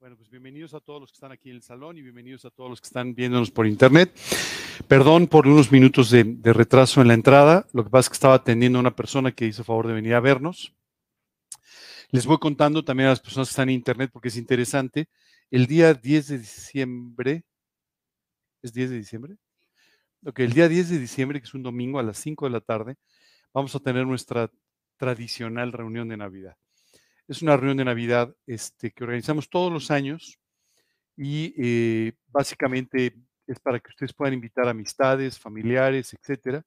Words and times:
Bueno, 0.00 0.16
pues 0.16 0.30
bienvenidos 0.30 0.74
a 0.74 0.80
todos 0.80 1.00
los 1.00 1.10
que 1.10 1.16
están 1.16 1.32
aquí 1.32 1.50
en 1.50 1.56
el 1.56 1.62
salón 1.62 1.98
y 1.98 2.02
bienvenidos 2.02 2.44
a 2.44 2.50
todos 2.50 2.70
los 2.70 2.80
que 2.80 2.86
están 2.86 3.16
viéndonos 3.16 3.50
por 3.50 3.66
internet. 3.66 4.16
Perdón 4.86 5.26
por 5.26 5.48
unos 5.48 5.72
minutos 5.72 6.10
de, 6.10 6.38
retraso 6.44 7.00
en 7.00 7.08
la 7.08 7.14
entrada. 7.14 7.66
Lo 7.72 7.82
que 7.82 7.90
pasa 7.90 8.06
es 8.06 8.10
que 8.10 8.14
estaba 8.14 8.34
atendiendo 8.34 8.78
a 8.78 8.80
una 8.80 8.94
persona 8.94 9.32
que 9.32 9.46
hizo 9.46 9.64
favor 9.64 9.88
de 9.88 9.94
venir 9.94 10.14
a 10.14 10.20
vernos. 10.20 10.72
Les 12.12 12.26
voy 12.26 12.38
contando 12.38 12.84
también 12.84 13.08
a 13.08 13.10
las 13.10 13.18
personas 13.18 13.48
que 13.48 13.52
están 13.52 13.70
en 13.70 13.74
internet 13.74 14.10
porque 14.12 14.28
es 14.28 14.36
interesante. 14.36 15.08
El 15.50 15.66
día 15.66 15.92
10 15.92 16.28
de 16.28 16.38
diciembre, 16.38 17.44
¿es 18.62 18.72
10 18.72 18.90
de 18.90 18.96
diciembre? 18.98 19.36
Ok, 20.24 20.38
el 20.38 20.52
día 20.52 20.68
10 20.68 20.90
de 20.90 20.98
diciembre, 21.00 21.40
que 21.40 21.46
es 21.46 21.54
un 21.54 21.64
domingo 21.64 21.98
a 21.98 22.04
las 22.04 22.18
5 22.18 22.46
de 22.46 22.52
la 22.52 22.60
tarde, 22.60 22.94
vamos 23.52 23.74
a 23.74 23.80
tener 23.80 24.06
nuestra 24.06 24.48
tradicional 24.96 25.72
reunión 25.72 26.08
de 26.08 26.18
Navidad. 26.18 26.56
Es 27.28 27.42
una 27.42 27.58
reunión 27.58 27.76
de 27.76 27.84
Navidad 27.84 28.34
este, 28.46 28.90
que 28.90 29.04
organizamos 29.04 29.50
todos 29.50 29.70
los 29.70 29.90
años 29.90 30.40
y 31.14 31.52
eh, 31.58 32.14
básicamente 32.28 33.18
es 33.46 33.60
para 33.60 33.78
que 33.80 33.90
ustedes 33.90 34.14
puedan 34.14 34.32
invitar 34.32 34.66
amistades, 34.66 35.38
familiares, 35.38 36.14
etcétera, 36.14 36.64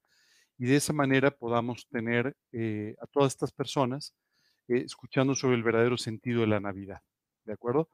y 0.59 0.67
de 0.67 0.75
esa 0.75 0.93
manera 0.93 1.31
podamos 1.31 1.87
tener 1.87 2.35
eh, 2.51 2.95
a 3.01 3.07
todas 3.07 3.33
estas 3.33 3.51
personas 3.51 4.13
eh, 4.67 4.83
escuchando 4.85 5.33
sobre 5.33 5.55
el 5.55 5.63
verdadero 5.63 5.97
sentido 5.97 6.41
de 6.41 6.47
la 6.47 6.59
Navidad. 6.59 7.01
¿De 7.43 7.53
acuerdo? 7.53 7.89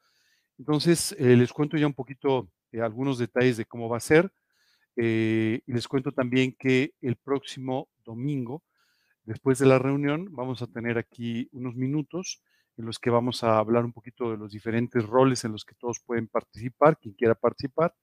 Entonces, 0.58 1.16
les 1.18 1.54
cuento 1.54 1.78
ya 1.78 1.88
un 1.88 1.94
poquito 1.94 2.50
algunos 2.74 3.18
detalles 3.18 3.56
de 3.56 3.66
cómo 3.66 3.88
va 3.88 3.96
a 3.96 4.02
ser. 4.02 4.30
y 4.98 5.62
les 5.72 5.88
cuento 5.88 6.12
también 6.12 6.54
que 6.60 6.92
el 7.00 7.16
próximo 7.16 7.88
domingo, 8.04 8.64
después 9.24 9.58
de 9.60 9.68
la 9.68 9.80
reunión, 9.80 10.28
vamos 10.32 10.62
a 10.62 10.68
tener 10.68 10.98
aquí 10.98 11.48
unos 11.54 11.76
minutos 11.76 12.42
en 12.78 12.86
los 12.86 13.00
que 13.00 13.10
vamos 13.10 13.44
a 13.44 13.58
hablar 13.58 13.84
un 13.86 13.94
poquito 13.94 14.32
de 14.32 14.38
los 14.38 14.52
diferentes 14.52 15.06
roles 15.06 15.44
en 15.44 15.52
los 15.52 15.66
que 15.66 15.76
todos 15.76 16.00
pueden 16.00 16.28
participar, 16.28 16.98
quien 16.98 17.16
quiera 17.16 17.36
participar. 17.36 17.94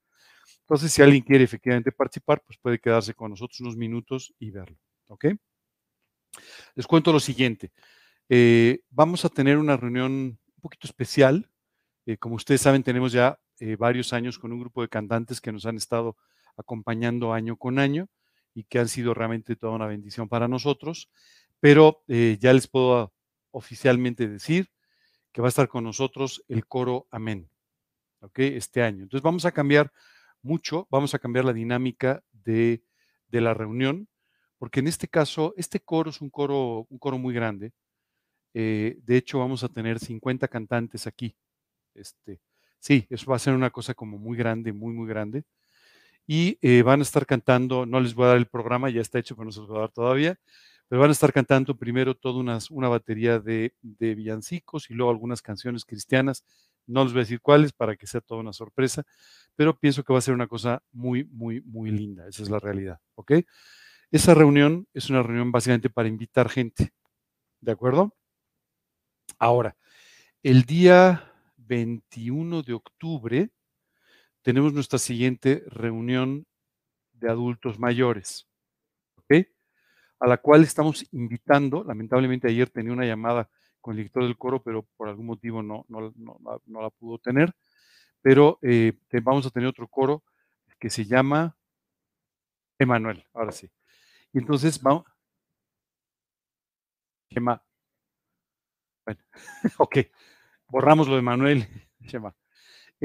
Entonces, 0.61 0.93
si 0.93 1.03
alguien 1.03 1.23
quiere 1.23 1.45
efectivamente 1.45 1.93
participar, 1.93 2.43
pues 2.45 2.59
puede 2.59 2.79
quedarse 2.79 3.15
con 3.15 3.31
nosotros 3.31 3.61
unos 3.61 3.77
minutos 3.77 4.35
y 4.39 4.51
verlo. 4.51 4.77
¿Ok? 5.07 5.27
Les 6.75 6.87
cuento 6.87 7.13
lo 7.13 7.21
siguiente. 7.21 7.73
Eh, 8.29 8.81
vamos 8.91 9.25
a 9.25 9.29
tener 9.29 9.59
una 9.59 9.77
reunión 9.77 10.13
un 10.13 10.61
poquito 10.61 10.87
especial. 10.87 11.49
Eh, 12.07 12.17
como 12.17 12.35
ustedes 12.35 12.61
saben, 12.61 12.83
tenemos 12.83 13.13
ya 13.13 13.39
eh, 13.61 13.77
varios 13.77 14.13
años 14.13 14.39
con 14.39 14.53
un 14.53 14.61
grupo 14.61 14.83
de 14.83 14.89
cantantes 14.89 15.41
que 15.41 15.53
nos 15.53 15.67
han 15.67 15.77
estado 15.77 16.17
acompañando 16.57 17.33
año 17.33 17.57
con 17.57 17.79
año 17.79 18.09
y 18.55 18.65
que 18.65 18.79
han 18.79 18.89
sido 18.89 19.15
realmente 19.15 19.57
toda 19.57 19.75
una 19.75 19.87
bendición 19.87 20.29
para 20.29 20.49
nosotros. 20.49 21.11
Pero 21.61 22.03
ya 22.07 22.53
les 22.53 22.69
puedo 22.69 23.15
oficialmente 23.55 24.29
decir 24.29 24.71
que 25.33 25.41
va 25.41 25.49
a 25.49 25.55
estar 25.55 25.69
con 25.69 25.85
nosotros 25.85 26.45
el 26.49 26.67
coro 26.67 27.07
Amén, 27.11 27.49
¿ok? 28.21 28.39
Este 28.41 28.83
año. 28.83 29.05
Entonces 29.05 29.23
vamos 29.23 29.45
a 29.45 29.53
cambiar 29.53 29.93
mucho, 30.43 30.87
vamos 30.91 31.15
a 31.15 31.19
cambiar 31.19 31.45
la 31.45 31.53
dinámica 31.53 32.23
de, 32.33 32.83
la 33.31 33.53
reunión, 33.53 34.07
porque 34.59 34.79
en 34.79 34.87
este 34.87 35.09
caso, 35.09 35.55
este 35.57 35.81
coro 35.81 36.11
es 36.11 36.21
un 36.21 36.31
coro, 36.31 36.87
un 36.89 36.99
coro 36.99 37.19
muy 37.19 37.35
grande. 37.35 37.73
Eh, 38.55 38.97
de 39.03 39.17
hecho, 39.17 39.41
vamos 39.41 39.65
a 39.65 39.69
tener 39.69 39.99
50 39.99 40.47
cantantes 40.47 41.09
aquí. 41.09 41.35
Este, 41.95 42.41
sí, 42.79 43.07
eso 43.11 43.29
va 43.29 43.37
a 43.37 43.41
ser 43.41 43.55
una 43.55 43.71
cosa 43.71 43.95
como 43.95 44.19
muy 44.19 44.37
grande, 44.39 44.73
muy, 44.73 44.93
muy 44.93 45.09
grande. 45.09 45.43
Y 46.29 46.59
eh, 46.63 46.83
van 46.83 47.01
a 47.01 47.03
estar 47.03 47.27
cantando, 47.27 47.87
no 47.87 47.99
les 47.99 48.15
voy 48.15 48.27
a 48.27 48.29
dar 48.29 48.37
el 48.37 48.47
programa, 48.47 48.89
ya 48.89 49.01
está 49.01 49.19
hecho, 49.19 49.35
pero 49.35 49.47
no 49.47 49.53
se 49.53 49.61
los 49.61 49.69
voy 49.69 49.79
a 49.79 49.81
dar 49.81 49.93
todavía 49.93 50.39
pero 50.89 51.01
van 51.01 51.11
a 51.11 51.13
estar 51.13 51.33
cantando 51.33 51.77
primero 51.77 52.15
toda 52.15 52.41
una, 52.41 52.59
una 52.71 52.89
batería 52.89 53.39
de, 53.39 53.75
de, 53.83 54.15
villancicos 54.15 54.91
y 54.91 54.95
luego 54.95 55.11
algunas 55.11 55.43
canciones 55.43 55.85
cristianas. 55.85 56.45
No 56.87 57.03
les 57.05 57.13
voy 57.13 57.21
a 57.21 57.25
decir 57.25 57.41
cuáles 57.41 57.73
para 57.73 57.97
que 57.97 58.07
sea 58.07 58.21
toda 58.21 58.41
una 58.41 58.53
sorpresa, 58.53 59.05
pero 59.57 59.79
pienso 59.79 60.05
que 60.05 60.13
va 60.13 60.19
a 60.19 60.23
ser 60.23 60.35
una 60.35 60.47
cosa 60.47 60.83
muy, 60.93 61.25
muy, 61.25 61.63
muy 61.63 61.91
linda. 61.91 62.29
Esa 62.29 62.43
es 62.43 62.51
la 62.51 62.59
realidad, 62.59 63.01
¿ok? 63.15 63.33
Esa 64.11 64.35
reunión 64.35 64.87
es 64.93 65.11
una 65.11 65.23
reunión 65.23 65.51
básicamente 65.51 65.91
para 65.91 66.09
invitar 66.09 66.49
gente, 66.49 66.93
¿de 67.61 67.73
acuerdo? 67.73 68.15
Ahora, 69.39 69.77
el 70.43 70.63
día 70.63 71.33
21 71.57 72.63
de 72.63 72.75
octubre 72.75 73.51
tenemos 74.43 74.73
nuestra 74.75 74.99
siguiente 74.99 75.65
reunión 75.67 76.47
de 77.13 77.31
adultos 77.31 77.79
mayores. 77.79 78.47
A 80.21 80.27
la 80.27 80.39
cual 80.39 80.63
estamos 80.63 81.07
invitando. 81.13 81.85
Lamentablemente 81.85 82.49
ayer 82.49 82.71
tenía 82.71 82.93
una 82.93 83.07
llamada 83.07 83.49
con 83.81 83.93
el 83.93 83.99
director 83.99 84.23
del 84.25 84.39
coro, 84.39 84.63
pero 84.63 84.83
por 84.97 85.09
algún 85.09 85.27
motivo 85.27 85.63
no, 85.63 85.85
no, 85.89 86.13
no, 86.17 86.83
la 86.83 86.91
pudo 86.91 87.19
tener. 87.19 87.53
Pero 88.23 88.59
eh, 88.63 88.95
vamos 89.23 89.47
a 89.47 89.51
tener 89.51 89.69
otro 89.69 89.87
coro 89.89 90.25
que 90.79 90.89
se 90.91 91.05
llama 91.05 91.57
Emanuel, 92.79 93.25
ahora 93.35 93.53
sí. 93.53 93.71
Y 94.33 94.39
entonces 94.39 94.81
vamos. 94.83 95.05
Chema. 97.31 97.63
Bueno, 99.05 99.21
ok. 99.79 99.99
Borramos 100.69 101.09
lo 101.09 101.17
de 101.17 101.23
Manuel. 101.23 101.67
Chema. 102.07 102.35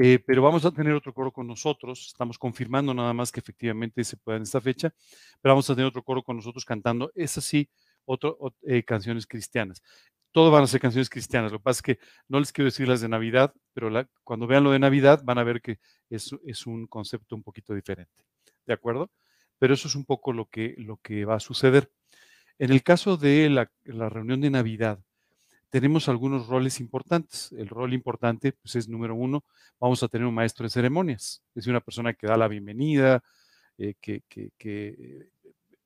Eh, 0.02 0.18
pero 0.18 0.40
vamos 0.40 0.64
a 0.64 0.70
tener 0.70 0.94
otro 0.94 1.12
coro 1.12 1.30
con 1.30 1.46
nosotros. 1.46 2.06
Estamos 2.06 2.38
confirmando 2.38 2.94
nada 2.94 3.12
más 3.12 3.30
que 3.30 3.40
efectivamente 3.40 4.02
se 4.02 4.16
pueda 4.16 4.38
en 4.38 4.44
esta 4.44 4.58
fecha, 4.58 4.94
pero 5.42 5.52
vamos 5.52 5.68
a 5.68 5.74
tener 5.74 5.88
otro 5.88 6.02
coro 6.02 6.22
con 6.22 6.36
nosotros 6.36 6.64
cantando, 6.64 7.12
esas 7.14 7.44
sí, 7.44 7.68
otro, 8.06 8.38
eh, 8.62 8.82
canciones 8.82 9.26
cristianas. 9.26 9.82
Todo 10.32 10.50
van 10.50 10.62
a 10.64 10.66
ser 10.68 10.80
canciones 10.80 11.10
cristianas. 11.10 11.52
Lo 11.52 11.58
que 11.58 11.64
pasa 11.64 11.78
es 11.80 11.82
que 11.82 11.98
no 12.28 12.40
les 12.40 12.50
quiero 12.50 12.70
decir 12.70 12.88
las 12.88 13.02
de 13.02 13.10
Navidad, 13.10 13.52
pero 13.74 13.90
cuando 14.24 14.46
vean 14.46 14.64
lo 14.64 14.70
de 14.70 14.78
Navidad 14.78 15.20
van 15.22 15.36
a 15.36 15.44
ver 15.44 15.60
que 15.60 15.80
es, 16.08 16.30
es 16.46 16.66
un 16.66 16.86
concepto 16.86 17.36
un 17.36 17.42
poquito 17.42 17.74
diferente. 17.74 18.24
¿De 18.64 18.72
acuerdo? 18.72 19.10
Pero 19.58 19.74
eso 19.74 19.86
es 19.86 19.94
un 19.96 20.06
poco 20.06 20.32
lo 20.32 20.46
que, 20.46 20.76
lo 20.78 20.96
que 20.96 21.26
va 21.26 21.34
a 21.34 21.40
suceder. 21.40 21.92
En 22.58 22.72
el 22.72 22.82
caso 22.82 23.18
de 23.18 23.50
la 23.50 24.08
reunión 24.08 24.40
de 24.40 24.48
Navidad, 24.48 24.98
tenemos 25.70 26.08
algunos 26.08 26.48
roles 26.48 26.80
importantes. 26.80 27.52
El 27.52 27.68
rol 27.68 27.94
importante 27.94 28.52
pues, 28.52 28.76
es 28.76 28.88
número 28.88 29.14
uno, 29.14 29.44
vamos 29.78 30.02
a 30.02 30.08
tener 30.08 30.26
un 30.26 30.34
maestro 30.34 30.64
de 30.64 30.70
ceremonias, 30.70 31.42
es 31.54 31.66
una 31.66 31.80
persona 31.80 32.12
que 32.12 32.26
da 32.26 32.36
la 32.36 32.48
bienvenida, 32.48 33.22
eh, 33.78 33.94
que, 34.00 34.22
eh, 34.36 35.28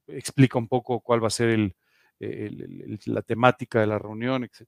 explica 0.08 0.58
un 0.58 0.68
poco 0.68 1.00
cuál 1.00 1.22
va 1.22 1.28
a 1.28 1.30
ser 1.30 1.74
la 2.18 3.22
temática 3.22 3.80
de 3.80 3.86
la 3.86 3.98
reunión, 3.98 4.44
etc. 4.44 4.66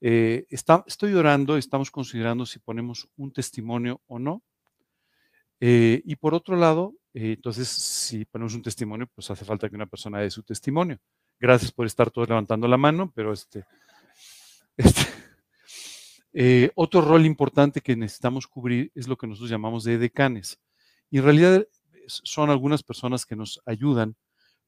Eh, 0.00 0.46
estoy 0.48 1.14
orando, 1.14 1.56
estamos 1.56 1.90
considerando 1.90 2.44
si 2.46 2.58
ponemos 2.58 3.08
un 3.16 3.32
testimonio 3.32 4.00
o 4.06 4.18
no. 4.18 4.42
y 5.60 6.16
por 6.16 6.34
otro 6.34 6.56
lado, 6.56 6.94
entonces, 7.14 7.68
si 7.68 8.24
ponemos 8.24 8.54
un 8.54 8.62
testimonio, 8.62 9.06
pues 9.14 9.30
hace 9.30 9.44
falta 9.44 9.68
que 9.68 9.76
una 9.76 9.86
persona 9.86 10.18
dé 10.18 10.30
su 10.30 10.42
testimonio. 10.42 10.98
Gracias 11.38 11.70
por 11.70 11.86
estar 11.86 12.10
todos 12.10 12.28
levantando 12.28 12.66
la 12.66 12.76
mano, 12.76 13.12
pero 13.14 13.32
este, 13.32 13.64
este, 14.84 15.02
eh, 16.32 16.70
otro 16.74 17.00
rol 17.00 17.26
importante 17.26 17.80
que 17.80 17.96
necesitamos 17.96 18.46
cubrir 18.46 18.90
es 18.94 19.08
lo 19.08 19.16
que 19.16 19.26
nosotros 19.26 19.50
llamamos 19.50 19.84
de 19.84 19.98
decanes. 19.98 20.60
Y 21.10 21.18
en 21.18 21.24
realidad 21.24 21.66
son 22.06 22.50
algunas 22.50 22.82
personas 22.82 23.26
que 23.26 23.36
nos 23.36 23.60
ayudan, 23.66 24.16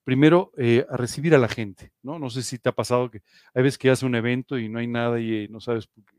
primero, 0.04 0.52
eh, 0.56 0.86
a 0.90 0.96
recibir 0.96 1.34
a 1.34 1.38
la 1.38 1.48
gente, 1.48 1.92
¿no? 2.02 2.18
No 2.18 2.30
sé 2.30 2.42
si 2.42 2.58
te 2.58 2.68
ha 2.68 2.72
pasado 2.72 3.10
que 3.10 3.22
hay 3.54 3.62
veces 3.62 3.78
que 3.78 3.90
hace 3.90 4.06
un 4.06 4.14
evento 4.14 4.58
y 4.58 4.68
no 4.68 4.78
hay 4.78 4.86
nada 4.86 5.20
y 5.20 5.34
eh, 5.34 5.48
no 5.50 5.60
sabes 5.60 5.86
por 5.86 6.04
qué. 6.04 6.16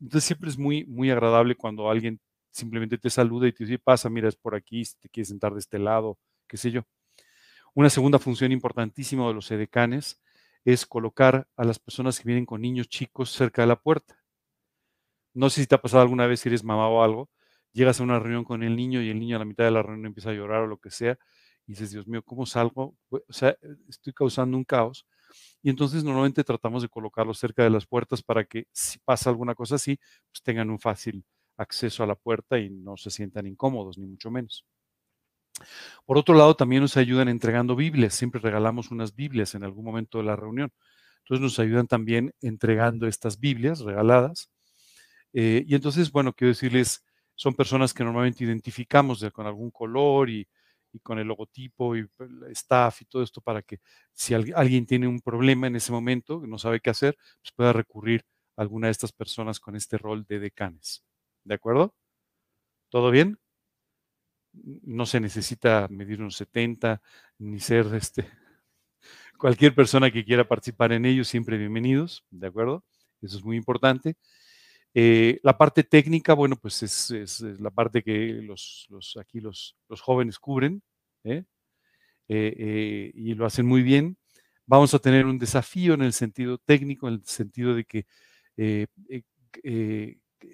Entonces 0.00 0.24
siempre 0.24 0.50
es 0.50 0.58
muy, 0.58 0.84
muy 0.84 1.10
agradable 1.10 1.54
cuando 1.54 1.88
alguien 1.88 2.20
simplemente 2.50 2.98
te 2.98 3.10
saluda 3.10 3.48
y 3.48 3.52
te 3.52 3.64
dice, 3.64 3.78
pasa, 3.78 4.08
mira, 4.08 4.28
es 4.28 4.36
por 4.36 4.54
aquí, 4.54 4.84
si 4.84 4.96
te 4.98 5.08
quieres 5.08 5.28
sentar 5.28 5.52
de 5.52 5.60
este 5.60 5.78
lado, 5.78 6.18
qué 6.46 6.56
sé 6.56 6.70
yo. 6.70 6.82
Una 7.74 7.90
segunda 7.90 8.18
función 8.18 8.52
importantísima 8.52 9.26
de 9.26 9.34
los 9.34 9.50
edecanes 9.50 10.20
es 10.64 10.86
colocar 10.86 11.48
a 11.56 11.64
las 11.64 11.78
personas 11.78 12.18
que 12.18 12.24
vienen 12.26 12.46
con 12.46 12.60
niños 12.62 12.88
chicos 12.88 13.30
cerca 13.30 13.62
de 13.62 13.68
la 13.68 13.76
puerta. 13.80 14.16
No 15.34 15.50
sé 15.50 15.60
si 15.62 15.66
te 15.66 15.74
ha 15.74 15.82
pasado 15.82 16.02
alguna 16.02 16.26
vez 16.26 16.40
si 16.40 16.48
eres 16.48 16.62
mamá 16.64 16.88
o 16.88 17.02
algo, 17.02 17.28
llegas 17.72 18.00
a 18.00 18.04
una 18.04 18.18
reunión 18.20 18.44
con 18.44 18.62
el 18.62 18.76
niño 18.76 19.02
y 19.02 19.10
el 19.10 19.18
niño 19.18 19.36
a 19.36 19.38
la 19.40 19.44
mitad 19.44 19.64
de 19.64 19.70
la 19.72 19.82
reunión 19.82 20.06
empieza 20.06 20.30
a 20.30 20.32
llorar 20.34 20.62
o 20.62 20.66
lo 20.66 20.78
que 20.78 20.90
sea, 20.90 21.18
y 21.66 21.72
dices, 21.72 21.90
Dios 21.90 22.06
mío, 22.06 22.22
¿cómo 22.22 22.46
salgo? 22.46 22.94
O 23.10 23.20
sea, 23.32 23.56
estoy 23.88 24.12
causando 24.12 24.56
un 24.56 24.64
caos. 24.64 25.06
Y 25.62 25.70
entonces 25.70 26.04
normalmente 26.04 26.44
tratamos 26.44 26.82
de 26.82 26.88
colocarlos 26.88 27.38
cerca 27.38 27.64
de 27.64 27.70
las 27.70 27.86
puertas 27.86 28.22
para 28.22 28.44
que 28.44 28.66
si 28.72 28.98
pasa 29.00 29.30
alguna 29.30 29.54
cosa 29.54 29.76
así, 29.76 29.98
pues 30.30 30.42
tengan 30.42 30.70
un 30.70 30.78
fácil 30.80 31.24
acceso 31.56 32.02
a 32.04 32.06
la 32.06 32.14
puerta 32.16 32.58
y 32.58 32.70
no 32.70 32.96
se 32.96 33.10
sientan 33.10 33.46
incómodos, 33.46 33.98
ni 33.98 34.06
mucho 34.06 34.30
menos. 34.30 34.64
Por 36.06 36.18
otro 36.18 36.34
lado, 36.34 36.54
también 36.56 36.82
nos 36.82 36.96
ayudan 36.96 37.28
entregando 37.28 37.76
Biblias. 37.76 38.14
Siempre 38.14 38.40
regalamos 38.40 38.90
unas 38.90 39.14
Biblias 39.14 39.54
en 39.54 39.64
algún 39.64 39.84
momento 39.84 40.18
de 40.18 40.24
la 40.24 40.36
reunión. 40.36 40.72
Entonces 41.20 41.42
nos 41.42 41.58
ayudan 41.58 41.86
también 41.86 42.34
entregando 42.42 43.06
estas 43.06 43.40
Biblias 43.40 43.80
regaladas. 43.80 44.50
Eh, 45.32 45.64
y 45.66 45.74
entonces, 45.74 46.12
bueno, 46.12 46.32
quiero 46.32 46.50
decirles, 46.50 47.04
son 47.34 47.54
personas 47.54 47.94
que 47.94 48.04
normalmente 48.04 48.44
identificamos 48.44 49.24
con 49.32 49.46
algún 49.46 49.70
color 49.70 50.30
y, 50.30 50.46
con 51.02 51.18
el 51.18 51.26
logotipo 51.26 51.96
y 51.96 52.00
el 52.00 52.42
staff 52.52 53.02
y 53.02 53.04
todo 53.06 53.22
esto 53.24 53.40
para 53.40 53.62
que 53.62 53.80
si 54.12 54.32
alguien 54.32 54.86
tiene 54.86 55.08
un 55.08 55.20
problema 55.20 55.66
en 55.66 55.74
ese 55.74 55.90
momento, 55.90 56.42
no 56.46 56.56
sabe 56.56 56.78
qué 56.80 56.90
hacer, 56.90 57.16
pues 57.42 57.52
pueda 57.52 57.72
recurrir 57.72 58.24
a 58.56 58.62
alguna 58.62 58.86
de 58.86 58.92
estas 58.92 59.12
personas 59.12 59.58
con 59.58 59.74
este 59.74 59.98
rol 59.98 60.24
de 60.28 60.38
decanes. 60.38 61.04
¿De 61.42 61.54
acuerdo? 61.54 61.94
¿Todo 62.90 63.10
bien? 63.10 63.38
No 64.62 65.06
se 65.06 65.20
necesita 65.20 65.88
medir 65.90 66.20
unos 66.20 66.36
70, 66.36 67.02
ni 67.38 67.60
ser 67.60 67.86
este. 67.94 68.26
Cualquier 69.38 69.74
persona 69.74 70.10
que 70.10 70.24
quiera 70.24 70.46
participar 70.46 70.92
en 70.92 71.04
ello, 71.04 71.24
siempre 71.24 71.58
bienvenidos, 71.58 72.24
¿de 72.30 72.46
acuerdo? 72.46 72.84
Eso 73.20 73.38
es 73.38 73.44
muy 73.44 73.56
importante. 73.56 74.16
Eh, 74.94 75.40
la 75.42 75.58
parte 75.58 75.82
técnica, 75.82 76.34
bueno, 76.34 76.56
pues 76.56 76.82
es, 76.82 77.40
la 77.58 77.70
parte 77.70 78.02
que 78.02 78.40
los, 78.42 78.88
aquí 79.20 79.40
los, 79.40 79.76
jóvenes 80.00 80.38
cubren 80.38 80.82
¿eh? 81.24 81.44
Eh, 82.28 83.10
y 83.12 83.34
lo 83.34 83.44
hacen 83.44 83.66
muy 83.66 83.82
bien. 83.82 84.16
Vamos 84.66 84.94
a 84.94 85.00
tener 85.00 85.26
un 85.26 85.38
desafío 85.38 85.94
en 85.94 86.02
el 86.02 86.12
sentido 86.12 86.58
técnico, 86.58 87.08
en 87.08 87.14
el 87.14 87.24
sentido 87.24 87.74
de 87.74 87.84
que 87.84 88.06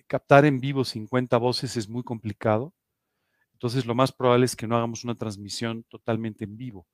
captar 0.06 0.46
en 0.46 0.58
vivo 0.60 0.84
50 0.84 1.36
voces 1.36 1.76
es 1.76 1.88
muy 1.88 2.02
complicado. 2.02 2.74
Entonces, 3.60 3.84
lo 3.84 3.94
más 3.94 4.10
probable 4.10 4.46
es 4.46 4.56
que 4.56 4.66
no 4.66 4.74
hagamos 4.74 5.04
una 5.04 5.14
transmisión 5.14 5.84
totalmente 5.90 6.44
en 6.44 6.56
vivo, 6.56 6.86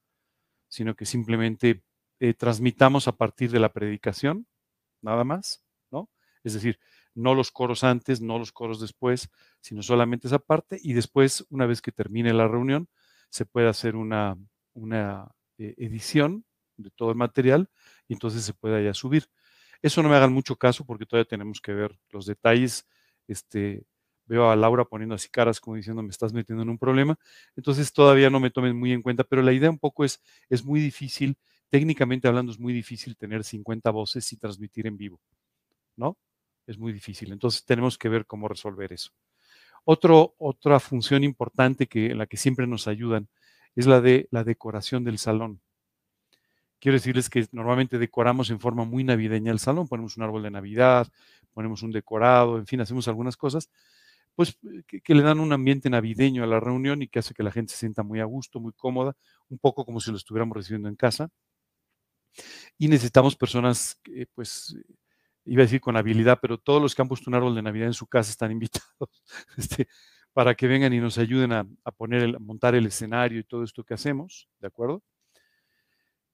sino 0.66 0.96
que 0.96 1.06
simplemente 1.06 1.84
transmitamos 2.38 3.06
a 3.06 3.12
partir 3.12 3.52
de 3.52 3.60
la 3.60 3.72
predicación, 3.72 4.48
nada 5.00 5.22
más, 5.22 5.64
¿no? 5.92 6.10
Es 6.42 6.54
decir, 6.54 6.80
no 7.14 7.36
los 7.36 7.52
coros 7.52 7.84
antes, 7.84 8.20
no 8.20 8.40
los 8.40 8.50
coros 8.50 8.80
después, 8.80 9.30
sino 9.60 9.80
solamente 9.80 10.26
esa 10.26 10.40
parte 10.40 10.76
y 10.82 10.92
después, 10.92 11.46
una 11.50 11.66
vez 11.66 11.80
que 11.80 11.92
termine 11.92 12.32
la 12.32 12.48
reunión, 12.48 12.88
se 13.30 13.46
puede 13.46 13.68
hacer 13.68 13.94
una, 13.94 14.36
una 14.72 15.28
eh, 15.58 15.72
edición 15.78 16.44
de 16.76 16.90
todo 16.90 17.10
el 17.10 17.16
material 17.16 17.70
y 18.08 18.14
entonces 18.14 18.42
se 18.42 18.54
puede 18.54 18.84
ya 18.84 18.92
subir. 18.92 19.28
Eso 19.82 20.02
no 20.02 20.08
me 20.08 20.16
hagan 20.16 20.32
mucho 20.32 20.56
caso 20.56 20.84
porque 20.84 21.06
todavía 21.06 21.28
tenemos 21.28 21.60
que 21.60 21.74
ver 21.74 21.96
los 22.10 22.26
detalles. 22.26 22.88
Este, 23.28 23.84
veo 24.26 24.50
a 24.50 24.56
Laura 24.56 24.84
poniendo 24.84 25.14
así 25.14 25.28
caras 25.28 25.60
como 25.60 25.76
diciendo 25.76 26.02
me 26.02 26.10
estás 26.10 26.32
metiendo 26.32 26.62
en 26.62 26.70
un 26.70 26.78
problema. 26.78 27.18
Entonces 27.56 27.92
todavía 27.92 28.30
no 28.30 28.40
me 28.40 28.50
tomen 28.50 28.76
muy 28.76 28.92
en 28.92 29.02
cuenta, 29.02 29.24
pero 29.24 29.42
la 29.42 29.52
idea 29.52 29.70
un 29.70 29.78
poco 29.78 30.04
es, 30.04 30.22
es 30.50 30.64
muy 30.64 30.80
difícil, 30.80 31.36
técnicamente 31.70 32.28
hablando 32.28 32.52
es 32.52 32.58
muy 32.58 32.72
difícil 32.72 33.16
tener 33.16 33.44
50 33.44 33.90
voces 33.90 34.32
y 34.32 34.36
transmitir 34.36 34.86
en 34.86 34.96
vivo, 34.96 35.20
¿no? 35.96 36.16
es 36.66 36.78
muy 36.78 36.92
difícil. 36.92 37.32
Entonces 37.32 37.64
tenemos 37.64 37.96
que 37.98 38.08
ver 38.08 38.26
cómo 38.26 38.48
resolver 38.48 38.92
eso. 38.92 39.12
Otro, 39.84 40.34
otra 40.38 40.80
función 40.80 41.22
importante 41.24 41.86
que, 41.86 42.06
en 42.06 42.18
la 42.18 42.26
que 42.26 42.36
siempre 42.36 42.66
nos 42.66 42.88
ayudan 42.88 43.28
es 43.76 43.86
la 43.86 44.00
de 44.00 44.26
la 44.30 44.42
decoración 44.42 45.04
del 45.04 45.18
salón. 45.18 45.60
Quiero 46.80 46.96
decirles 46.96 47.30
que 47.30 47.46
normalmente 47.52 47.98
decoramos 47.98 48.50
en 48.50 48.60
forma 48.60 48.84
muy 48.84 49.04
navideña 49.04 49.52
el 49.52 49.58
salón, 49.58 49.88
ponemos 49.88 50.16
un 50.16 50.24
árbol 50.24 50.42
de 50.42 50.50
Navidad, 50.50 51.08
ponemos 51.54 51.82
un 51.82 51.90
decorado, 51.90 52.58
en 52.58 52.66
fin, 52.66 52.80
hacemos 52.80 53.08
algunas 53.08 53.36
cosas, 53.36 53.70
pues 54.36 54.56
que, 54.86 55.00
que, 55.00 55.14
le 55.14 55.22
dan 55.22 55.40
un 55.40 55.52
ambiente 55.52 55.90
navideño 55.90 56.44
a 56.44 56.46
la 56.46 56.60
reunión 56.60 57.02
y 57.02 57.08
que 57.08 57.18
hace 57.18 57.34
que 57.34 57.42
la 57.42 57.50
gente 57.50 57.72
se 57.72 57.80
sienta 57.80 58.02
muy 58.04 58.20
a 58.20 58.24
gusto, 58.24 58.60
muy 58.60 58.72
cómoda, 58.74 59.16
un 59.48 59.58
poco 59.58 59.84
como 59.84 59.98
si 59.98 60.12
lo 60.12 60.16
estuviéramos 60.18 60.56
recibiendo 60.56 60.88
en 60.88 60.96
casa. 60.96 61.30
Y 62.78 62.88
necesitamos 62.88 63.34
personas, 63.34 64.00
pues, 64.34 64.76
iba 65.44 65.62
a 65.62 65.66
decir 65.66 65.80
con 65.80 65.96
habilidad, 65.96 66.38
pero 66.40 66.58
todos 66.58 66.82
los 66.82 66.94
que 66.94 67.02
han 67.02 67.08
puesto 67.08 67.30
un 67.30 67.34
árbol 67.34 67.54
de 67.54 67.62
Navidad 67.62 67.86
en 67.88 67.94
su 67.94 68.06
casa 68.06 68.30
están 68.30 68.50
invitados 68.52 69.22
este, 69.56 69.88
para 70.32 70.54
que 70.54 70.66
vengan 70.66 70.92
y 70.92 71.00
nos 71.00 71.18
ayuden 71.18 71.52
a, 71.52 71.66
poner 71.96 72.22
el, 72.22 72.38
montar 72.40 72.74
el 72.74 72.86
escenario 72.86 73.40
y 73.40 73.44
todo 73.44 73.64
esto 73.64 73.84
que 73.84 73.94
hacemos, 73.94 74.48
¿de 74.60 74.66
acuerdo? 74.66 75.02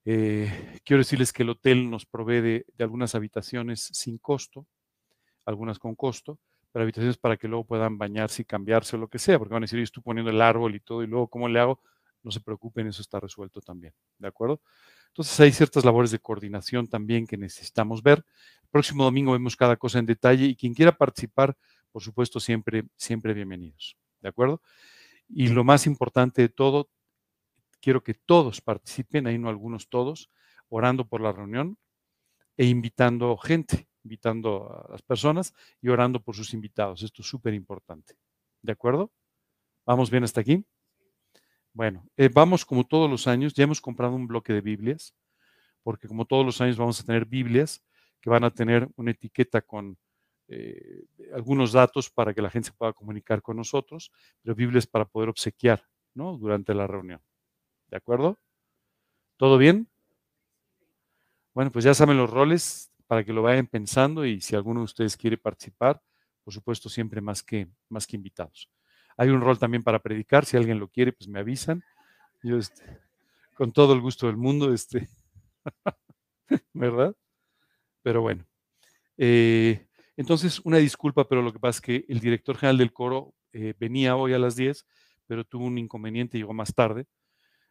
Eh, 0.04 0.80
quiero 0.84 0.98
decirles 0.98 1.32
que 1.32 1.44
el 1.44 1.50
hotel 1.50 1.88
nos 1.88 2.06
provee 2.06 2.40
de, 2.40 2.66
algunas 2.80 3.14
habitaciones 3.14 3.88
sin 3.92 4.18
costo, 4.18 4.66
algunas 5.44 5.78
con 5.78 5.94
costo, 5.94 6.40
pero 6.72 6.84
habitaciones 6.84 7.18
para 7.18 7.36
que 7.36 7.46
luego 7.46 7.64
puedan 7.64 7.98
bañarse 7.98 8.42
y 8.42 8.44
cambiarse 8.44 8.96
o 8.96 8.98
lo 8.98 9.08
que 9.08 9.18
sea, 9.18 9.38
porque 9.38 9.52
van 9.52 9.62
a 9.62 9.66
decir, 9.66 9.78
yo 9.78 9.84
estoy 9.84 10.02
poniendo 10.02 10.30
el 10.30 10.40
árbol 10.40 10.74
y 10.74 10.80
todo, 10.80 11.02
y 11.02 11.06
luego, 11.06 11.28
¿cómo 11.28 11.48
le 11.48 11.60
hago? 11.60 11.80
No 12.22 12.30
se 12.30 12.40
preocupen, 12.40 12.86
eso 12.86 13.02
está 13.02 13.20
resuelto 13.20 13.60
también, 13.60 13.92
¿de 14.18 14.28
acuerdo? 14.28 14.60
Entonces 15.08 15.38
hay 15.40 15.52
ciertas 15.52 15.84
labores 15.84 16.10
de 16.10 16.18
coordinación 16.18 16.88
también 16.88 17.26
que 17.26 17.36
necesitamos 17.36 18.02
ver. 18.02 18.24
El 18.62 18.68
próximo 18.70 19.04
domingo 19.04 19.32
vemos 19.32 19.56
cada 19.56 19.76
cosa 19.76 19.98
en 19.98 20.06
detalle 20.06 20.46
y 20.46 20.56
quien 20.56 20.72
quiera 20.72 20.92
participar, 20.92 21.54
por 21.90 22.02
supuesto, 22.02 22.40
siempre, 22.40 22.84
siempre 22.96 23.34
bienvenidos. 23.34 23.98
¿De 24.22 24.30
acuerdo? 24.30 24.62
Y 25.28 25.48
lo 25.48 25.64
más 25.64 25.86
importante 25.86 26.40
de 26.40 26.48
todo, 26.48 26.88
quiero 27.80 28.02
que 28.02 28.14
todos 28.14 28.62
participen, 28.62 29.26
ahí 29.26 29.36
no 29.36 29.50
algunos 29.50 29.90
todos, 29.90 30.30
orando 30.68 31.06
por 31.06 31.20
la 31.20 31.32
reunión 31.32 31.76
e 32.56 32.64
invitando 32.64 33.36
gente, 33.36 33.88
invitando 34.04 34.70
a 34.70 34.92
las 34.92 35.02
personas 35.02 35.54
y 35.80 35.88
orando 35.88 36.20
por 36.20 36.34
sus 36.34 36.54
invitados. 36.54 37.02
Esto 37.02 37.22
es 37.22 37.28
súper 37.28 37.54
importante. 37.54 38.16
¿De 38.62 38.72
acuerdo? 38.72 39.12
¿Vamos 39.84 40.10
bien 40.10 40.24
hasta 40.24 40.40
aquí? 40.40 40.64
Bueno, 41.72 42.06
eh, 42.16 42.28
vamos 42.32 42.64
como 42.64 42.84
todos 42.84 43.10
los 43.10 43.26
años, 43.26 43.54
ya 43.54 43.64
hemos 43.64 43.80
comprado 43.80 44.14
un 44.14 44.26
bloque 44.26 44.52
de 44.52 44.60
Biblias, 44.60 45.14
porque 45.82 46.06
como 46.06 46.26
todos 46.26 46.44
los 46.44 46.60
años 46.60 46.76
vamos 46.76 47.00
a 47.00 47.04
tener 47.04 47.24
Biblias 47.24 47.82
que 48.20 48.30
van 48.30 48.44
a 48.44 48.50
tener 48.50 48.88
una 48.96 49.10
etiqueta 49.10 49.62
con 49.62 49.96
eh, 50.48 51.04
algunos 51.34 51.72
datos 51.72 52.10
para 52.10 52.34
que 52.34 52.42
la 52.42 52.50
gente 52.50 52.68
se 52.68 52.74
pueda 52.74 52.92
comunicar 52.92 53.42
con 53.42 53.56
nosotros, 53.56 54.12
pero 54.42 54.54
Biblias 54.54 54.86
para 54.86 55.06
poder 55.06 55.30
obsequiar 55.30 55.84
¿no? 56.14 56.36
durante 56.36 56.74
la 56.74 56.86
reunión. 56.86 57.20
¿De 57.88 57.96
acuerdo? 57.96 58.38
¿Todo 59.38 59.58
bien? 59.58 59.88
Bueno, 61.54 61.70
pues 61.70 61.84
ya 61.84 61.94
saben 61.94 62.16
los 62.16 62.30
roles 62.30 62.91
para 63.12 63.24
que 63.24 63.32
lo 63.34 63.42
vayan 63.42 63.66
pensando 63.66 64.24
y 64.24 64.40
si 64.40 64.56
alguno 64.56 64.80
de 64.80 64.84
ustedes 64.84 65.18
quiere 65.18 65.36
participar, 65.36 66.00
por 66.42 66.54
supuesto, 66.54 66.88
siempre 66.88 67.20
más 67.20 67.42
que, 67.42 67.68
más 67.90 68.06
que 68.06 68.16
invitados. 68.16 68.70
Hay 69.18 69.28
un 69.28 69.42
rol 69.42 69.58
también 69.58 69.82
para 69.82 69.98
predicar, 69.98 70.46
si 70.46 70.56
alguien 70.56 70.78
lo 70.78 70.88
quiere, 70.88 71.12
pues 71.12 71.28
me 71.28 71.38
avisan. 71.38 71.84
Yo, 72.42 72.56
este, 72.56 72.82
con 73.52 73.70
todo 73.70 73.92
el 73.92 74.00
gusto 74.00 74.28
del 74.28 74.38
mundo, 74.38 74.72
este, 74.72 75.10
¿verdad? 76.72 77.14
Pero 78.00 78.22
bueno. 78.22 78.46
Eh, 79.18 79.86
entonces, 80.16 80.60
una 80.60 80.78
disculpa, 80.78 81.28
pero 81.28 81.42
lo 81.42 81.52
que 81.52 81.58
pasa 81.58 81.76
es 81.76 81.80
que 81.82 82.06
el 82.08 82.18
director 82.18 82.56
general 82.56 82.78
del 82.78 82.94
coro 82.94 83.34
eh, 83.52 83.74
venía 83.78 84.16
hoy 84.16 84.32
a 84.32 84.38
las 84.38 84.56
10, 84.56 84.86
pero 85.26 85.44
tuvo 85.44 85.66
un 85.66 85.76
inconveniente, 85.76 86.38
llegó 86.38 86.54
más 86.54 86.74
tarde. 86.74 87.04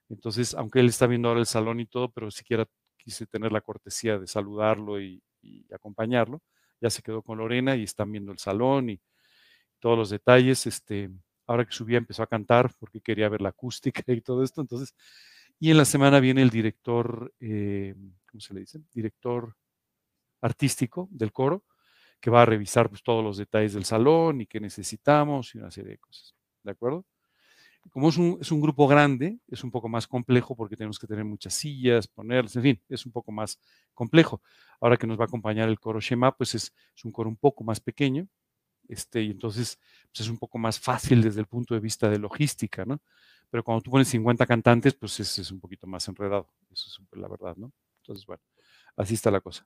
Entonces, 0.08 0.54
aunque 0.54 0.82
él 0.82 0.90
está 0.90 1.08
viendo 1.08 1.30
ahora 1.30 1.40
el 1.40 1.48
salón 1.48 1.80
y 1.80 1.88
todo, 1.88 2.12
pero 2.12 2.30
siquiera 2.30 2.68
quise 2.96 3.26
tener 3.26 3.52
la 3.52 3.62
cortesía 3.62 4.20
de 4.20 4.28
saludarlo 4.28 5.02
y, 5.02 5.24
y 5.42 5.66
acompañarlo. 5.74 6.42
Ya 6.80 6.90
se 6.90 7.02
quedó 7.02 7.22
con 7.22 7.38
Lorena 7.38 7.76
y 7.76 7.84
están 7.84 8.12
viendo 8.12 8.32
el 8.32 8.40
salón 8.40 8.90
y 8.90 9.00
todos 9.80 9.98
los 9.98 10.10
detalles. 10.10 10.66
Este, 10.68 11.10
ahora 11.48 11.66
que 11.66 11.72
subía 11.72 11.98
empezó 11.98 12.24
a 12.24 12.28
cantar 12.28 12.72
porque 12.80 13.02
quería 13.02 13.30
ver 13.30 13.42
la 13.42 13.50
acústica 13.50 14.04
y 14.08 14.22
todo 14.22 14.44
esto. 14.44 14.62
Entonces, 14.62 14.96
y 15.60 15.72
en 15.72 15.78
la 15.78 15.86
semana 15.86 16.20
viene 16.20 16.42
el 16.42 16.50
director, 16.50 17.34
eh, 17.40 17.96
¿cómo 18.30 18.42
se 18.42 18.54
le 18.54 18.62
dice? 18.62 18.82
Director 18.94 19.56
artístico 20.42 21.08
del 21.12 21.32
coro, 21.32 21.66
que 22.20 22.32
va 22.32 22.42
a 22.42 22.46
revisar 22.46 22.90
pues, 22.90 23.04
todos 23.04 23.24
los 23.24 23.38
detalles 23.38 23.74
del 23.74 23.86
salón 23.86 24.42
y 24.42 24.48
qué 24.48 24.60
necesitamos 24.60 25.54
y 25.54 25.60
una 25.60 25.72
serie 25.72 25.92
de 25.92 25.98
cosas. 26.00 26.36
¿De 26.64 26.72
acuerdo? 26.72 27.06
Como 27.90 28.10
es 28.10 28.18
un, 28.52 28.62
grupo 28.62 28.88
grande, 28.88 29.40
es 29.48 29.64
un 29.64 29.72
poco 29.72 29.90
más 29.90 30.08
complejo 30.08 30.56
porque 30.56 30.76
tenemos 30.76 31.00
que 31.00 31.08
tener 31.08 31.26
muchas 31.26 31.54
sillas, 31.54 32.08
ponerlas, 32.08 32.56
en 32.56 32.62
fin, 32.62 32.82
es 32.88 33.06
un 33.06 33.12
poco 33.12 33.32
más 33.32 33.60
complejo. 33.94 34.42
Ahora 34.80 34.98
que 34.98 35.08
nos 35.08 35.20
va 35.20 35.24
a 35.24 35.28
acompañar 35.28 35.68
el 35.68 35.80
coro 35.80 36.00
Shema, 36.00 36.32
pues 36.32 36.56
es, 36.56 36.74
es 36.96 37.06
un 37.06 37.12
coro 37.12 37.30
un 37.30 37.36
poco 37.36 37.64
más 37.64 37.80
pequeño, 37.80 38.28
este, 38.88 39.24
y 39.24 39.32
entonces 39.32 39.80
pues, 40.12 40.22
es 40.22 40.30
un 40.30 40.38
poco 40.38 40.58
más 40.58 40.80
fácil 40.80 41.22
desde 41.22 41.42
el 41.42 41.48
punto 41.48 41.74
de 41.74 41.80
vista 41.80 42.10
de 42.10 42.20
logística, 42.20 42.86
¿no? 42.86 43.02
Pero 43.50 43.64
cuando 43.64 43.82
tú 43.82 43.92
pones 43.92 44.08
50 44.08 44.46
cantantes, 44.46 44.94
pues 44.94 45.20
es, 45.20 45.40
es 45.40 45.52
un 45.52 45.60
poquito 45.60 45.88
más 45.88 46.08
enredado, 46.08 46.48
eso 46.72 46.88
es 46.88 47.00
la 47.20 47.28
verdad, 47.28 47.56
¿no? 47.58 47.74
Entonces, 48.02 48.26
bueno, 48.26 48.42
así 48.96 49.16
está 49.16 49.32
la 49.32 49.42
cosa. 49.42 49.66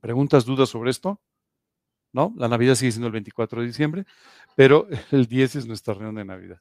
¿Preguntas, 0.00 0.44
dudas 0.44 0.68
sobre 0.68 0.90
esto? 0.90 1.20
¿No? 2.12 2.34
La 2.36 2.48
Navidad 2.48 2.74
sigue 2.74 2.92
siendo 2.92 3.08
el 3.08 3.12
24 3.12 3.60
de 3.60 3.66
diciembre, 3.66 4.04
pero 4.56 4.88
el 5.12 5.26
10 5.26 5.56
es 5.56 5.66
nuestra 5.66 5.94
reunión 5.94 6.14
de 6.14 6.24
Navidad. 6.24 6.60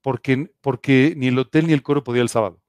Porque, 0.00 0.50
porque 0.60 1.14
ni 1.16 1.28
el 1.28 1.38
hotel 1.38 1.66
ni 1.66 1.72
el 1.74 1.82
coro 1.82 2.02
podía 2.02 2.22
el 2.22 2.28
sábado. 2.28 2.60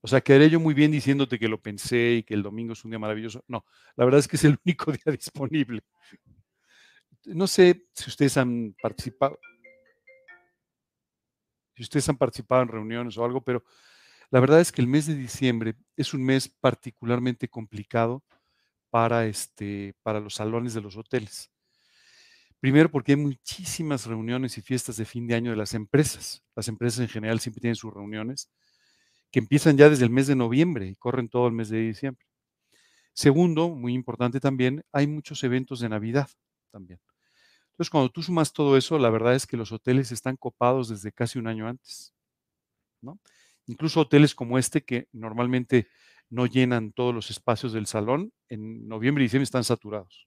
O 0.00 0.06
sea, 0.06 0.20
quedaré 0.20 0.48
yo 0.48 0.60
muy 0.60 0.74
bien 0.74 0.92
diciéndote 0.92 1.38
que 1.38 1.48
lo 1.48 1.60
pensé 1.60 2.12
y 2.18 2.22
que 2.22 2.34
el 2.34 2.42
domingo 2.42 2.72
es 2.72 2.84
un 2.84 2.92
día 2.92 2.98
maravilloso. 3.00 3.44
No, 3.48 3.64
la 3.96 4.04
verdad 4.04 4.20
es 4.20 4.28
que 4.28 4.36
es 4.36 4.44
el 4.44 4.58
único 4.64 4.92
día 4.92 5.12
disponible. 5.12 5.82
No 7.24 7.46
sé 7.46 7.86
si 7.92 8.08
ustedes 8.08 8.36
han 8.36 8.74
participado, 8.80 9.38
si 11.74 11.82
ustedes 11.82 12.08
han 12.08 12.16
participado 12.16 12.62
en 12.62 12.68
reuniones 12.68 13.18
o 13.18 13.24
algo, 13.24 13.42
pero 13.42 13.64
la 14.30 14.40
verdad 14.40 14.60
es 14.60 14.72
que 14.72 14.82
el 14.82 14.88
mes 14.88 15.06
de 15.06 15.14
diciembre 15.14 15.74
es 15.96 16.14
un 16.14 16.24
mes 16.24 16.48
particularmente 16.48 17.48
complicado 17.48 18.22
para, 18.90 19.26
este, 19.26 19.94
para 20.02 20.20
los 20.20 20.34
salones 20.34 20.74
de 20.74 20.82
los 20.82 20.96
hoteles. 20.96 21.50
Primero 22.60 22.90
porque 22.90 23.12
hay 23.12 23.16
muchísimas 23.16 24.06
reuniones 24.06 24.58
y 24.58 24.62
fiestas 24.62 24.96
de 24.96 25.04
fin 25.04 25.26
de 25.28 25.34
año 25.34 25.50
de 25.50 25.56
las 25.56 25.74
empresas. 25.74 26.42
Las 26.56 26.68
empresas 26.68 27.00
en 27.00 27.08
general 27.08 27.38
siempre 27.40 27.60
tienen 27.60 27.76
sus 27.76 27.92
reuniones 27.94 28.50
que 29.30 29.40
empiezan 29.40 29.76
ya 29.76 29.90
desde 29.90 30.04
el 30.04 30.10
mes 30.10 30.26
de 30.26 30.36
noviembre 30.36 30.88
y 30.88 30.96
corren 30.96 31.28
todo 31.28 31.46
el 31.46 31.52
mes 31.52 31.68
de 31.68 31.78
diciembre. 31.80 32.24
Segundo, 33.12 33.68
muy 33.70 33.94
importante 33.94 34.40
también, 34.40 34.84
hay 34.92 35.06
muchos 35.06 35.42
eventos 35.44 35.80
de 35.80 35.88
Navidad 35.88 36.30
también. 36.70 37.00
Entonces, 37.72 37.90
cuando 37.90 38.10
tú 38.10 38.22
sumas 38.22 38.52
todo 38.52 38.76
eso, 38.76 38.98
la 38.98 39.10
verdad 39.10 39.34
es 39.34 39.46
que 39.46 39.56
los 39.56 39.72
hoteles 39.72 40.12
están 40.12 40.36
copados 40.36 40.88
desde 40.88 41.12
casi 41.12 41.38
un 41.38 41.48
año 41.48 41.68
antes. 41.68 42.14
¿no? 43.02 43.18
Incluso 43.68 44.00
hoteles 44.00 44.34
como 44.34 44.58
este, 44.58 44.82
que 44.82 45.08
normalmente 45.12 45.88
no 46.30 46.46
llenan 46.46 46.92
todos 46.92 47.14
los 47.14 47.30
espacios 47.30 47.72
del 47.72 47.86
salón, 47.86 48.32
en 48.48 48.88
noviembre 48.88 49.22
y 49.22 49.26
diciembre 49.26 49.44
están 49.44 49.64
saturados. 49.64 50.26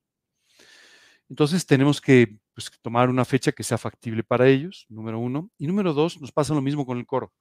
Entonces 1.30 1.66
tenemos 1.66 2.02
que 2.02 2.40
pues, 2.54 2.72
tomar 2.82 3.10
una 3.10 3.26
fecha 3.26 3.52
que 3.52 3.64
sea 3.64 3.78
factible 3.78 4.24
para 4.24 4.48
ellos, 4.48 4.86
número 4.90 5.20
uno. 5.20 5.50
Y 5.58 5.68
número 5.68 5.94
dos, 5.94 6.20
nos 6.20 6.32
pasa 6.32 6.54
lo 6.54 6.62
mismo 6.62 6.86
con 6.86 6.98
el 6.98 7.06
coro. 7.06 7.34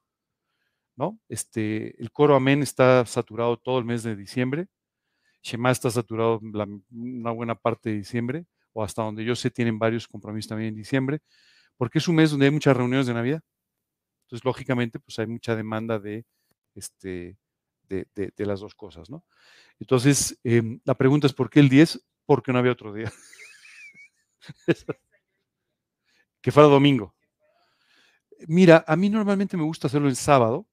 ¿no? 0.97 1.19
Este, 1.29 2.01
el 2.01 2.13
coro 2.13 2.37
Amén 2.37 2.63
está 2.63 3.05
saturado 3.07 3.57
todo 3.57 3.79
el 3.79 3.85
mes 3.85 4.03
de 4.03 4.15
diciembre. 4.17 4.69
Shema 5.43 5.71
está 5.71 5.91
saturado 5.91 6.41
una 6.91 7.31
buena 7.31 7.55
parte 7.55 7.91
de 7.91 7.97
diciembre 7.97 8.45
o 8.73 8.85
hasta 8.85 9.03
donde 9.03 9.25
yo 9.25 9.35
sé 9.35 9.51
tienen 9.51 9.79
varios 9.79 10.07
compromisos 10.07 10.51
también 10.51 10.69
en 10.69 10.75
diciembre, 10.77 11.21
porque 11.77 11.99
es 11.99 12.09
un 12.09 12.17
mes 12.17 12.31
donde 12.31 12.47
hay 12.47 12.53
muchas 12.53 12.77
reuniones 12.77 13.07
de 13.07 13.15
Navidad. 13.15 13.41
Entonces, 14.31 14.45
lógicamente, 14.45 15.01
pues 15.01 15.19
hay 15.19 15.27
mucha 15.27 15.57
demanda 15.57 15.99
de, 15.99 16.25
este, 16.77 17.37
de, 17.89 18.33
las 18.47 18.61
dos 18.61 18.77
cosas, 18.77 19.11
¿no? 19.11 19.25
Entonces, 19.81 20.39
em, 20.45 20.81
la 20.85 20.95
pregunta 20.97 21.27
es, 21.27 21.33
¿por 21.33 21.51
qué 21.51 21.59
el 21.59 21.69
10? 21.69 22.01
Porque 22.27 22.53
no 22.53 22.61
había 22.61 22.71
otro 22.71 22.93
día. 22.93 23.13
que 26.41 26.53
fuera 26.53 26.69
domingo. 26.69 27.17
Mira, 28.47 28.85
a 28.87 28.95
mí 28.95 29.11
normalmente 29.11 29.57
me 29.57 29.65
gusta 29.65 29.89
hacerlo 29.89 30.07
el 30.07 30.15
sábado, 30.15 30.69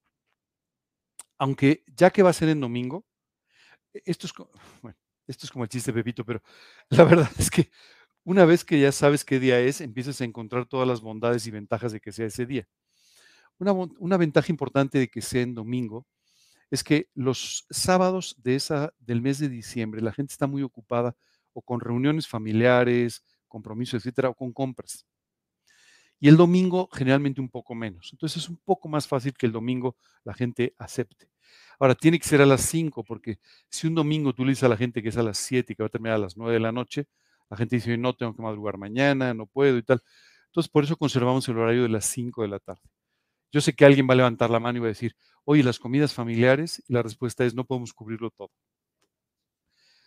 aunque 1.39 1.83
ya 1.87 2.11
que 2.11 2.21
va 2.21 2.29
a 2.29 2.33
ser 2.33 2.49
en 2.49 2.59
domingo, 2.59 3.07
e, 3.91 4.03
esto 4.05 4.27
es, 4.27 4.33
bueno, 4.83 4.99
esto 5.25 5.47
es 5.47 5.51
como 5.51 5.63
el 5.63 5.69
chiste 5.69 5.91
Pepito, 5.91 6.23
pero 6.23 6.43
la 6.89 7.03
verdad 7.05 7.31
es 7.39 7.49
que 7.49 7.71
una 8.23 8.45
vez 8.45 8.63
que 8.63 8.79
ya 8.79 8.91
sabes 8.91 9.25
qué 9.25 9.39
día 9.39 9.59
es, 9.59 9.81
empiezas 9.81 10.21
a 10.21 10.25
encontrar 10.25 10.67
todas 10.67 10.87
las 10.87 11.01
bondades 11.01 11.47
y 11.47 11.51
ventajas 11.51 11.91
de 11.91 11.99
que 11.99 12.11
sea 12.11 12.27
ese 12.27 12.45
día. 12.45 12.67
Una, 13.59 13.73
una 13.73 14.17
ventaja 14.17 14.51
importante 14.51 14.99
de 14.99 15.07
que 15.07 15.21
sea 15.21 15.41
en 15.41 15.55
domingo 15.55 16.05
es 16.69 16.83
que 16.83 17.09
los 17.13 17.65
sábados 17.69 18.35
de 18.39 18.55
esa, 18.55 18.93
del 18.99 19.21
mes 19.21 19.39
de 19.39 19.49
diciembre 19.49 20.01
la 20.01 20.11
gente 20.13 20.33
está 20.33 20.47
muy 20.47 20.63
ocupada 20.63 21.15
o 21.53 21.61
con 21.61 21.79
reuniones 21.79 22.27
familiares, 22.27 23.23
compromisos, 23.47 24.01
etcétera, 24.01 24.29
o 24.29 24.35
con 24.35 24.53
compras. 24.53 25.05
Y 26.19 26.27
el 26.27 26.37
domingo 26.37 26.89
generalmente 26.91 27.41
un 27.41 27.49
poco 27.49 27.75
menos. 27.75 28.09
Entonces 28.11 28.43
es 28.43 28.49
un 28.49 28.57
poco 28.57 28.89
más 28.89 29.07
fácil 29.07 29.33
que 29.33 29.45
el 29.45 29.51
domingo 29.51 29.95
la 30.23 30.33
gente 30.33 30.73
acepte. 30.77 31.29
Ahora, 31.79 31.95
tiene 31.95 32.19
que 32.19 32.27
ser 32.27 32.41
a 32.41 32.45
las 32.45 32.61
5, 32.61 33.03
porque 33.03 33.39
si 33.69 33.87
un 33.87 33.95
domingo 33.95 34.33
tú 34.33 34.43
le 34.43 34.51
dices 34.51 34.63
a 34.63 34.69
la 34.69 34.77
gente 34.77 35.03
que 35.03 35.09
es 35.09 35.17
a 35.17 35.23
las 35.23 35.37
7 35.37 35.73
y 35.73 35.75
que 35.75 35.83
va 35.83 35.87
a 35.87 35.89
terminar 35.89 36.15
a 36.15 36.19
las 36.19 36.35
9 36.35 36.53
de 36.53 36.59
la 36.59 36.71
noche, 36.71 37.07
la 37.49 37.57
gente 37.57 37.75
dice, 37.75 37.97
no, 37.97 38.15
tengo 38.15 38.35
que 38.35 38.41
madrugar 38.41 38.77
mañana, 38.77 39.33
no 39.33 39.45
puedo 39.45 39.77
y 39.77 39.83
tal. 39.83 40.01
Entonces, 40.47 40.71
por 40.71 40.83
eso 40.83 40.97
conservamos 40.97 41.47
el 41.49 41.57
horario 41.57 41.83
de 41.83 41.89
las 41.89 42.05
5 42.05 42.41
de 42.41 42.47
la 42.47 42.59
tarde. 42.59 42.81
Yo 43.51 43.61
sé 43.61 43.73
que 43.73 43.85
alguien 43.85 44.07
va 44.09 44.13
a 44.13 44.17
levantar 44.17 44.49
la 44.49 44.59
mano 44.59 44.77
y 44.77 44.81
va 44.81 44.87
a 44.87 44.89
decir, 44.89 45.15
oye, 45.45 45.63
las 45.63 45.79
comidas 45.79 46.13
familiares, 46.13 46.83
y 46.87 46.93
la 46.93 47.01
respuesta 47.01 47.45
es, 47.45 47.55
no 47.55 47.65
podemos 47.65 47.93
cubrirlo 47.93 48.29
todo. 48.31 48.51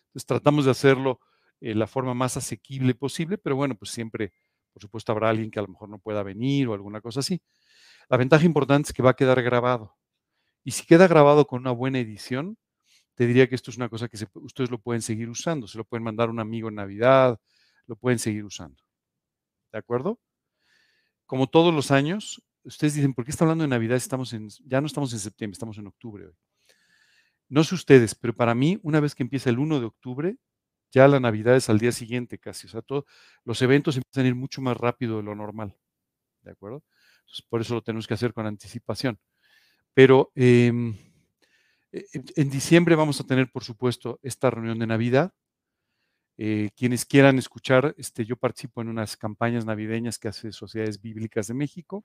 Entonces, 0.08 0.26
tratamos 0.26 0.64
de 0.64 0.72
hacerlo 0.72 1.20
de 1.60 1.74
la 1.74 1.86
forma 1.86 2.14
más 2.14 2.36
asequible 2.36 2.94
posible, 2.94 3.38
pero 3.38 3.56
bueno, 3.56 3.74
pues 3.76 3.90
siempre, 3.90 4.32
por 4.72 4.82
supuesto, 4.82 5.12
habrá 5.12 5.30
alguien 5.30 5.50
que 5.50 5.58
a 5.58 5.62
lo 5.62 5.68
mejor 5.68 5.88
no 5.88 5.98
pueda 5.98 6.22
venir 6.22 6.68
o 6.68 6.74
alguna 6.74 7.00
cosa 7.00 7.20
así. 7.20 7.40
La 8.08 8.16
ventaja 8.16 8.44
importante 8.44 8.88
es 8.88 8.92
que 8.92 9.02
va 9.02 9.10
a 9.10 9.16
quedar 9.16 9.42
grabado. 9.42 9.96
Y 10.64 10.72
si 10.72 10.84
queda 10.86 11.08
grabado 11.08 11.46
con 11.46 11.60
una 11.60 11.70
buena 11.70 12.00
edición, 12.00 12.58
te 13.14 13.26
diría 13.26 13.48
que 13.48 13.54
esto 13.54 13.70
es 13.70 13.76
una 13.76 13.88
cosa 13.88 14.08
que 14.08 14.18
ustedes 14.34 14.70
lo 14.70 14.78
pueden 14.78 15.02
seguir 15.02 15.28
usando. 15.28 15.66
Se 15.68 15.78
lo 15.78 15.84
pueden 15.84 16.04
mandar 16.04 16.28
a 16.28 16.32
un 16.32 16.40
amigo 16.40 16.68
en 16.68 16.76
Navidad, 16.76 17.38
lo 17.86 17.96
pueden 17.96 18.18
seguir 18.18 18.44
usando. 18.44 18.82
¿De 19.72 19.78
acuerdo? 19.78 20.18
Como 21.26 21.46
todos 21.48 21.72
los 21.72 21.90
años, 21.90 22.42
ustedes 22.64 22.94
dicen, 22.94 23.14
¿por 23.14 23.24
qué 23.24 23.30
está 23.30 23.44
hablando 23.44 23.62
de 23.62 23.68
Navidad? 23.68 23.96
Estamos 23.96 24.32
en, 24.32 24.48
ya 24.64 24.80
no 24.80 24.86
estamos 24.86 25.12
en 25.12 25.18
septiembre, 25.18 25.54
estamos 25.54 25.78
en 25.78 25.86
octubre. 25.86 26.30
No 27.48 27.64
sé 27.64 27.74
ustedes, 27.74 28.14
pero 28.14 28.34
para 28.34 28.54
mí, 28.54 28.78
una 28.82 29.00
vez 29.00 29.14
que 29.14 29.22
empieza 29.22 29.50
el 29.50 29.58
1 29.58 29.80
de 29.80 29.86
octubre, 29.86 30.36
ya 30.92 31.08
la 31.08 31.20
Navidad 31.20 31.56
es 31.56 31.68
al 31.68 31.78
día 31.78 31.92
siguiente 31.92 32.38
casi. 32.38 32.66
O 32.66 32.70
sea, 32.70 32.82
los 33.44 33.62
eventos 33.62 33.96
empiezan 33.96 34.24
a 34.24 34.28
ir 34.28 34.34
mucho 34.34 34.60
más 34.60 34.76
rápido 34.76 35.18
de 35.18 35.22
lo 35.22 35.34
normal. 35.34 35.76
¿De 36.42 36.52
acuerdo? 36.52 36.84
Entonces, 37.20 37.46
por 37.48 37.60
eso 37.60 37.74
lo 37.74 37.82
tenemos 37.82 38.06
que 38.06 38.14
hacer 38.14 38.32
con 38.32 38.46
anticipación. 38.46 39.18
Pero 39.94 40.32
em, 40.34 40.96
e, 41.92 42.04
en 42.36 42.50
diciembre 42.50 42.94
vamos 42.96 43.20
a 43.20 43.24
tener, 43.24 43.50
por 43.50 43.64
supuesto, 43.64 44.18
esta 44.22 44.50
reunión 44.50 44.78
de 44.78 44.86
Navidad. 44.86 45.32
Eh, 46.38 46.70
quienes 46.76 47.04
quieran 47.04 47.38
escuchar, 47.38 47.94
este, 47.98 48.24
yo 48.24 48.36
participo 48.36 48.80
en 48.80 48.88
unas 48.88 49.16
campañas 49.16 49.66
navideñas 49.66 50.18
que 50.18 50.28
hace 50.28 50.52
Sociedades 50.52 51.00
Bíblicas 51.00 51.48
de 51.48 51.54
México. 51.54 52.04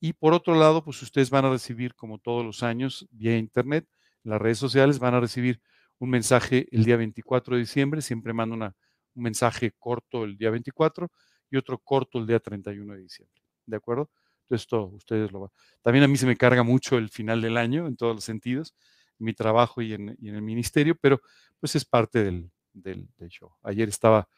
Y 0.00 0.14
por 0.14 0.32
otro 0.32 0.54
lado, 0.54 0.82
pues 0.82 1.02
ustedes 1.02 1.30
van 1.30 1.44
a 1.44 1.50
recibir, 1.50 1.94
como 1.94 2.18
todos 2.18 2.44
los 2.44 2.62
años, 2.62 3.06
vía 3.10 3.36
internet, 3.36 3.86
en 4.24 4.30
las 4.30 4.40
redes 4.40 4.58
sociales, 4.58 4.98
van 4.98 5.14
a 5.14 5.20
recibir 5.20 5.60
un 5.98 6.10
mensaje 6.10 6.66
el 6.72 6.84
día 6.84 6.96
24 6.96 7.54
de 7.54 7.60
diciembre. 7.60 8.00
Siempre 8.00 8.32
mando 8.32 8.54
una, 8.54 8.74
un 9.14 9.22
mensaje 9.22 9.72
corto 9.78 10.24
el 10.24 10.36
día 10.38 10.50
24 10.50 11.10
y 11.50 11.56
otro 11.56 11.78
corto 11.78 12.18
el 12.18 12.26
día 12.26 12.40
31 12.40 12.94
de 12.94 13.00
diciembre. 13.00 13.42
¿De 13.66 13.76
acuerdo? 13.76 14.10
Esto 14.48 14.86
ustedes 14.86 15.30
lo 15.30 15.40
van. 15.40 15.50
También 15.82 16.04
a 16.04 16.08
mí 16.08 16.16
se 16.16 16.26
me 16.26 16.36
carga 16.36 16.62
mucho 16.62 16.98
el 16.98 17.10
final 17.10 17.40
del 17.40 17.56
año 17.56 17.86
en 17.86 17.96
todos 17.96 18.14
los 18.14 18.24
sentidos, 18.24 18.74
en 19.18 19.26
mi 19.26 19.34
trabajo 19.34 19.80
y 19.82 19.92
en, 19.92 20.16
el 20.20 20.42
ministerio, 20.42 20.96
pero 21.00 21.20
pues 21.60 21.76
es 21.76 21.84
parte 21.84 22.24
del, 22.24 22.50
del, 22.72 23.08
show. 23.28 23.52
Ayer 23.62 23.88
estaba, 23.88 24.28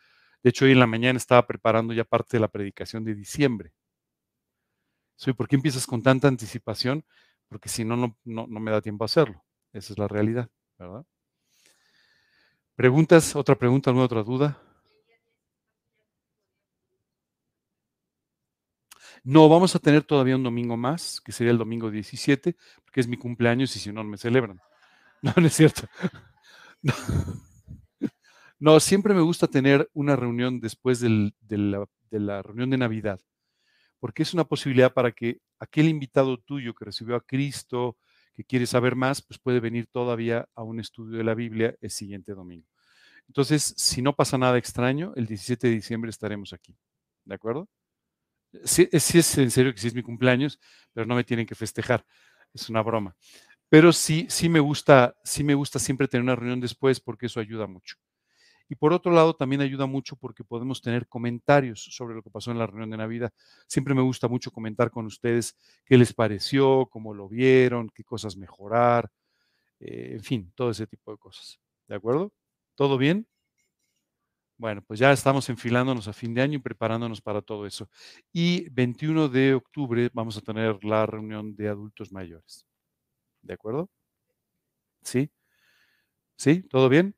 de 0.43 0.51
hecho 0.51 0.67
hoy 0.67 0.73
en 0.73 0.81
la 0.81 0.87
mañana 0.87 1.17
estaba 1.17 1.47
preparando 1.47 1.95
ya 1.95 2.05
parte 2.05 2.37
de 2.37 2.41
la 2.41 2.49
predicación 2.49 3.05
de 3.05 3.15
diciembre. 3.15 3.73
Soy, 5.17 5.33
¿por 5.35 5.49
qué 5.49 5.57
empiezas 5.57 5.87
con 5.87 6.03
tanta 6.03 6.29
anticipación? 6.29 7.05
Porque 7.49 7.69
si 7.69 7.85
no, 7.85 7.97
no, 7.97 8.17
no, 8.25 8.47
no 8.47 8.61
me 8.61 8.71
da 8.71 8.81
tiempo 8.81 9.05
a 9.05 9.07
hacerlo. 9.07 9.45
Esa 9.73 9.93
es 9.93 9.99
la 9.99 10.09
realidad, 10.09 10.49
¿verdad? 10.79 11.05
¿Preguntas? 12.77 13.37
¿Otra 13.37 13.55
pregunta? 13.55 13.91
¿Alguna 13.91 14.07
otra 14.07 14.23
duda? 14.23 14.59
No, 19.25 19.49
vamos 19.49 19.75
a 19.77 19.79
tener 19.79 20.03
todavía 20.03 20.37
un 20.37 20.43
domingo 20.43 20.77
más, 20.77 21.21
que 21.21 21.33
sería 21.33 21.53
el 21.53 21.59
domingo 21.59 21.91
17, 21.91 22.57
porque 22.85 23.01
es 23.01 23.09
mi 23.09 23.17
cumpleaños 23.17 23.75
y 23.77 23.79
si 23.79 23.93
no, 23.93 24.05
me 24.05 24.17
celebran. 24.19 24.61
No, 25.23 25.33
no 25.37 25.47
es 25.47 25.55
cierto. 25.55 25.83
No, 28.59 28.79
siempre 28.79 29.13
me 29.13 29.23
gusta 29.23 29.49
tener 29.49 29.91
una 29.93 30.15
reunión 30.15 30.61
después 30.61 31.01
de, 31.01 31.33
la, 31.49 31.85
de 32.13 32.21
la 32.21 32.43
reunión 32.43 32.71
de 32.71 32.79
Navidad, 32.79 33.21
porque 34.03 34.25
es 34.25 34.35
una 34.35 34.43
posibilidad 34.43 34.93
para 34.93 35.13
que 35.13 35.39
aquel 35.61 35.87
invitado 35.87 36.37
tuyo 36.37 36.75
que 36.75 36.87
recibió 36.87 37.15
a 37.15 37.21
Cristo, 37.21 37.97
que 38.35 38.43
quiere 38.43 38.67
saber 38.67 38.97
más, 38.97 39.23
pues 39.23 39.39
puede 39.39 39.61
venir 39.61 39.87
todavía 39.87 40.49
a 40.57 40.65
un 40.65 40.81
estudio 40.81 41.19
de 41.19 41.23
la 41.23 41.37
Biblia 41.37 41.77
el 41.81 41.89
siguiente 41.89 42.35
domingo. 42.35 42.67
Entonces, 43.29 43.63
si 43.77 44.03
no 44.03 44.13
pasa 44.13 44.37
nada 44.37 44.59
extraño, 44.59 45.13
el 45.15 45.27
17 45.27 45.69
de 45.69 45.75
diciembre 45.75 46.11
estaremos 46.11 46.53
aquí. 46.53 46.77
¿De 47.25 47.37
acuerdo? 47.37 47.69
Sí, 48.65 48.89
es 48.91 49.39
en 49.39 49.53
serio 49.53 49.73
que 49.73 49.79
sí 49.81 49.87
es 49.87 49.95
mi 49.95 50.03
cumpleaños, 50.03 50.59
pero 50.93 51.07
no 51.07 51.15
me 51.15 51.23
tienen 51.23 51.47
que 51.47 51.55
festejar. 51.55 52.05
Es 52.53 52.69
una 52.69 52.83
broma. 52.83 53.15
Pero 53.69 53.93
sí, 53.93 54.27
sí 54.29 54.49
me 54.49 54.59
gusta, 54.59 55.15
sí 55.23 55.45
me 55.45 55.55
gusta 55.55 55.79
siempre 55.79 56.09
tener 56.09 56.25
una 56.25 56.35
reunión 56.35 56.59
después 56.61 56.99
porque 56.99 57.27
eso 57.27 57.39
ayuda 57.39 57.69
mucho. 57.69 57.99
Y 58.73 58.75
por 58.75 58.95
otro 58.95 59.13
lado, 59.13 59.35
también 59.35 59.61
ayuda 59.61 59.85
mucho 59.85 60.17
porque 60.17 60.45
podemos 60.45 60.81
tener 60.81 61.07
comentarios 61.07 61.85
sobre 61.91 62.15
lo 62.15 62.23
que 62.23 62.31
pasó 62.31 62.53
en 62.53 62.59
la 62.59 62.67
reunión 62.67 62.89
de 62.89 62.97
Navidad. 62.97 63.31
Siempre 63.67 63.93
me 63.93 64.01
gusta 64.01 64.29
mucho 64.29 64.51
comentar 64.51 64.91
con 64.91 65.05
ustedes 65.05 65.55
qué 65.85 65.99
les 65.99 66.15
pareció, 66.15 66.87
cómo 66.87 67.13
lo 67.13 67.29
vieron, 67.29 67.91
qué 67.95 68.03
cosas 68.03 68.35
mejorar, 68.35 69.11
eh, 69.79 70.13
en 70.15 70.23
fin, 70.25 70.53
todo 70.55 70.71
ese 70.71 70.87
tipo 70.87 71.13
de 71.13 71.19
cosas. 71.19 71.61
¿De 71.87 71.97
acuerdo? 71.97 72.33
¿Todo 72.75 72.97
bien? 72.97 73.27
Bueno, 74.57 74.83
pues 74.87 74.99
ya 74.99 75.13
estamos 75.13 75.51
enfilándonos 75.51 76.09
a 76.09 76.15
fin 76.15 76.33
de 76.33 76.41
año 76.41 76.57
y 76.57 76.63
preparándonos 76.63 77.21
para 77.21 77.43
todo 77.43 77.67
eso. 77.67 77.91
Y 78.33 78.71
21 78.71 79.29
de 79.29 79.53
octubre 79.53 80.09
vamos 80.15 80.39
a 80.39 80.41
tener 80.41 80.83
la 80.83 81.05
reunión 81.05 81.55
de 81.55 81.69
adultos 81.69 82.11
mayores. 82.11 82.65
¿De 83.43 83.53
acuerdo? 83.53 83.91
¿Sí? 85.03 85.31
¿Sí? 86.37 86.63
¿Todo 86.71 86.89
bien? 86.89 87.15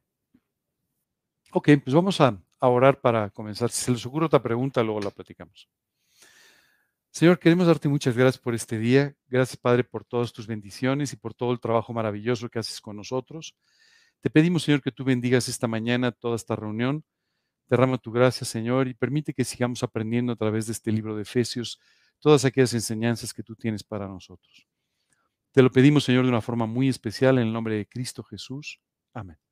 Ok, 1.57 1.69
pues 1.85 1.95
vamos 1.95 2.21
a, 2.21 2.37
orar 2.59 3.01
para 3.01 3.31
comenzar. 3.31 3.71
Si 3.71 3.85
se 3.85 3.93
les 3.93 4.05
ocurre 4.05 4.27
otra 4.27 4.43
pregunta, 4.43 4.83
luego 4.83 5.01
la 5.01 5.11
platicamos. 5.11 5.69
Señor, 7.11 7.39
queremos 7.39 7.67
darte 7.67 7.89
muchas 7.89 8.17
gracias 8.17 8.43
por 8.43 8.55
este 8.55 8.79
día. 8.79 9.15
Gracias, 9.29 9.57
Padre, 9.57 9.85
por 9.85 10.05
todas 10.05 10.33
tus 10.33 10.47
bendiciones 10.47 11.13
y 11.13 11.17
por 11.17 11.33
todo 11.33 11.53
el 11.53 11.61
trabajo 11.61 11.93
maravilloso 11.93 12.49
que 12.49 12.59
haces 12.59 12.81
con 12.81 12.97
nosotros. 12.97 13.55
Te 14.21 14.31
pedimos, 14.31 14.65
Señor, 14.65 14.83
que 14.83 14.91
tú 14.91 15.05
bendigas 15.05 15.49
esta 15.49 15.69
mañana 15.69 16.11
toda 16.11 16.37
esta 16.37 16.57
reunión 16.57 17.05
Derrama 17.69 17.99
tu 17.99 18.13
gracia, 18.13 18.47
Señor, 18.47 18.89
y 18.89 18.95
permite 18.95 19.33
que 19.33 19.45
sigamos 19.45 19.83
aprendiendo 19.83 20.33
a 20.33 20.37
través 20.37 20.67
de 20.67 20.73
este 20.73 20.93
libro 20.93 21.17
de 21.17 21.23
Efesios 21.23 21.81
todas 22.21 22.45
aquellas 22.45 22.75
enseñanzas 22.75 23.33
que 23.33 23.43
tú 23.43 23.57
tienes 23.57 23.83
para 23.83 24.07
nosotros. 24.07 24.67
Te 25.53 25.63
lo 25.63 25.71
pedimos, 25.71 26.05
Señor, 26.05 26.25
de 26.25 26.31
una 26.31 26.41
forma 26.41 26.67
muy 26.67 26.89
especial 26.89 27.39
en 27.39 27.47
el 27.47 27.53
nombre 27.53 27.77
de 27.77 27.87
Cristo 27.87 28.23
Jesús. 28.23 28.81
Amén. 29.15 29.44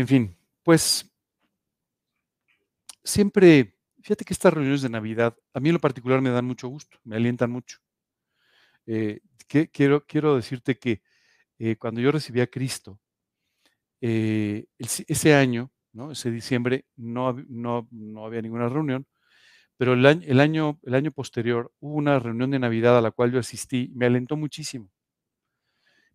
En 0.00 0.08
fin, 0.08 0.34
pues 0.62 1.12
siempre, 3.04 3.76
fíjate 4.00 4.24
que 4.24 4.32
estas 4.32 4.54
reuniones 4.54 4.80
de 4.80 4.88
Navidad, 4.88 5.36
a 5.52 5.60
mí 5.60 5.68
en 5.68 5.74
lo 5.74 5.78
particular 5.78 6.22
me 6.22 6.30
dan 6.30 6.46
mucho 6.46 6.68
gusto, 6.68 6.96
me 7.04 7.16
alientan 7.16 7.50
mucho. 7.50 7.80
Eh, 8.86 9.20
quiero, 9.46 10.06
quiero 10.06 10.36
decirte 10.36 10.78
que 10.78 11.02
eh, 11.58 11.76
cuando 11.76 12.00
yo 12.00 12.10
recibí 12.12 12.40
a 12.40 12.46
Cristo, 12.46 12.98
eh, 14.00 14.64
ese 14.78 15.34
año, 15.34 15.70
ese 16.10 16.30
diciembre, 16.30 16.86
no, 16.96 17.34
no, 17.48 17.86
no 17.90 18.24
había 18.24 18.40
ninguna 18.40 18.70
reunión, 18.70 19.06
pero 19.76 19.92
el 19.92 20.06
año, 20.06 20.22
el, 20.26 20.40
año, 20.40 20.80
el 20.84 20.94
año 20.94 21.12
posterior 21.12 21.74
hubo 21.80 21.96
una 21.96 22.18
reunión 22.18 22.50
de 22.52 22.58
Navidad 22.58 22.96
a 22.96 23.02
la 23.02 23.10
cual 23.10 23.32
yo 23.32 23.40
asistí, 23.40 23.92
me 23.94 24.06
alentó 24.06 24.38
muchísimo. 24.38 24.90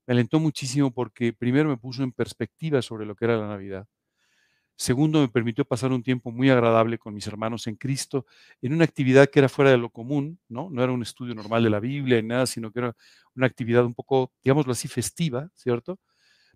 Me 0.08 0.14
alentó 0.14 0.40
muchísimo 0.40 0.92
porque 0.92 1.34
primero 1.34 1.70
me 1.70 1.78
puso 1.78 2.04
en 2.04 2.12
perspectiva 2.12 2.82
sobre 2.82 3.06
lo 3.06 3.16
que 3.16 3.26
era 3.26 3.38
la 3.38 3.48
Navidad. 3.48 3.88
Segundo, 4.78 5.22
me 5.22 5.30
permitió 5.30 5.64
pasar 5.66 5.92
un 5.94 6.04
tiempo 6.04 6.32
muy 6.32 6.50
agradable 6.50 6.98
con 6.98 7.14
mis 7.14 7.28
hermanos 7.28 7.68
en 7.68 7.76
Cristo, 7.76 8.26
en 8.62 8.74
una 8.74 8.84
actividad 8.84 9.30
que 9.30 9.40
era 9.40 9.50
fuera 9.50 9.72
de 9.72 9.78
lo 9.78 9.90
común, 9.90 10.40
¿no? 10.50 10.70
No 10.70 10.84
era 10.84 10.92
un 10.92 11.02
estudio 11.02 11.34
normal 11.34 11.64
de 11.64 11.70
la 11.70 11.80
Biblia 11.80 12.22
ni 12.22 12.28
nada, 12.28 12.46
sino 12.46 12.72
que 12.72 12.80
era 12.80 12.96
una 13.36 13.48
actividad 13.48 13.86
un 13.86 13.94
poco, 13.94 14.34
digámoslo 14.44 14.74
así, 14.74 14.88
festiva, 14.90 15.50
¿cierto? 15.56 16.00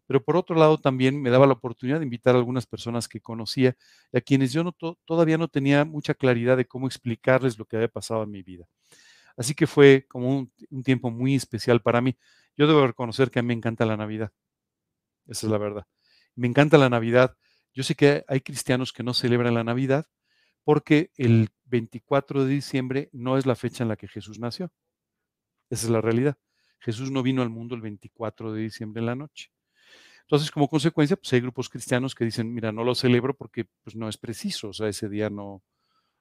pero 0.10 0.24
por 0.24 0.36
otro 0.38 0.56
lado 0.56 0.80
también 0.80 1.22
me 1.22 1.30
daba 1.30 1.46
la 1.46 1.54
oportunidad 1.54 2.00
de 2.00 2.04
invitar 2.04 2.34
a 2.34 2.40
algunas 2.40 2.66
personas 2.66 3.08
que 3.08 3.22
conocía 3.22 3.78
y 4.12 4.18
a 4.18 4.22
quienes 4.22 4.52
yo 4.52 4.64
no 4.64 4.72
todavía 5.06 5.38
no 5.38 5.48
tenía 5.48 5.86
mucha 5.86 6.16
claridad 6.16 6.58
de 6.58 6.66
cómo 6.66 6.88
explicarles 6.88 7.60
lo 7.60 7.66
que 7.66 7.76
había 7.76 7.90
pasado 7.90 8.24
en 8.24 8.32
mi 8.32 8.42
vida. 8.42 8.66
Así 9.38 9.54
que 9.54 9.68
fue 9.68 10.08
como 10.10 10.50
un, 10.72 10.84
tiempo 10.84 11.12
muy 11.12 11.36
especial 11.36 11.80
para 11.84 12.02
mí. 12.02 12.18
Yo 12.60 12.68
debo 12.68 12.86
reconocer 12.86 13.32
que 13.32 13.40
a 13.40 13.42
mí 13.42 13.48
me 13.48 13.54
encanta 13.54 13.86
la 13.86 13.96
Navidad. 13.96 14.34
Esa 15.28 15.48
es 15.48 15.52
la 15.52 15.58
verdad. 15.58 15.88
Me 16.36 16.46
encanta 16.46 16.78
la 16.78 16.90
Navidad. 16.90 17.38
Yo 17.74 17.84
sé 17.84 17.96
que 17.96 18.26
hay 18.28 18.42
cristianos 18.42 18.92
que 18.92 19.02
no 19.02 19.14
celebran 19.14 19.54
la 19.54 19.64
Navidad 19.64 20.08
porque 20.66 21.12
el 21.16 21.52
24 21.68 22.44
de 22.44 22.52
diciembre 22.52 23.10
no 23.14 23.38
es 23.38 23.46
la 23.46 23.56
fecha 23.56 23.86
en 23.86 23.88
la 23.88 23.96
que 23.96 24.10
Jesús 24.10 24.40
nació. 24.40 24.74
Esa 25.70 25.86
es 25.86 25.90
la 25.90 26.02
realidad. 26.02 26.38
Jesús 26.80 27.12
no 27.12 27.24
vino 27.24 27.44
al 27.44 27.50
mundo 27.50 27.76
el 27.76 27.82
24 27.82 28.52
de 28.52 28.62
diciembre 28.62 29.00
en 29.00 29.06
la 29.06 29.16
noche. 29.16 29.54
Entonces, 30.24 30.52
como 30.52 30.68
consecuencia, 30.68 31.16
pues 31.16 31.32
hay 31.32 31.40
grupos 31.40 31.70
cristianos 31.70 32.14
que 32.14 32.26
dicen, 32.26 32.54
mira, 32.54 32.74
no 32.74 32.84
lo 32.84 32.94
celebro 32.94 33.38
porque 33.38 33.68
pues, 33.84 33.96
no 33.96 34.10
es 34.10 34.18
preciso, 34.18 34.70
o 34.70 34.74
sea, 34.74 34.90
ese 34.90 35.08
día 35.08 35.30
no, 35.30 35.64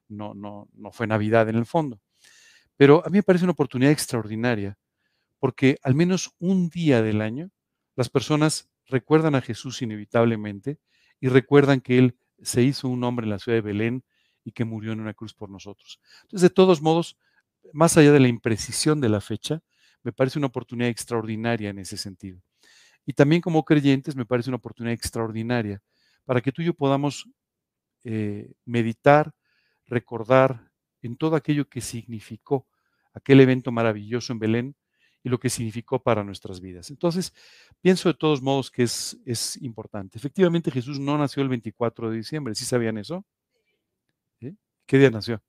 no, 0.09 0.35
no, 0.35 0.69
no 0.73 0.93
fue 0.93 1.09
Navidad 1.09 1.49
en 1.49 1.57
el 1.57 1.67
fondo. 1.67 2.01
Pero 2.77 3.05
a 3.05 3.11
mí 3.11 3.19
me 3.19 3.23
parece 3.25 3.45
una 3.45 3.53
oportunidad 3.53 3.91
extraordinaria, 3.91 4.79
porque 5.39 5.79
al 5.83 5.95
menos 5.95 6.35
un 6.39 6.69
día 6.69 7.03
del 7.03 7.21
año 7.21 7.51
las 7.97 8.09
personas 8.09 8.69
recuerdan 8.87 9.35
a 9.35 9.41
Jesús 9.41 9.83
inevitablemente 9.83 10.79
y 11.21 11.29
recuerdan 11.29 11.81
que 11.81 11.99
Él 11.99 12.19
se 12.43 12.63
hizo 12.63 12.89
un 12.89 13.03
hombre 13.05 13.25
en 13.25 13.31
la 13.31 13.39
ciudad 13.39 13.57
de 13.57 13.63
Belén 13.63 14.05
y 14.45 14.53
que 14.53 14.65
murió 14.65 14.93
en 14.93 15.01
una 15.01 15.15
cruz 15.15 15.35
por 15.35 15.51
nosotros. 15.51 16.01
Entonces, 16.23 16.49
de 16.49 16.55
todos 16.55 16.81
modos, 16.81 17.19
más 17.73 17.97
allá 17.97 18.13
de 18.13 18.21
la 18.21 18.29
imprecisión 18.29 19.01
de 19.01 19.09
la 19.09 19.21
fecha, 19.21 19.61
me 20.03 20.13
parece 20.13 20.39
una 20.39 20.47
oportunidad 20.47 20.91
extraordinaria 20.91 21.71
en 21.71 21.79
ese 21.79 21.97
sentido. 21.97 22.41
Y 23.05 23.13
también 23.13 23.41
como 23.41 23.65
creyentes 23.65 24.17
me 24.17 24.25
parece 24.25 24.51
una 24.51 24.57
oportunidad 24.57 24.95
extraordinaria 24.95 25.83
para 26.25 26.41
que 26.41 26.53
tú 26.53 26.63
y 26.63 26.67
yo 26.67 26.75
podamos 26.75 27.29
eh, 28.05 28.53
meditar, 28.65 29.33
recordar 29.87 30.71
en 31.03 31.17
todo 31.17 31.37
aquello 31.37 31.69
que 31.69 31.81
significó 31.81 32.67
aquel 33.13 33.41
evento 33.41 33.73
maravilloso 33.73 34.33
en 34.33 34.39
Belén 34.39 34.77
y 35.23 35.29
lo 35.29 35.39
que 35.39 35.51
significó 35.51 36.03
para 36.03 36.25
nuestras 36.25 36.61
vidas. 36.61 36.91
Entonces, 36.91 37.33
pienso 37.81 38.09
de 38.09 38.15
todos 38.15 38.41
modos 38.41 38.71
que 38.71 38.85
es, 38.85 39.19
es 39.25 39.61
importante. 39.63 40.19
Efectivamente, 40.19 40.71
Jesús 40.71 40.99
no 40.99 41.19
nació 41.19 41.43
el 41.43 41.49
24 41.49 42.11
de 42.11 42.17
diciembre, 42.17 42.55
¿sí 42.55 42.65
sabían 42.65 42.99
eso? 42.99 43.25
¿Qué 44.87 44.99
día 44.99 45.11
nació? 45.11 45.43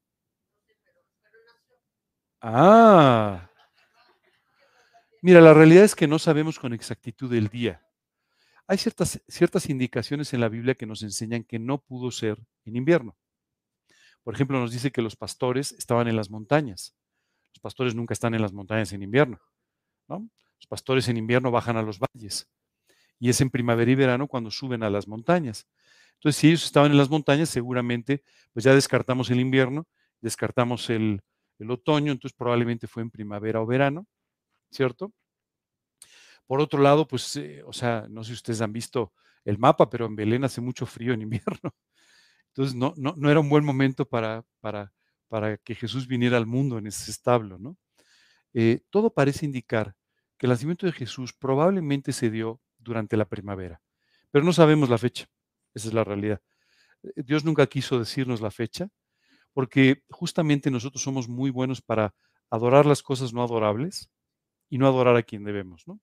Ah, 2.41 3.49
Mira, 5.21 5.41
la 5.41 5.53
realidad 5.53 5.83
es 5.83 5.95
que 5.95 6.07
no 6.07 6.17
sabemos 6.17 6.59
con 6.59 6.73
exactitud 6.73 7.33
el 7.33 7.49
día. 7.49 7.81
Hay 8.67 8.77
ciertas, 8.77 9.21
ciertas 9.27 9.69
indicaciones 9.69 10.33
en 10.33 10.39
la 10.39 10.47
Biblia 10.47 10.75
que 10.75 10.85
nos 10.85 11.03
enseñan 11.03 11.43
que 11.43 11.59
no 11.59 11.81
pudo 11.81 12.11
ser 12.11 12.37
en 12.63 12.77
invierno. 12.77 13.17
Por 14.23 14.33
ejemplo, 14.33 14.59
nos 14.59 14.71
dice 14.71 14.91
que 14.91 15.01
los 15.01 15.15
pastores 15.15 15.73
estaban 15.73 16.07
en 16.07 16.15
las 16.15 16.29
montañas. 16.29 16.95
Los 17.53 17.59
pastores 17.59 17.95
nunca 17.95 18.13
están 18.13 18.33
en 18.33 18.41
las 18.41 18.53
montañas 18.53 18.93
en 18.93 19.03
invierno. 19.03 19.39
Los 20.17 20.67
pastores 20.67 21.07
en 21.07 21.17
invierno 21.17 21.51
bajan 21.51 21.77
a 21.77 21.81
los 21.81 21.99
valles. 21.99 22.49
Y 23.19 23.29
es 23.29 23.41
en 23.41 23.49
primavera 23.49 23.91
y 23.91 23.95
verano 23.95 24.27
cuando 24.27 24.51
suben 24.51 24.83
a 24.83 24.89
las 24.89 25.07
montañas. 25.07 25.67
Entonces, 26.15 26.39
si 26.39 26.47
ellos 26.47 26.65
estaban 26.65 26.91
en 26.91 26.97
las 26.97 27.09
montañas, 27.09 27.49
seguramente, 27.49 28.23
pues 28.53 28.65
ya 28.65 28.73
descartamos 28.73 29.29
el 29.29 29.39
invierno, 29.39 29.87
descartamos 30.21 30.89
el, 30.89 31.21
el 31.59 31.71
otoño, 31.71 32.11
entonces 32.11 32.35
probablemente 32.35 32.87
fue 32.87 33.03
en 33.03 33.09
primavera 33.09 33.61
o 33.61 33.65
verano. 33.65 34.07
¿cierto? 34.71 35.13
Por 36.45 36.61
otro 36.61 36.81
lado, 36.81 37.07
pues, 37.07 37.35
eh, 37.35 37.61
o 37.65 37.73
sea, 37.73 38.07
no 38.09 38.23
sé 38.23 38.29
si 38.29 38.35
ustedes 38.35 38.61
han 38.61 38.73
visto 38.73 39.13
el 39.45 39.57
mapa, 39.57 39.89
pero 39.89 40.05
en 40.05 40.15
Belén 40.15 40.43
hace 40.43 40.61
mucho 40.61 40.85
frío 40.85 41.13
en 41.13 41.21
invierno. 41.21 41.73
Entonces, 42.47 42.75
no, 42.75 42.93
no, 42.97 43.13
no 43.17 43.29
era 43.29 43.39
un 43.39 43.49
buen 43.49 43.63
momento 43.63 44.05
para, 44.07 44.43
para, 44.59 44.91
para, 45.27 45.57
que 45.57 45.75
Jesús 45.75 46.07
viniera 46.07 46.37
al 46.37 46.47
mundo 46.47 46.77
en 46.77 46.87
ese 46.87 47.11
establo, 47.11 47.59
¿no? 47.59 47.77
Eh, 48.53 48.81
todo 48.89 49.13
parece 49.13 49.45
indicar 49.45 49.95
que 50.39 50.47
el 50.47 50.51
nacimiento 50.51 50.85
de 50.85 50.93
Jesús 50.93 51.33
probablemente 51.33 52.13
se 52.13 52.31
dio 52.31 52.61
durante 52.77 53.17
la 53.17 53.25
primavera, 53.25 53.81
pero 54.31 54.45
no 54.45 54.53
sabemos 54.53 54.89
la 54.89 54.97
fecha. 54.97 55.27
Esa 55.73 55.89
es 55.89 55.93
la 55.93 56.05
realidad. 56.05 56.41
Eh, 57.03 57.23
Dios 57.23 57.43
nunca 57.43 57.67
quiso 57.67 57.99
decirnos 57.99 58.39
la 58.39 58.49
fecha, 58.49 58.87
porque 59.53 60.03
justamente 60.09 60.71
nosotros 60.71 61.03
somos 61.03 61.27
muy 61.27 61.51
buenos 61.51 61.81
para 61.81 62.15
adorar 62.49 62.85
las 62.85 63.03
cosas 63.03 63.33
no 63.33 63.43
adorables 63.43 64.09
y 64.69 64.77
no 64.77 64.87
adorar 64.87 65.17
a 65.17 65.23
quien 65.23 65.43
debemos, 65.43 65.85
¿no? 65.85 65.99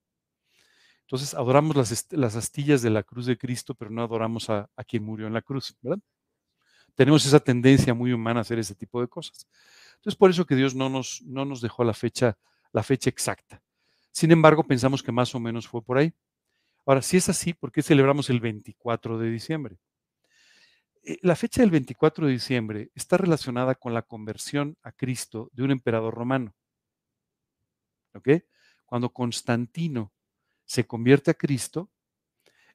Entonces 1.01 1.35
adoramos 1.35 1.75
las, 1.75 2.12
las 2.12 2.37
astillas 2.37 2.83
de 2.83 2.90
la 2.90 3.05
cruz 3.05 3.27
de 3.27 3.38
Cristo, 3.38 3.75
pero 3.75 3.90
no 3.90 4.03
adoramos 4.03 4.51
a, 4.51 4.68
quien 4.87 5.05
murió 5.05 5.27
en 5.29 5.33
la 5.33 5.40
cruz, 5.40 5.75
¿verdad? 5.81 6.01
Tenemos 6.94 7.25
esa 7.25 7.40
tendencia 7.40 7.94
muy 7.94 8.12
humana 8.12 8.40
a 8.40 8.42
hacer 8.42 8.59
ese 8.59 8.75
tipo 8.75 9.01
de 9.01 9.09
cosas. 9.09 9.46
Entonces, 9.94 10.16
por 10.16 10.31
eso 10.31 10.44
que 10.44 10.57
Dios 10.57 10.75
no 10.75 10.90
nos, 10.90 11.22
no 11.22 11.44
nos 11.44 11.61
dejó 11.61 11.85
la 11.85 11.94
fecha, 11.94 12.37
la 12.72 12.83
fecha 12.83 13.09
exacta. 13.09 13.62
Sin 14.16 14.31
embargo, 14.31 14.64
pensamos 14.64 15.02
que 15.02 15.12
más 15.12 15.35
o 15.35 15.40
menos 15.40 15.68
fue 15.68 15.83
por 15.83 15.98
ahí. 15.98 16.11
Ahora, 16.87 17.02
si 17.02 17.18
es 17.18 17.29
así, 17.29 17.52
¿por 17.52 17.70
qué 17.70 17.83
celebramos 17.83 18.31
el 18.31 18.40
24 18.40 19.18
de 19.18 19.31
diciembre? 19.31 19.76
Eh, 21.02 21.18
la 21.20 21.37
fecha 21.37 21.61
del 21.61 21.70
24 21.70 22.26
de 22.26 22.33
diciembre 22.33 22.90
está 22.94 23.18
relacionada 23.18 23.74
con 23.74 23.92
la 23.92 24.00
conversión 24.00 24.79
a 24.83 24.92
Cristo 24.92 25.50
de 25.52 25.64
un 25.64 25.70
emperador 25.70 26.14
romano. 26.14 26.55
¿Ok? 28.14 28.29
cuando 28.87 29.12
Constantino 29.12 30.14
se 30.64 30.87
convierte 30.87 31.33
a 31.33 31.35
Cristo, 31.35 31.90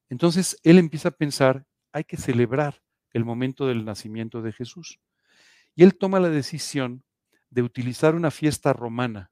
entonces 0.09 0.59
él 0.61 0.77
empieza 0.77 1.09
a 1.09 1.17
pensar, 1.17 1.65
hay 1.91 2.03
que 2.03 2.17
celebrar 2.17 2.83
el 3.13 3.25
momento 3.25 3.65
del 3.65 3.83
nacimiento 3.83 4.43
de 4.43 4.51
Jesús. 4.51 4.99
Y 5.73 5.83
él 5.83 5.97
toma 5.97 6.19
la 6.19 6.29
decisión 6.29 7.03
de 7.49 7.63
utilizar 7.63 8.13
una 8.13 8.29
fiesta 8.29 8.73
romana, 8.73 9.30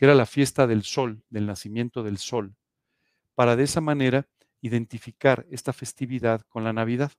que 0.00 0.06
era 0.06 0.14
la 0.14 0.24
fiesta 0.24 0.66
del 0.66 0.82
sol, 0.82 1.22
del 1.28 1.44
nacimiento 1.44 2.02
del 2.02 2.16
sol, 2.16 2.56
para 3.34 3.54
de 3.54 3.64
esa 3.64 3.82
manera 3.82 4.26
identificar 4.62 5.46
esta 5.50 5.74
festividad 5.74 6.40
con 6.48 6.64
la 6.64 6.72
Navidad. 6.72 7.12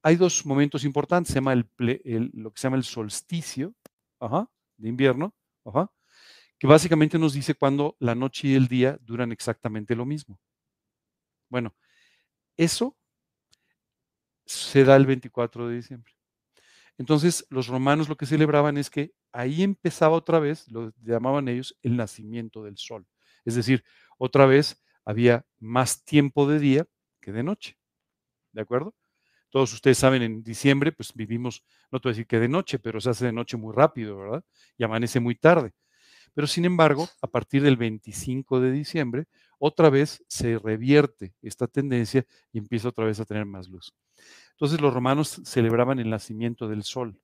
Hay 0.00 0.14
dos 0.14 0.46
momentos 0.46 0.84
importantes, 0.84 1.32
se 1.32 1.40
llama 1.40 1.52
el, 1.52 1.68
lo 2.34 2.52
que 2.52 2.60
se 2.60 2.68
llama 2.68 2.76
el 2.76 2.84
solsticio 2.84 3.74
de 4.76 4.88
invierno, 4.88 5.34
que 6.56 6.68
básicamente 6.68 7.18
nos 7.18 7.32
dice 7.32 7.56
cuando 7.56 7.96
la 7.98 8.14
noche 8.14 8.46
y 8.46 8.54
el 8.54 8.68
día 8.68 8.96
duran 9.02 9.32
exactamente 9.32 9.96
lo 9.96 10.06
mismo. 10.06 10.38
Bueno, 11.48 11.74
eso 12.56 12.96
se 14.46 14.84
da 14.84 14.94
el 14.94 15.04
24 15.04 15.66
de 15.66 15.74
diciembre. 15.74 16.19
Entonces, 17.00 17.46
los 17.48 17.68
romanos 17.68 18.10
lo 18.10 18.16
que 18.18 18.26
celebraban 18.26 18.76
es 18.76 18.90
que 18.90 19.12
ahí 19.32 19.62
empezaba 19.62 20.16
otra 20.16 20.38
vez, 20.38 20.68
lo 20.70 20.92
llamaban 21.02 21.48
ellos, 21.48 21.74
el 21.82 21.96
nacimiento 21.96 22.62
del 22.62 22.76
sol. 22.76 23.06
Es 23.46 23.54
decir, 23.54 23.82
otra 24.18 24.44
vez 24.44 24.82
había 25.06 25.46
más 25.60 26.04
tiempo 26.04 26.46
de 26.46 26.58
día 26.58 26.86
que 27.22 27.32
de 27.32 27.42
noche. 27.42 27.78
¿De 28.52 28.62
acuerdo? 28.62 28.94
Todos 29.50 29.72
ustedes 29.72 29.98
saben, 29.98 30.22
en 30.22 30.42
diciembre, 30.44 30.92
pues 30.92 31.14
vivimos, 31.14 31.64
no 31.92 32.00
te 32.00 32.08
voy 32.08 32.12
a 32.12 32.14
decir 32.14 32.26
que 32.28 32.40
de 32.40 32.48
noche, 32.48 32.78
pero 32.80 33.00
se 33.00 33.10
hace 33.10 33.26
de 33.26 33.32
noche 33.32 33.56
muy 33.56 33.74
rápido, 33.74 34.18
¿verdad? 34.18 34.44
Y 34.78 34.84
amanece 34.84 35.20
muy 35.20 35.36
tarde. 35.36 35.72
Pero 36.34 36.46
sin 36.46 36.64
embargo, 36.66 37.08
a 37.22 37.28
partir 37.28 37.62
del 37.62 37.76
25 37.76 38.60
de 38.60 38.72
diciembre, 38.72 39.26
otra 39.58 39.90
vez 39.90 40.24
se 40.28 40.58
revierte 40.58 41.34
esta 41.42 41.66
tendencia 41.68 42.26
y 42.52 42.58
empieza 42.58 42.88
otra 42.88 43.06
vez 43.06 43.20
a 43.20 43.24
tener 43.24 43.46
más 43.46 43.68
luz. 43.68 43.94
Entonces 44.60 44.82
los 44.82 44.92
romanos 44.92 45.40
celebraban 45.42 46.00
el 46.00 46.10
nacimiento 46.10 46.68
del 46.68 46.82
sol. 46.82 47.18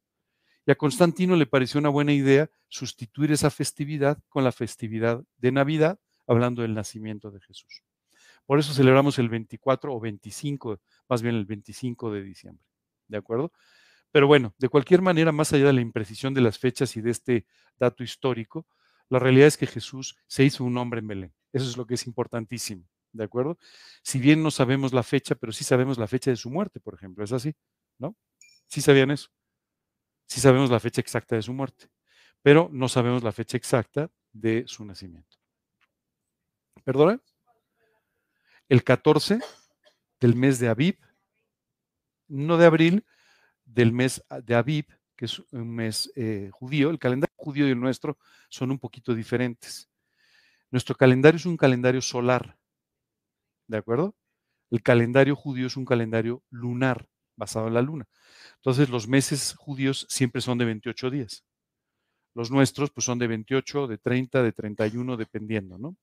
Y 0.64 0.70
a 0.70 0.75
Constantino 0.75 1.37
le 1.37 1.44
pareció 1.44 1.79
una 1.79 1.90
buena 1.90 2.14
idea 2.14 2.51
sustituir 2.66 3.31
esa 3.31 3.51
festividad 3.51 4.18
con 4.31 4.42
la 4.42 4.53
festividad 4.53 5.22
de 5.37 5.53
Navidad, 5.53 6.01
hablando 6.27 6.62
del 6.62 6.72
nacimiento 6.72 7.31
de 7.31 7.40
Jesús. 7.40 7.83
Por 8.46 8.59
eso 8.59 8.72
celebramos 8.72 9.18
el 9.18 9.29
24 9.29 9.94
o 9.94 10.01
25, 10.01 10.81
más 11.11 11.20
bien 11.20 11.35
el 11.35 11.44
25 11.44 12.11
de 12.11 12.22
diciembre. 12.22 12.64
¿De 13.07 13.18
acuerdo? 13.18 13.53
Pero 14.11 14.27
bueno, 14.27 14.55
de 14.57 14.70
cualquier 14.70 15.03
manera, 15.03 15.31
más 15.31 15.53
allá 15.53 15.66
de 15.66 15.75
la 15.75 15.83
imprecisión 15.83 16.33
de 16.33 16.40
las 16.40 16.59
fechas 16.59 16.96
y 16.96 17.03
de 17.03 17.11
este 17.11 17.46
dato 17.79 18.03
histórico, 18.03 18.66
la 19.11 19.18
realidad 19.18 19.49
es 19.49 19.59
que 19.59 19.66
Jesús 19.66 20.16
se 20.27 20.42
hizo 20.42 20.64
un 20.64 20.79
hombre 20.79 21.01
en 21.01 21.07
Belén. 21.07 21.35
Eso 21.53 21.68
es 21.68 21.77
lo 21.77 21.87
que 21.87 21.94
es 21.94 22.07
importantísimo. 22.07 22.88
¿De 23.16 23.24
acuerdo? 23.24 23.59
Si 24.02 24.18
bien 24.18 24.42
no 24.42 24.50
sabemos 24.50 24.92
la 24.92 25.02
fecha, 25.02 25.35
pero 25.35 25.52
sí 25.52 25.64
sabemos 25.64 25.98
la 25.98 26.07
fecha 26.07 26.31
de 26.31 26.37
su 26.37 26.50
muerte, 26.50 26.81
por 26.81 26.94
ejemplo. 26.94 27.24
¿Es 27.24 27.33
así? 27.33 27.55
¿No? 27.98 28.14
¿Sí 28.66 28.81
sabían 28.81 29.11
eso? 29.11 29.31
Sí 30.26 30.40
sabemos 30.40 30.70
la 30.70 30.81
fecha 30.81 31.00
exacta 31.00 31.37
de 31.37 31.42
su 31.42 31.52
muerte, 31.52 31.88
pero 32.42 32.68
no 32.72 32.88
sabemos 32.88 33.22
la 33.22 33.33
fecha 33.33 33.57
exacta 33.57 34.11
de 34.33 34.64
su 34.66 34.85
nacimiento. 34.85 35.37
¿Perdona? 36.85 37.20
El 38.68 38.83
14 38.83 39.38
del 40.20 40.35
mes 40.35 40.59
de 40.59 40.68
Aviv, 40.68 40.98
no 42.29 42.57
de 42.59 42.66
abril, 42.66 43.05
del 43.64 43.92
mes 43.92 44.24
de 44.44 44.55
Aviv, 44.55 44.87
que 45.16 45.24
es 45.24 45.38
un 45.52 45.74
mes 45.74 46.11
eh, 46.16 46.50
judío. 46.52 46.90
El 46.90 46.98
calendario 46.98 47.35
judío 47.37 47.66
y 47.66 47.70
el 47.70 47.81
nuestro 47.81 48.18
son 48.48 48.70
un 48.70 48.79
poquito 48.79 49.14
diferentes. 49.14 49.88
Nuestro 50.70 50.94
calendario 50.94 51.37
es 51.37 51.46
un 51.46 51.57
calendario 51.57 52.02
solar, 52.02 52.59
¿de 53.68 53.79
acuerdo? 53.79 54.14
El 54.70 54.83
calendario 54.83 55.37
judío 55.37 55.66
es 55.66 55.76
un 55.76 55.85
calendario 55.85 56.42
lunar, 56.50 57.09
basado 57.37 57.68
en 57.68 57.74
la 57.74 57.83
luna. 57.83 58.07
Entonces, 58.57 58.88
los 58.88 59.09
meses 59.09 59.55
judíos 59.57 60.07
siempre 60.09 60.40
son 60.40 60.59
de 60.59 60.64
28 60.64 61.11
días. 61.11 61.44
Los 62.35 62.50
nuestros, 62.50 62.90
pues 62.90 63.05
son 63.05 63.18
de 63.18 63.26
28, 63.29 63.87
de 63.87 63.98
30, 63.98 64.42
de 64.42 64.52
31, 64.52 65.16
dependiendo, 65.16 65.79
¿no? 65.79 65.96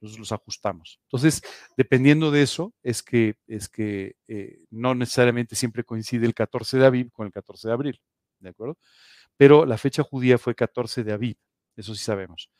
Nosotros 0.00 0.20
los 0.20 0.32
ajustamos. 0.32 1.00
Entonces, 1.04 1.42
dependiendo 1.76 2.30
de 2.30 2.42
eso, 2.42 2.72
es 2.82 3.02
que, 3.02 3.34
es 3.46 3.68
que 3.68 4.16
eh, 4.28 4.60
no 4.70 4.94
necesariamente 4.94 5.56
siempre 5.56 5.84
coincide 5.84 6.26
el 6.26 6.34
14 6.34 6.78
de 6.78 6.86
Aviv 6.86 7.10
con 7.12 7.26
el 7.26 7.32
14 7.32 7.68
de 7.68 7.74
abril, 7.74 8.00
¿de 8.38 8.50
acuerdo? 8.50 8.78
Pero 9.36 9.66
la 9.66 9.78
fecha 9.78 10.02
judía 10.02 10.38
fue 10.38 10.54
14 10.54 11.02
de 11.04 11.12
Aviv, 11.12 11.36
eso 11.76 11.94
sí 11.94 12.04
sabemos. 12.04 12.50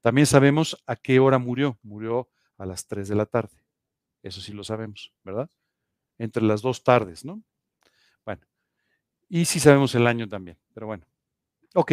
También 0.00 0.26
sabemos 0.26 0.82
a 0.86 0.96
qué 0.96 1.18
hora 1.18 1.38
murió. 1.38 1.78
Murió 1.82 2.28
a 2.56 2.66
las 2.66 2.86
3 2.86 3.08
de 3.08 3.14
la 3.14 3.26
tarde. 3.26 3.67
Eso 4.28 4.40
sí 4.40 4.52
lo 4.52 4.62
sabemos, 4.62 5.12
¿verdad? 5.24 5.50
Entre 6.18 6.42
las 6.42 6.62
dos 6.62 6.84
tardes, 6.84 7.24
¿no? 7.24 7.42
Bueno, 8.24 8.42
y 9.28 9.44
sí 9.46 9.58
sabemos 9.58 9.94
el 9.94 10.06
año 10.06 10.28
también, 10.28 10.58
pero 10.74 10.86
bueno. 10.86 11.06
Ok, 11.74 11.92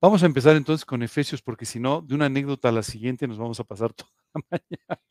vamos 0.00 0.22
a 0.22 0.26
empezar 0.26 0.56
entonces 0.56 0.84
con 0.84 1.02
Efesios, 1.02 1.42
porque 1.42 1.64
si 1.64 1.78
no, 1.78 2.02
de 2.02 2.14
una 2.14 2.26
anécdota 2.26 2.68
a 2.68 2.72
la 2.72 2.82
siguiente 2.82 3.28
nos 3.28 3.38
vamos 3.38 3.60
a 3.60 3.64
pasar 3.64 3.92
toda 3.94 4.10
la 4.34 4.42
mañana. 4.50 5.02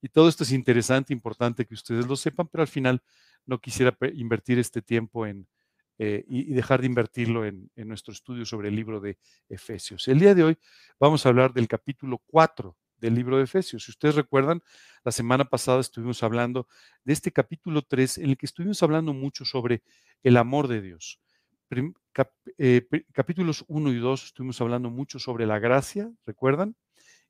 Y 0.00 0.08
todo 0.08 0.28
esto 0.28 0.44
es 0.44 0.52
interesante, 0.52 1.12
importante 1.12 1.66
que 1.66 1.74
ustedes 1.74 2.06
lo 2.06 2.16
sepan, 2.16 2.48
pero 2.48 2.62
al 2.62 2.68
final 2.68 3.02
no 3.46 3.60
quisiera 3.60 3.96
invertir 4.14 4.58
este 4.58 4.80
tiempo 4.80 5.26
en, 5.26 5.46
eh, 5.98 6.24
y, 6.26 6.52
dejar 6.54 6.80
de 6.80 6.86
invertirlo 6.86 7.44
en, 7.44 7.70
en, 7.76 7.88
nuestro 7.88 8.12
estudio 8.12 8.46
sobre 8.46 8.68
el 8.68 8.76
libro 8.76 9.00
de 9.00 9.18
Efesios. 9.48 10.08
El 10.08 10.18
día 10.18 10.34
de 10.34 10.44
hoy 10.44 10.58
vamos 10.98 11.24
a 11.24 11.28
hablar 11.28 11.52
del 11.52 11.68
capítulo 11.68 12.22
4 12.26 12.76
del 13.04 13.14
libro 13.14 13.36
de 13.36 13.44
Efesios. 13.44 13.84
Si 13.84 13.90
ustedes 13.90 14.14
recuerdan, 14.14 14.62
la 15.04 15.12
semana 15.12 15.44
pasada 15.44 15.80
estuvimos 15.80 16.22
hablando 16.22 16.66
de 17.04 17.12
este 17.12 17.32
capítulo 17.32 17.82
3 17.82 18.18
en 18.18 18.30
el 18.30 18.38
que 18.38 18.46
estuvimos 18.46 18.82
hablando 18.82 19.12
mucho 19.12 19.44
sobre 19.44 19.82
el 20.22 20.38
amor 20.38 20.68
de 20.68 20.80
Dios. 20.80 21.20
Eh, 22.56 22.88
capítulos 23.12 23.62
1 23.68 23.92
y 23.92 23.98
2 23.98 24.24
estuvimos 24.24 24.58
hablando 24.62 24.88
mucho 24.88 25.18
sobre 25.18 25.44
la 25.44 25.58
gracia, 25.58 26.10
¿recuerdan? 26.24 26.76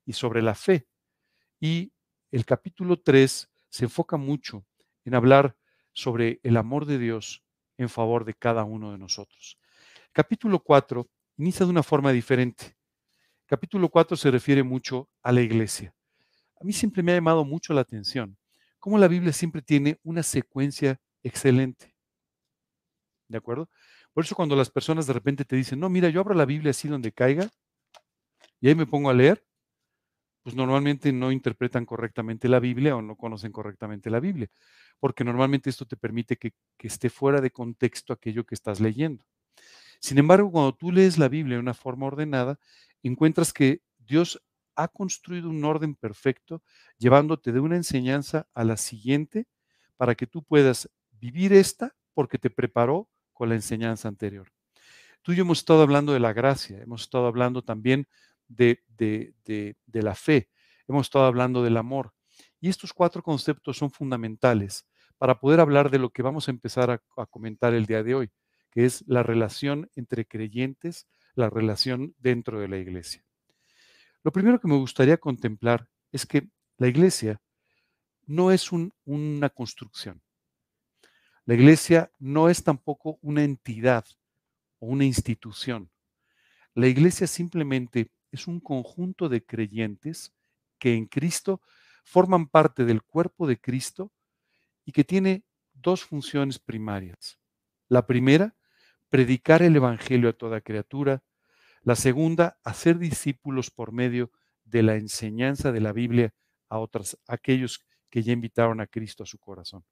Y 0.05 0.13
sobre 0.13 0.41
la 0.41 0.55
fe. 0.55 0.87
Y 1.59 1.91
el 2.31 2.45
capítulo 2.45 3.01
3 3.01 3.49
se 3.67 3.83
enfoca 3.83 4.15
mucho 4.15 4.65
en 5.03 5.13
hablar 5.13 5.57
sobre 5.91 6.39
el 6.43 6.55
amor 6.55 6.85
de 6.85 6.99
Dios 6.99 7.43
en 7.77 7.89
favor 7.89 8.23
de 8.23 8.33
cada 8.33 8.63
uno 8.63 8.93
de 8.93 8.97
nosotros. 8.97 9.59
Capítulo 10.13 10.59
4 10.59 11.05
inicia 11.37 11.65
de 11.65 11.71
una 11.71 11.83
forma 11.83 12.13
diferente. 12.13 12.77
Capítulo 13.47 13.89
4 13.89 14.17
se 14.17 14.31
refiere 14.31 14.63
mucho 14.63 15.09
a 15.21 15.31
la 15.31 15.41
iglesia. 15.41 15.93
A 16.59 16.63
mí 16.63 16.73
siempre 16.73 17.03
me 17.03 17.11
ha 17.11 17.15
llamado 17.15 17.45
mucho 17.45 17.73
la 17.73 17.81
atención 17.81 18.37
cómo 18.85 18.99
la 18.99 19.07
Biblia 19.07 19.33
siempre 19.33 19.63
tiene 19.63 19.99
una 20.03 20.21
secuencia 20.21 21.01
excelente. 21.23 21.95
¿De 23.27 23.39
acuerdo? 23.39 23.67
Por 24.13 24.23
eso 24.23 24.35
cuando 24.35 24.55
las 24.55 24.69
personas 24.69 25.07
de 25.07 25.13
repente 25.13 25.43
te 25.43 25.55
dicen, 25.55 25.79
no, 25.79 25.89
mira, 25.89 26.09
yo 26.09 26.19
abro 26.19 26.35
la 26.35 26.45
Biblia 26.45 26.69
así 26.69 26.87
donde 26.87 27.11
caiga 27.11 27.49
y 28.61 28.67
ahí 28.67 28.75
me 28.75 28.85
pongo 28.85 29.09
a 29.09 29.15
leer, 29.15 29.43
pues 30.43 30.55
normalmente 30.55 31.11
no 31.11 31.31
interpretan 31.31 31.83
correctamente 31.83 32.47
la 32.47 32.59
Biblia 32.59 32.95
o 32.95 33.01
no 33.01 33.15
conocen 33.15 33.51
correctamente 33.51 34.11
la 34.11 34.19
Biblia, 34.19 34.51
porque 34.99 35.23
normalmente 35.23 35.71
esto 35.71 35.87
te 35.87 35.97
permite 35.97 36.37
que, 36.37 36.53
que 36.77 36.87
esté 36.87 37.09
fuera 37.09 37.41
de 37.41 37.49
contexto 37.49 38.13
aquello 38.13 38.45
que 38.45 38.53
estás 38.53 38.79
leyendo. 38.79 39.25
Sin 39.99 40.19
embargo, 40.19 40.51
cuando 40.51 40.75
tú 40.75 40.91
lees 40.91 41.17
la 41.17 41.27
Biblia 41.27 41.55
de 41.55 41.61
una 41.61 41.73
forma 41.73 42.05
ordenada, 42.05 42.59
encuentras 43.07 43.53
que 43.53 43.81
Dios 43.97 44.41
ha 44.75 44.87
construido 44.87 45.49
un 45.49 45.63
orden 45.63 45.95
perfecto, 45.95 46.61
llevándote 46.97 47.51
de 47.51 47.59
una 47.59 47.75
enseñanza 47.75 48.47
a 48.53 48.63
la 48.63 48.77
siguiente 48.77 49.47
para 49.97 50.15
que 50.15 50.27
tú 50.27 50.43
puedas 50.43 50.89
vivir 51.11 51.53
esta 51.53 51.95
porque 52.13 52.37
te 52.37 52.49
preparó 52.49 53.09
con 53.33 53.49
la 53.49 53.55
enseñanza 53.55 54.07
anterior. 54.07 54.51
Tú 55.21 55.31
y 55.31 55.37
yo 55.37 55.41
hemos 55.41 55.59
estado 55.59 55.81
hablando 55.81 56.13
de 56.13 56.19
la 56.19 56.33
gracia, 56.33 56.81
hemos 56.81 57.01
estado 57.01 57.27
hablando 57.27 57.63
también 57.63 58.07
de, 58.47 58.83
de, 58.97 59.75
la 59.93 60.13
fe, 60.13 60.49
hemos 60.87 61.07
estado 61.07 61.25
hablando 61.25 61.63
del 61.63 61.77
amor. 61.77 62.13
Y 62.59 62.69
estos 62.69 62.93
cuatro 62.93 63.23
conceptos 63.23 63.77
son 63.77 63.89
fundamentales 63.89 64.85
para 65.17 65.39
poder 65.39 65.59
hablar 65.59 65.89
de 65.89 65.99
lo 65.99 66.09
que 66.09 66.21
vamos 66.21 66.47
a 66.47 66.51
empezar 66.51 66.91
a 66.91 67.25
comentar 67.27 67.73
el 67.73 67.85
día 67.85 68.03
de 68.03 68.15
hoy, 68.15 68.31
que 68.71 68.85
es 68.85 69.03
la 69.07 69.23
relación 69.23 69.89
entre 69.95 70.25
creyentes, 70.25 71.07
la 71.35 71.49
relación 71.49 72.15
dentro 72.19 72.59
de 72.59 72.67
la 72.67 72.77
iglesia. 72.77 73.23
Lo 74.23 74.31
primero 74.31 74.59
que 74.59 74.67
me 74.67 74.77
gustaría 74.77 75.17
contemplar 75.17 75.87
es 76.11 76.25
que 76.25 76.49
la 76.77 76.87
iglesia 76.87 77.41
no 78.25 78.51
es 78.51 78.71
una 78.71 79.49
construcción. 79.49 80.21
La 81.45 81.53
iglesia 81.53 82.11
no 82.17 82.49
es 82.49 82.63
tampoco 82.63 83.19
una 83.21 83.43
entidad 83.43 84.05
o 84.79 84.87
una 84.87 85.05
institución. 85.05 85.91
La 86.73 86.87
iglesia 86.87 87.27
simplemente 87.27 88.11
es 88.31 88.47
un 88.47 88.59
conjunto 88.59 89.29
de 89.29 89.45
creyentes 89.45 90.33
que 90.79 90.95
en 90.95 91.05
Cristo 91.05 91.61
forman 92.03 92.47
parte 92.47 92.83
del 92.83 93.03
cuerpo 93.03 93.47
de 93.47 93.59
Cristo 93.59 94.11
y 94.85 94.91
que 94.91 95.03
tiene 95.03 95.43
dos 95.73 96.03
funciones 96.03 96.59
primarias. 96.59 97.39
La 97.87 98.07
primera 98.07 98.55
predicar 99.15 99.61
el 99.61 99.73
Evangelio 99.77 100.27
a 100.27 100.33
toda 100.33 100.59
criatura. 100.59 101.23
La 101.83 101.95
segunda, 101.95 102.59
hacer 102.65 102.97
discípulos 102.97 103.71
por 103.71 103.93
medio 103.93 104.29
de 104.65 104.83
la 104.83 104.95
enseñanza 104.95 105.71
de 105.71 105.79
la 105.79 105.93
Biblia 105.93 106.33
a 106.67 106.79
otros, 106.79 107.17
aquellos 107.25 107.85
que 108.09 108.23
ya 108.23 108.33
invitaron 108.33 108.81
a 108.81 108.87
Cristo 108.87 109.23
a 109.23 109.25
su 109.25 109.37
corazón. 109.37 109.85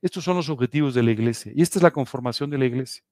Estos 0.00 0.22
son 0.22 0.36
los 0.36 0.48
objetivos 0.48 0.94
de 0.94 1.02
la 1.02 1.10
iglesia 1.10 1.50
y 1.52 1.62
esta 1.62 1.80
es 1.80 1.82
la 1.82 1.90
conformación 1.90 2.48
de 2.48 2.58
la 2.58 2.66
iglesia. 2.66 3.02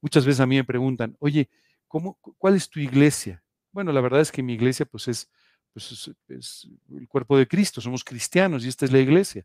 Muchas 0.00 0.24
veces 0.24 0.38
a 0.38 0.46
mí 0.46 0.54
me 0.54 0.62
preguntan, 0.62 1.16
oye, 1.18 1.50
¿cómo, 1.88 2.20
¿cuál 2.38 2.54
es 2.54 2.70
tu 2.70 2.78
iglesia? 2.78 3.42
Bueno, 3.72 3.90
la 3.90 4.00
verdad 4.00 4.20
es 4.20 4.30
que 4.30 4.44
mi 4.44 4.52
iglesia 4.52 4.86
pues 4.86 5.08
es, 5.08 5.28
pues 5.72 6.08
es 6.28 6.68
el 6.88 7.08
cuerpo 7.08 7.36
de 7.36 7.48
Cristo, 7.48 7.80
somos 7.80 8.04
cristianos 8.04 8.64
y 8.64 8.68
esta 8.68 8.84
es 8.84 8.92
la 8.92 9.00
iglesia. 9.00 9.44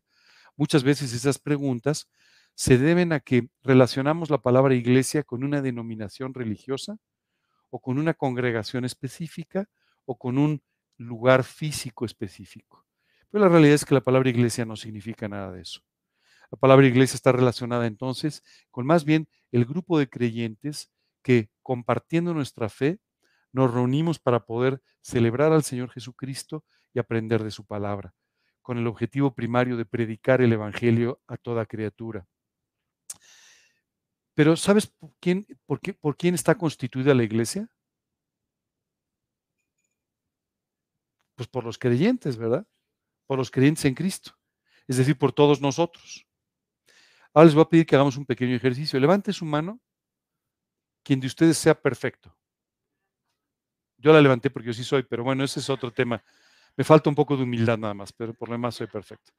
Muchas 0.54 0.84
veces 0.84 1.12
esas 1.12 1.40
preguntas 1.40 2.08
se 2.58 2.76
deben 2.76 3.12
a 3.12 3.20
que 3.20 3.50
relacionamos 3.62 4.30
la 4.30 4.38
palabra 4.38 4.74
iglesia 4.74 5.22
con 5.22 5.44
una 5.44 5.62
denominación 5.62 6.34
religiosa 6.34 6.98
o 7.70 7.78
con 7.78 8.00
una 8.00 8.14
congregación 8.14 8.84
específica 8.84 9.68
o 10.06 10.18
con 10.18 10.38
un 10.38 10.60
lugar 10.96 11.44
físico 11.44 12.04
específico. 12.04 12.84
Pero 13.30 13.44
la 13.44 13.48
realidad 13.48 13.76
es 13.76 13.84
que 13.84 13.94
la 13.94 14.00
palabra 14.00 14.28
iglesia 14.28 14.64
no 14.64 14.74
significa 14.74 15.28
nada 15.28 15.52
de 15.52 15.60
eso. 15.62 15.82
La 16.50 16.58
palabra 16.58 16.84
iglesia 16.84 17.14
está 17.14 17.30
relacionada 17.30 17.86
entonces 17.86 18.42
con 18.72 18.84
más 18.84 19.04
bien 19.04 19.28
el 19.52 19.64
grupo 19.64 19.96
de 19.96 20.08
creyentes 20.08 20.90
que 21.22 21.50
compartiendo 21.62 22.34
nuestra 22.34 22.68
fe 22.68 22.98
nos 23.52 23.72
reunimos 23.72 24.18
para 24.18 24.46
poder 24.46 24.82
celebrar 25.00 25.52
al 25.52 25.62
Señor 25.62 25.90
Jesucristo 25.90 26.64
y 26.92 26.98
aprender 26.98 27.44
de 27.44 27.52
su 27.52 27.64
palabra, 27.64 28.14
con 28.62 28.78
el 28.78 28.88
objetivo 28.88 29.32
primario 29.32 29.76
de 29.76 29.84
predicar 29.84 30.40
el 30.40 30.52
Evangelio 30.52 31.20
a 31.28 31.36
toda 31.36 31.64
criatura. 31.64 32.26
Pero 34.38 34.54
¿sabes 34.54 34.86
por 34.86 35.10
quién, 35.18 35.48
por, 35.66 35.80
qué, 35.80 35.94
por 35.94 36.16
quién 36.16 36.32
está 36.36 36.54
constituida 36.56 37.12
la 37.12 37.24
iglesia? 37.24 37.68
Pues 41.34 41.48
por 41.48 41.64
los 41.64 41.76
creyentes, 41.76 42.36
¿verdad? 42.36 42.64
Por 43.26 43.36
los 43.36 43.50
creyentes 43.50 43.84
en 43.86 43.96
Cristo. 43.96 44.38
Es 44.86 44.96
decir, 44.96 45.18
por 45.18 45.32
todos 45.32 45.60
nosotros. 45.60 46.24
Ahora 47.34 47.46
les 47.46 47.54
voy 47.56 47.62
a 47.62 47.68
pedir 47.68 47.84
que 47.84 47.96
hagamos 47.96 48.16
un 48.16 48.26
pequeño 48.26 48.54
ejercicio. 48.54 49.00
Levante 49.00 49.32
su 49.32 49.44
mano 49.44 49.80
quien 51.02 51.18
de 51.18 51.26
ustedes 51.26 51.58
sea 51.58 51.74
perfecto. 51.74 52.32
Yo 53.96 54.12
la 54.12 54.20
levanté 54.20 54.50
porque 54.50 54.68
yo 54.68 54.72
sí 54.72 54.84
soy, 54.84 55.02
pero 55.02 55.24
bueno, 55.24 55.42
ese 55.42 55.58
es 55.58 55.68
otro 55.68 55.92
tema. 55.92 56.22
Me 56.76 56.84
falta 56.84 57.10
un 57.10 57.16
poco 57.16 57.36
de 57.36 57.42
humildad 57.42 57.76
nada 57.76 57.94
más, 57.94 58.12
pero 58.12 58.32
por 58.34 58.50
lo 58.50 58.52
demás 58.52 58.76
soy 58.76 58.86
perfecto. 58.86 59.32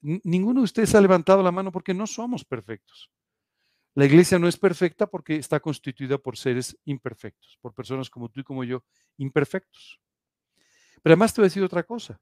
Ninguno 0.00 0.60
de 0.60 0.64
ustedes 0.66 0.94
ha 0.94 1.00
levantado 1.00 1.42
la 1.42 1.50
mano 1.50 1.72
porque 1.72 1.92
no 1.92 2.06
somos 2.06 2.44
perfectos. 2.44 3.10
La 3.94 4.06
iglesia 4.06 4.38
no 4.38 4.48
es 4.48 4.56
perfecta 4.56 5.06
porque 5.06 5.36
está 5.36 5.60
constituida 5.60 6.16
por 6.16 6.38
seres 6.38 6.78
imperfectos, 6.84 7.58
por 7.60 7.74
personas 7.74 8.08
como 8.08 8.30
tú 8.30 8.40
y 8.40 8.44
como 8.44 8.64
yo, 8.64 8.84
imperfectos. 9.18 10.00
Pero 11.02 11.12
además 11.12 11.34
te 11.34 11.40
voy 11.40 11.46
a 11.46 11.48
decir 11.50 11.62
otra 11.62 11.82
cosa. 11.82 12.20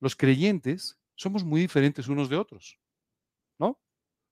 Los 0.00 0.14
creyentes 0.14 0.98
somos 1.14 1.44
muy 1.44 1.62
diferentes 1.62 2.08
unos 2.08 2.28
de 2.28 2.36
otros, 2.36 2.78
¿no? 3.58 3.80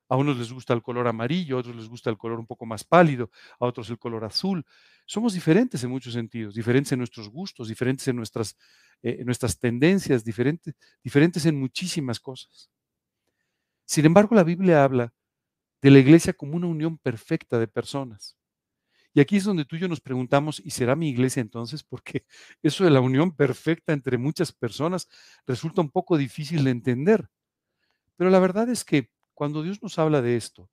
A 0.08 0.16
unos 0.16 0.36
les 0.36 0.52
gusta 0.52 0.74
el 0.74 0.82
color 0.82 1.08
amarillo, 1.08 1.56
a 1.56 1.60
otros 1.60 1.74
les 1.74 1.88
gusta 1.88 2.10
el 2.10 2.18
color 2.18 2.38
un 2.38 2.46
poco 2.46 2.66
más 2.66 2.84
pálido, 2.84 3.30
a 3.58 3.66
otros 3.66 3.88
el 3.88 3.98
color 3.98 4.24
azul. 4.24 4.66
Somos 5.06 5.32
diferentes 5.32 5.82
en 5.84 5.90
muchos 5.90 6.12
sentidos, 6.12 6.54
diferentes 6.54 6.92
en 6.92 6.98
nuestros 6.98 7.30
gustos, 7.30 7.68
diferentes 7.68 8.06
en 8.08 8.16
nuestras, 8.16 8.58
eh, 9.02 9.24
tendencias, 9.58 10.22
diferentes 10.24 11.46
en 11.46 11.58
muchísimas 11.58 12.20
cosas. 12.20 12.70
Sin 13.86 14.04
embargo, 14.04 14.34
la 14.34 14.44
Biblia 14.44 14.84
habla 14.84 15.14
de 15.82 15.90
la 15.90 15.98
iglesia 15.98 16.32
como 16.32 16.56
una 16.56 16.68
unión 16.68 16.96
perfecta 16.96 17.58
de 17.58 17.68
personas. 17.68 18.36
Y 19.14 19.20
aquí 19.20 19.36
es 19.36 19.44
donde 19.44 19.66
tú 19.66 19.76
y 19.76 19.80
yo 19.80 19.88
nos 19.88 20.00
preguntamos, 20.00 20.60
¿y 20.64 20.70
será 20.70 20.96
mi 20.96 21.10
iglesia 21.10 21.40
entonces? 21.40 21.82
Porque 21.82 22.24
eso 22.62 22.84
de 22.84 22.90
la 22.90 23.00
unión 23.00 23.34
perfecta 23.34 23.92
entre 23.92 24.16
muchas 24.16 24.52
personas 24.52 25.08
resulta 25.46 25.82
un 25.82 25.90
poco 25.90 26.16
difícil 26.16 26.64
de 26.64 26.70
entender. 26.70 27.28
Pero 28.16 28.30
la 28.30 28.38
verdad 28.38 28.70
es 28.70 28.84
que 28.84 29.10
cuando 29.34 29.62
Dios 29.62 29.82
nos 29.82 29.98
habla 29.98 30.22
de 30.22 30.36
esto, 30.36 30.70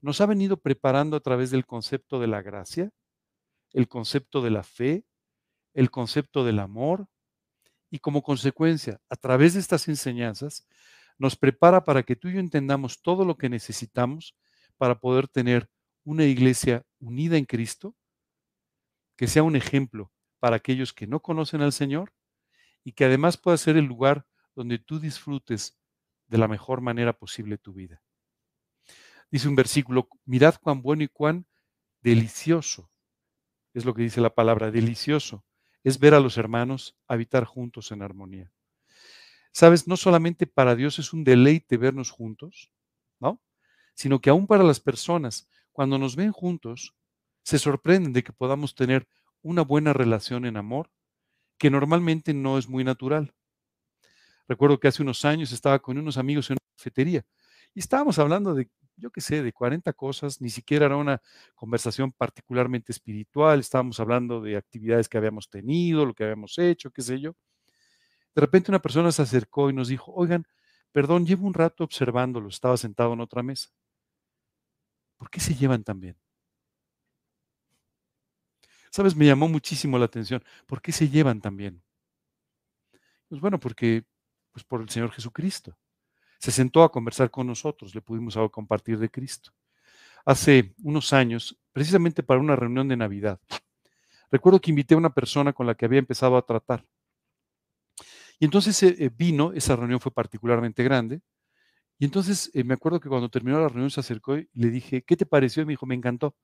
nos 0.00 0.20
ha 0.20 0.26
venido 0.26 0.56
preparando 0.58 1.16
a 1.16 1.20
través 1.20 1.50
del 1.50 1.66
concepto 1.66 2.20
de 2.20 2.28
la 2.28 2.40
gracia, 2.40 2.90
el 3.72 3.88
concepto 3.88 4.40
de 4.40 4.50
la 4.50 4.62
fe, 4.62 5.04
el 5.74 5.90
concepto 5.90 6.44
del 6.44 6.60
amor, 6.60 7.08
y 7.90 7.98
como 7.98 8.22
consecuencia, 8.22 9.00
a 9.08 9.16
través 9.16 9.54
de 9.54 9.60
estas 9.60 9.88
enseñanzas, 9.88 10.66
nos 11.18 11.36
prepara 11.36 11.84
para 11.84 12.02
que 12.02 12.16
tú 12.16 12.28
y 12.28 12.34
yo 12.34 12.40
entendamos 12.40 13.02
todo 13.02 13.24
lo 13.24 13.36
que 13.36 13.48
necesitamos 13.48 14.36
para 14.76 14.98
poder 14.98 15.28
tener 15.28 15.70
una 16.04 16.24
iglesia 16.24 16.84
unida 16.98 17.36
en 17.36 17.44
Cristo, 17.44 17.94
que 19.16 19.26
sea 19.26 19.42
un 19.42 19.56
ejemplo 19.56 20.12
para 20.38 20.56
aquellos 20.56 20.92
que 20.92 21.06
no 21.06 21.20
conocen 21.20 21.62
al 21.62 21.72
Señor 21.72 22.12
y 22.84 22.92
que 22.92 23.04
además 23.04 23.36
pueda 23.36 23.56
ser 23.56 23.76
el 23.76 23.86
lugar 23.86 24.26
donde 24.54 24.78
tú 24.78 25.00
disfrutes 25.00 25.78
de 26.28 26.38
la 26.38 26.48
mejor 26.48 26.80
manera 26.80 27.12
posible 27.12 27.58
tu 27.58 27.72
vida. 27.72 28.02
Dice 29.30 29.48
un 29.48 29.56
versículo, 29.56 30.08
mirad 30.24 30.54
cuán 30.60 30.82
bueno 30.82 31.02
y 31.02 31.08
cuán 31.08 31.46
delicioso, 32.00 32.90
es 33.74 33.84
lo 33.84 33.94
que 33.94 34.02
dice 34.02 34.20
la 34.20 34.34
palabra, 34.34 34.70
delicioso, 34.70 35.44
es 35.82 35.98
ver 35.98 36.14
a 36.14 36.20
los 36.20 36.38
hermanos 36.38 36.96
habitar 37.08 37.44
juntos 37.44 37.90
en 37.90 38.02
armonía. 38.02 38.52
Sabes, 39.58 39.88
no 39.88 39.96
solamente 39.96 40.46
para 40.46 40.76
Dios 40.76 40.98
es 40.98 41.14
un 41.14 41.24
deleite 41.24 41.78
vernos 41.78 42.10
juntos, 42.10 42.70
¿no? 43.18 43.40
Sino 43.94 44.20
que 44.20 44.28
aún 44.28 44.46
para 44.46 44.64
las 44.64 44.80
personas, 44.80 45.48
cuando 45.72 45.96
nos 45.98 46.14
ven 46.14 46.30
juntos, 46.32 46.94
se 47.42 47.58
sorprenden 47.58 48.12
de 48.12 48.22
que 48.22 48.34
podamos 48.34 48.74
tener 48.74 49.08
una 49.40 49.62
buena 49.62 49.94
relación 49.94 50.44
en 50.44 50.58
amor, 50.58 50.90
que 51.58 51.70
normalmente 51.70 52.34
no 52.34 52.58
es 52.58 52.68
muy 52.68 52.84
natural. 52.84 53.34
Recuerdo 54.48 54.78
que 54.78 54.88
hace 54.88 55.02
unos 55.02 55.24
años 55.24 55.52
estaba 55.52 55.78
con 55.80 55.98
unos 55.98 56.18
amigos 56.18 56.50
en 56.50 56.54
una 56.54 56.76
cafetería 56.76 57.24
y 57.74 57.80
estábamos 57.80 58.18
hablando 58.18 58.54
de, 58.54 58.68
yo 58.96 59.10
qué 59.10 59.20
sé, 59.20 59.42
de 59.42 59.52
40 59.52 59.92
cosas, 59.92 60.40
ni 60.40 60.50
siquiera 60.50 60.86
era 60.86 60.96
una 60.96 61.20
conversación 61.54 62.12
particularmente 62.12 62.92
espiritual, 62.92 63.60
estábamos 63.60 64.00
hablando 64.00 64.40
de 64.40 64.56
actividades 64.56 65.08
que 65.08 65.18
habíamos 65.18 65.48
tenido, 65.50 66.04
lo 66.06 66.14
que 66.14 66.24
habíamos 66.24 66.58
hecho, 66.58 66.90
qué 66.90 67.02
sé 67.02 67.20
yo. 67.20 67.34
De 68.36 68.42
repente 68.42 68.70
una 68.70 68.82
persona 68.82 69.10
se 69.12 69.22
acercó 69.22 69.70
y 69.70 69.72
nos 69.72 69.88
dijo, 69.88 70.12
oigan, 70.12 70.46
perdón, 70.92 71.24
llevo 71.24 71.46
un 71.46 71.54
rato 71.54 71.84
observándolo, 71.84 72.48
estaba 72.50 72.76
sentado 72.76 73.14
en 73.14 73.20
otra 73.20 73.42
mesa. 73.42 73.70
¿Por 75.16 75.30
qué 75.30 75.40
se 75.40 75.54
llevan 75.54 75.82
tan 75.82 75.98
bien? 76.00 76.18
Sabes, 78.90 79.16
me 79.16 79.24
llamó 79.24 79.48
muchísimo 79.48 79.98
la 79.98 80.04
atención. 80.04 80.44
¿Por 80.66 80.82
qué 80.82 80.92
se 80.92 81.08
llevan 81.08 81.40
tan 81.40 81.56
bien? 81.56 81.82
Pues 83.28 83.40
bueno, 83.40 83.58
porque 83.58 84.04
pues 84.52 84.64
por 84.64 84.82
el 84.82 84.90
Señor 84.90 85.12
Jesucristo. 85.12 85.74
Se 86.38 86.50
sentó 86.50 86.82
a 86.82 86.92
conversar 86.92 87.30
con 87.30 87.46
nosotros, 87.46 87.94
le 87.94 88.02
pudimos 88.02 88.36
compartir 88.50 88.98
de 88.98 89.10
Cristo. 89.10 89.52
Hace 90.26 90.74
unos 90.82 91.14
años, 91.14 91.58
precisamente 91.72 92.22
para 92.22 92.40
una 92.40 92.54
reunión 92.54 92.86
de 92.86 92.98
Navidad, 92.98 93.40
recuerdo 94.30 94.60
que 94.60 94.70
invité 94.70 94.94
a 94.94 94.98
una 94.98 95.14
persona 95.14 95.54
con 95.54 95.66
la 95.66 95.74
que 95.74 95.86
había 95.86 96.00
empezado 96.00 96.36
a 96.36 96.44
tratar. 96.44 96.84
Y 98.38 98.44
entonces 98.44 98.82
eh, 98.82 98.96
eh, 98.98 99.10
vino, 99.14 99.52
esa 99.52 99.76
reunión 99.76 100.00
fue 100.00 100.12
particularmente 100.12 100.82
grande, 100.84 101.22
y 101.98 102.04
entonces 102.04 102.50
eh, 102.54 102.64
me 102.64 102.74
acuerdo 102.74 103.00
que 103.00 103.08
cuando 103.08 103.28
terminó 103.30 103.60
la 103.60 103.68
reunión 103.68 103.90
se 103.90 104.00
acercó 104.00 104.36
y 104.36 104.48
le 104.52 104.70
dije, 104.70 105.02
¿qué 105.02 105.16
te 105.16 105.26
pareció? 105.26 105.62
Y 105.62 105.66
me 105.66 105.72
dijo, 105.72 105.86
me 105.86 105.94
encantó. 105.94 106.36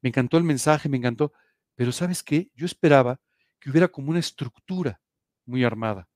Me 0.00 0.10
encantó 0.10 0.38
el 0.38 0.44
mensaje, 0.44 0.88
me 0.88 0.96
encantó. 0.96 1.32
Pero 1.74 1.92
¿sabes 1.92 2.22
qué? 2.22 2.50
Yo 2.54 2.66
esperaba 2.66 3.20
que 3.58 3.70
hubiera 3.70 3.88
como 3.88 4.10
una 4.10 4.20
estructura 4.20 5.00
muy 5.44 5.64
armada. 5.64 6.08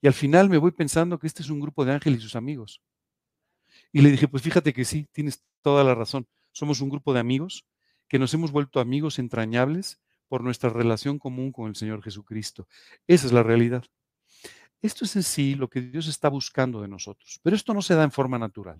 Y 0.00 0.06
al 0.06 0.14
final 0.14 0.48
me 0.48 0.58
voy 0.58 0.72
pensando 0.72 1.18
que 1.18 1.26
este 1.26 1.42
es 1.42 1.50
un 1.50 1.60
grupo 1.60 1.84
de 1.84 1.92
ángeles 1.92 2.20
y 2.20 2.22
sus 2.22 2.36
amigos. 2.36 2.82
Y 3.92 4.00
le 4.00 4.10
dije, 4.10 4.28
pues 4.28 4.42
fíjate 4.42 4.72
que 4.72 4.84
sí, 4.84 5.08
tienes 5.12 5.44
toda 5.62 5.84
la 5.84 5.94
razón. 5.94 6.26
Somos 6.52 6.80
un 6.80 6.88
grupo 6.88 7.14
de 7.14 7.20
amigos 7.20 7.66
que 8.08 8.18
nos 8.18 8.34
hemos 8.34 8.50
vuelto 8.50 8.80
amigos 8.80 9.18
entrañables 9.18 10.00
por 10.26 10.42
nuestra 10.42 10.70
relación 10.70 11.18
común 11.18 11.52
con 11.52 11.68
el 11.68 11.76
Señor 11.76 12.02
Jesucristo. 12.02 12.66
Esa 13.06 13.26
es 13.26 13.32
la 13.32 13.42
realidad. 13.42 13.84
Esto 14.82 15.06
es 15.06 15.16
en 15.16 15.22
sí 15.22 15.54
lo 15.54 15.68
que 15.70 15.80
Dios 15.80 16.06
está 16.06 16.28
buscando 16.28 16.82
de 16.82 16.88
nosotros, 16.88 17.40
pero 17.42 17.56
esto 17.56 17.72
no 17.72 17.80
se 17.82 17.94
da 17.94 18.04
en 18.04 18.10
forma 18.10 18.38
natural. 18.38 18.78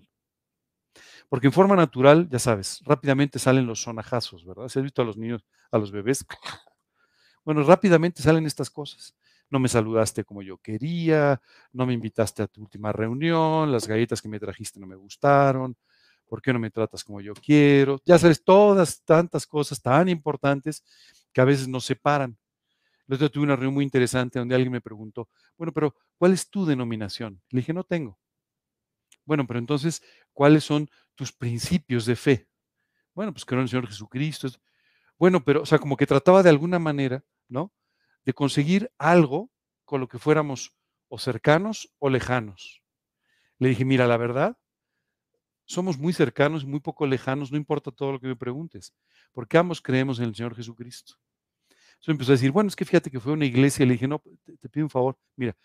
Porque 1.29 1.47
en 1.47 1.53
forma 1.53 1.75
natural, 1.75 2.27
ya 2.29 2.39
sabes, 2.39 2.81
rápidamente 2.85 3.39
salen 3.39 3.65
los 3.65 3.81
sonajazos, 3.81 4.45
¿verdad? 4.45 4.67
¿Se 4.67 4.79
has 4.79 4.83
visto 4.83 5.01
a 5.01 5.05
los 5.05 5.17
niños, 5.17 5.45
a 5.71 5.77
los 5.77 5.91
bebés? 5.91 6.25
Bueno, 7.43 7.63
rápidamente 7.63 8.21
salen 8.21 8.45
estas 8.45 8.69
cosas 8.69 9.15
no 9.49 9.59
me 9.59 9.67
saludaste 9.67 10.23
como 10.23 10.41
yo 10.41 10.57
quería, 10.57 11.41
no 11.73 11.85
me 11.85 11.93
invitaste 11.93 12.41
a 12.43 12.47
tu 12.47 12.61
última 12.61 12.93
reunión, 12.93 13.71
las 13.71 13.87
galletas 13.87 14.21
que 14.21 14.29
me 14.29 14.39
trajiste 14.39 14.79
no 14.79 14.87
me 14.87 14.95
gustaron, 14.95 15.75
¿por 16.25 16.41
qué 16.41 16.53
no 16.53 16.59
me 16.59 16.71
tratas 16.71 17.03
como 17.03 17.19
yo 17.21 17.33
quiero? 17.33 17.99
Ya 18.05 18.17
sabes, 18.17 18.43
todas 18.43 19.03
tantas 19.03 19.45
cosas 19.45 19.81
tan 19.81 20.07
importantes 20.07 20.83
que 21.33 21.41
a 21.41 21.45
veces 21.45 21.67
nos 21.67 21.83
separan. 21.85 22.37
El 23.11 23.15
otro 23.15 23.29
tuve 23.29 23.43
una 23.43 23.57
reunión 23.57 23.73
muy 23.73 23.83
interesante 23.83 24.39
donde 24.39 24.55
alguien 24.55 24.71
me 24.71 24.79
preguntó, 24.79 25.27
bueno, 25.57 25.73
pero 25.73 25.93
¿cuál 26.17 26.31
es 26.31 26.49
tu 26.49 26.65
denominación? 26.65 27.41
Le 27.49 27.59
dije, 27.59 27.73
no 27.73 27.83
tengo. 27.83 28.17
Bueno, 29.25 29.45
pero 29.45 29.59
entonces, 29.59 30.01
¿cuáles 30.31 30.63
son 30.63 30.89
tus 31.13 31.33
principios 31.33 32.05
de 32.05 32.15
fe? 32.15 32.47
Bueno, 33.13 33.33
pues 33.33 33.43
creo 33.43 33.59
en 33.59 33.63
el 33.63 33.69
Señor 33.69 33.87
Jesucristo. 33.87 34.47
Bueno, 35.17 35.43
pero, 35.43 35.63
o 35.63 35.65
sea, 35.65 35.77
como 35.77 35.97
que 35.97 36.07
trataba 36.07 36.41
de 36.41 36.51
alguna 36.51 36.79
manera, 36.79 37.21
¿no? 37.49 37.73
de 38.23 38.31
conseguir 38.31 38.89
algo 38.97 39.51
con 39.83 39.99
lo 39.99 40.07
que 40.07 40.17
fuéramos 40.17 40.73
o 41.09 41.19
cercanos 41.19 41.93
o 41.99 42.09
lejanos. 42.09 42.81
Le 43.57 43.67
dije, 43.67 43.83
mira, 43.83 44.07
la 44.07 44.15
verdad, 44.15 44.57
somos 45.65 45.97
muy 45.97 46.13
cercanos 46.13 46.63
y 46.63 46.67
muy 46.67 46.79
poco 46.79 47.05
lejanos, 47.05 47.51
no 47.51 47.57
importa 47.57 47.91
todo 47.91 48.13
lo 48.13 48.21
que 48.21 48.27
me 48.27 48.37
preguntes, 48.37 48.93
porque 49.33 49.57
ambos 49.57 49.81
creemos 49.81 50.17
en 50.19 50.29
el 50.29 50.35
Señor 50.35 50.55
Jesucristo. 50.55 51.15
Entonces 52.01 52.13
empezó 52.13 52.31
a 52.31 52.33
decir, 52.33 52.51
bueno, 52.51 52.67
es 52.67 52.75
que 52.75 52.83
fíjate 52.83 53.11
que 53.11 53.19
fue 53.19 53.31
una 53.31 53.45
iglesia, 53.45 53.85
le 53.85 53.93
dije, 53.93 54.07
no, 54.07 54.23
te, 54.59 54.69
pido 54.69 54.87
un 54.87 54.89
favor, 54.89 55.19
mira, 55.35 55.55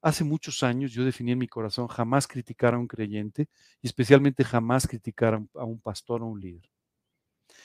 hace 0.00 0.24
muchos 0.24 0.62
años 0.62 0.90
yo 0.90 1.04
definí 1.04 1.32
en 1.32 1.38
mi 1.38 1.48
corazón 1.48 1.86
jamás 1.86 2.26
criticar 2.26 2.72
a 2.72 2.78
un 2.78 2.88
creyente 2.88 3.50
y 3.82 3.88
especialmente 3.88 4.42
jamás 4.42 4.88
criticar 4.88 5.34
a 5.34 5.64
un, 5.64 5.80
pastor 5.80 6.22
o 6.22 6.26
un 6.28 6.40
líder. 6.40 6.70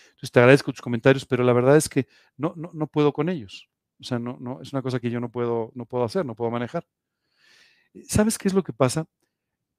Entonces 0.09 0.31
te 0.31 0.39
agradezco 0.41 0.73
tus 0.73 0.81
comentarios, 0.81 1.25
pero 1.25 1.45
la 1.45 1.53
verdad 1.53 1.77
es 1.77 1.87
que 1.87 2.07
no, 2.35 2.53
no, 2.57 2.69
no 2.73 2.87
puedo 2.87 3.13
con 3.13 3.29
ellos. 3.29 3.69
O 4.01 4.03
sea, 4.03 4.19
no, 4.19 4.37
no, 4.41 4.61
es 4.61 4.73
una 4.73 4.81
cosa 4.81 4.99
que 4.99 5.09
yo 5.09 5.21
no 5.21 5.31
puedo, 5.31 5.71
no 5.73 5.85
puedo 5.85 6.03
hacer, 6.03 6.25
no 6.25 6.35
puedo 6.35 6.51
manejar. 6.51 6.85
Eh, 7.93 8.03
¿Sabes 8.09 8.37
qué 8.37 8.49
es 8.49 8.53
lo 8.53 8.61
que 8.61 8.73
pasa? 8.73 9.07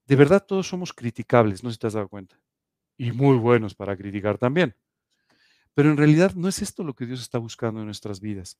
De 0.07 0.17
verdad 0.17 0.47
todos 0.47 0.67
somos 0.67 0.95
criticables, 0.95 1.63
no 1.63 1.69
sé 1.69 1.75
si 1.75 1.81
te 1.81 1.87
has 1.89 1.93
dado 1.93 2.09
cuenta. 2.09 2.41
Y 2.97 3.13
muy 3.13 3.37
buenos 3.37 3.75
para 3.75 3.95
criticar 3.95 4.39
también. 4.39 4.75
Pero 5.79 5.93
en 5.93 5.97
realidad 5.97 6.35
no 6.35 6.49
es 6.49 6.61
esto 6.61 6.83
lo 6.83 6.93
que 6.93 7.07
Dios 7.07 7.21
está 7.21 7.39
buscando 7.39 7.79
en 7.79 7.87
nuestras 7.87 8.21
vidas. 8.21 8.59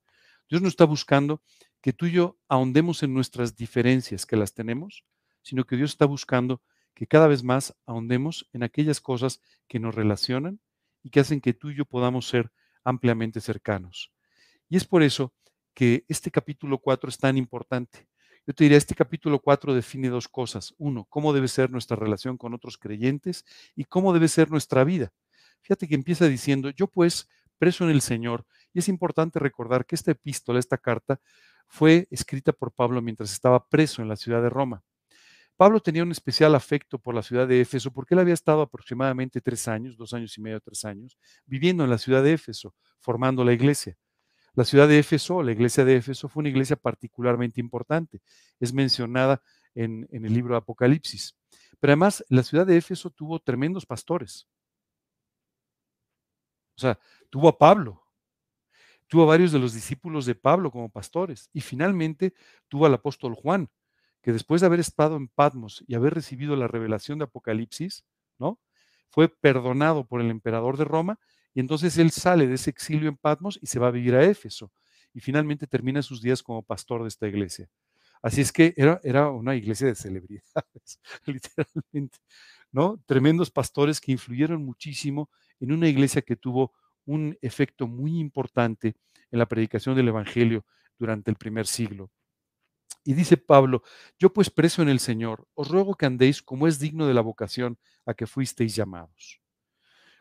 Dios 0.49 0.63
no 0.63 0.69
está 0.69 0.85
buscando 0.85 1.43
que 1.81 1.93
tú 1.93 2.07
y 2.07 2.13
yo 2.13 2.39
ahondemos 2.47 3.03
en 3.03 3.13
nuestras 3.13 3.57
diferencias, 3.57 4.25
que 4.25 4.37
las 4.37 4.55
tenemos, 4.55 5.03
sino 5.43 5.65
que 5.65 5.75
Dios 5.75 5.91
está 5.91 6.07
buscando 6.07 6.63
que 6.95 7.09
cada 7.09 7.27
vez 7.27 7.43
más 7.43 7.75
ahondemos 7.87 8.49
en 8.53 8.63
aquellas 8.63 9.01
cosas 9.01 9.41
que 9.67 9.81
nos 9.81 9.97
relacionan 9.97 10.61
y 11.03 11.11
que 11.11 11.19
hacen 11.19 11.41
que 11.41 11.55
tú 11.55 11.71
y 11.71 11.75
yo 11.75 11.87
podamos 11.87 12.29
ser 12.29 12.53
ampliamente 12.85 13.41
cercanos. 13.41 14.13
Y 14.69 14.77
es 14.77 14.85
por 14.85 15.03
eso 15.03 15.35
que 15.75 16.05
este 16.07 16.31
capítulo 16.31 16.79
4 16.79 17.11
es 17.11 17.19
tan 17.19 17.37
importante. 17.37 18.07
Yo 18.47 18.55
te 18.55 18.63
diría, 18.63 18.79
este 18.79 18.95
capítulo 18.95 19.41
4 19.41 19.75
define 19.75 20.09
dos 20.09 20.29
cosas. 20.29 20.73
Uno, 20.79 21.05
cómo 21.11 21.33
debe 21.33 21.49
ser 21.49 21.69
nuestra 21.69 21.97
relación 21.97 22.39
con 22.39 22.55
otros 22.55 22.79
creyentes 22.79 23.45
y 23.75 23.87
cómo 23.87 24.13
debe 24.13 24.29
ser 24.29 24.53
nuestra 24.53 24.85
vida. 24.85 25.13
Fíjate 25.63 25.89
que 25.89 25.95
empieza 25.95 26.27
diciendo, 26.27 26.71
yo 26.71 26.87
pues, 26.87 27.29
preso 27.59 27.85
en 27.85 27.91
el 27.91 28.01
Señor, 28.01 28.47
Y 28.73 28.81
es 28.81 28.89
importante 28.89 29.39
recordar 29.39 29.87
que 29.87 29.95
esta 29.95 30.13
epístola, 30.13 30.59
esta 30.59 30.79
carta, 30.79 31.21
fue 31.67 32.07
escrita 32.11 32.53
por 32.53 32.73
Pablo 32.73 33.03
mientras 33.03 33.33
estaba 33.33 33.67
preso 33.67 34.03
en 34.03 34.09
la 34.09 34.17
ciudad 34.17 34.43
de 34.43 34.51
Roma. 34.51 34.83
Pablo 35.57 35.81
tenía 35.81 36.05
un 36.05 36.13
especial 36.13 36.55
afecto 36.55 36.99
por 36.99 37.15
la 37.15 37.23
ciudad 37.23 37.49
de 37.49 37.61
Éfeso 37.61 37.93
porque 37.93 38.15
él 38.15 38.21
había 38.21 38.35
estado 38.35 38.63
aproximadamente 38.63 39.41
tres 39.41 39.67
años, 39.67 39.97
dos 39.97 40.15
años 40.15 40.39
y 40.39 40.41
medio, 40.41 40.61
tres 40.61 40.85
años, 40.85 41.19
viviendo 41.47 41.83
en 41.83 41.91
la 41.91 41.99
ciudad 41.99 42.23
de 42.23 42.33
Éfeso, 42.33 42.75
formando 43.01 43.45
la 43.45 43.53
iglesia. 43.53 43.97
La 44.55 44.65
ciudad 44.65 44.87
de 44.87 45.01
Éfeso, 45.01 45.43
la 45.43 45.53
iglesia 45.53 45.85
de 45.85 45.97
Éfeso, 45.97 46.29
fue 46.29 46.43
una 46.43 46.49
iglesia 46.49 46.77
particularmente 46.77 47.61
importante. 47.61 48.21
Es 48.61 48.73
mencionada 48.73 49.43
en, 49.75 50.09
en 50.13 50.25
el 50.25 50.33
libro 50.33 50.55
de 50.55 50.59
Apocalipsis. 50.59 51.37
Pero 51.81 51.93
además, 51.93 52.25
la 52.29 52.43
ciudad 52.45 52.67
de 52.67 52.77
Éfeso 52.77 53.11
tuvo 53.11 53.41
tremendos 53.41 53.85
pastores. 53.85 54.47
O 56.79 56.81
sea, 56.81 56.97
tuvo 57.29 57.49
a 57.49 57.59
Pablo, 57.59 58.01
tuvo 59.09 59.25
a 59.25 59.27
varios 59.27 59.51
de 59.51 59.59
los 59.59 59.75
discípulos 59.75 60.27
de 60.27 60.37
Pablo 60.37 60.71
como 60.71 60.91
pastores 60.91 61.51
y 61.53 61.61
finalmente 61.61 62.35
tuvo 62.69 62.87
al 62.87 62.95
apóstol 62.95 63.35
Juan, 63.35 63.69
que 64.23 64.33
después 64.33 64.61
de 64.61 64.69
haber 64.69 64.79
estado 64.79 65.17
en 65.17 65.27
Patmos 65.27 65.83
y 65.89 65.97
haber 65.97 66.15
recibido 66.15 66.55
la 66.55 66.69
revelación 66.69 67.19
de 67.19 67.25
Apocalipsis, 67.25 68.05
¿no? 68.39 68.61
Fue 69.11 69.29
perdonado 69.29 70.07
por 70.07 70.21
el 70.21 70.31
emperador 70.31 70.77
de 70.77 70.85
Roma 70.85 71.19
y 71.53 71.59
entonces 71.59 71.99
él 71.99 72.13
sale 72.13 72.47
de 72.47 72.55
ese 72.55 72.71
exilio 72.71 73.09
en 73.09 73.17
Patmos 73.17 73.59
y 73.61 73.67
se 73.67 73.81
va 73.81 73.89
a 73.89 73.91
vivir 73.91 74.15
a 74.15 74.23
Éfeso 74.23 74.71
y 75.13 75.19
finalmente 75.19 75.67
termina 75.67 76.01
sus 76.03 76.23
días 76.23 76.45
como 76.45 76.63
pastor 76.63 77.03
de 77.03 77.09
esta 77.09 77.27
iglesia. 77.27 77.69
Así 78.23 78.41
es 78.41 78.53
que 78.53 78.73
era, 78.77 79.01
era 79.03 79.31
una 79.31 79.57
iglesia 79.57 79.89
de 79.89 79.97
celebridades, 79.97 81.01
literalmente, 81.27 82.19
¿no? 82.71 83.03
Tremendos 83.07 83.51
pastores 83.51 84.01
que 84.01 84.13
influyeron 84.13 84.65
muchísimo 84.65 85.29
en 85.61 85.73
una 85.73 85.89
iglesia 85.89 86.23
que 86.23 86.37
tuvo 86.37 86.73
un 87.05 87.37
efecto 87.41 87.87
muy 87.87 88.19
importante 88.19 88.97
en 89.31 89.39
la 89.39 89.47
predicación 89.47 89.97
del 89.97 90.09
Evangelio 90.09 90.65
durante 90.99 91.31
el 91.31 91.37
primer 91.37 91.67
siglo. 91.67 92.11
Y 93.05 93.15
dice 93.15 93.37
Pablo, 93.37 93.83
yo 94.19 94.33
pues 94.33 94.51
preso 94.51 94.83
en 94.83 94.89
el 94.89 95.01
Señor, 95.01 95.47
os 95.55 95.69
ruego 95.69 95.95
que 95.95 96.07
andéis 96.07 96.43
como 96.43 96.67
es 96.67 96.79
digno 96.79 97.07
de 97.07 97.15
la 97.15 97.23
vocación 97.23 97.79
a 98.05 98.13
que 98.13 98.27
fuisteis 98.27 98.75
llamados, 98.75 99.41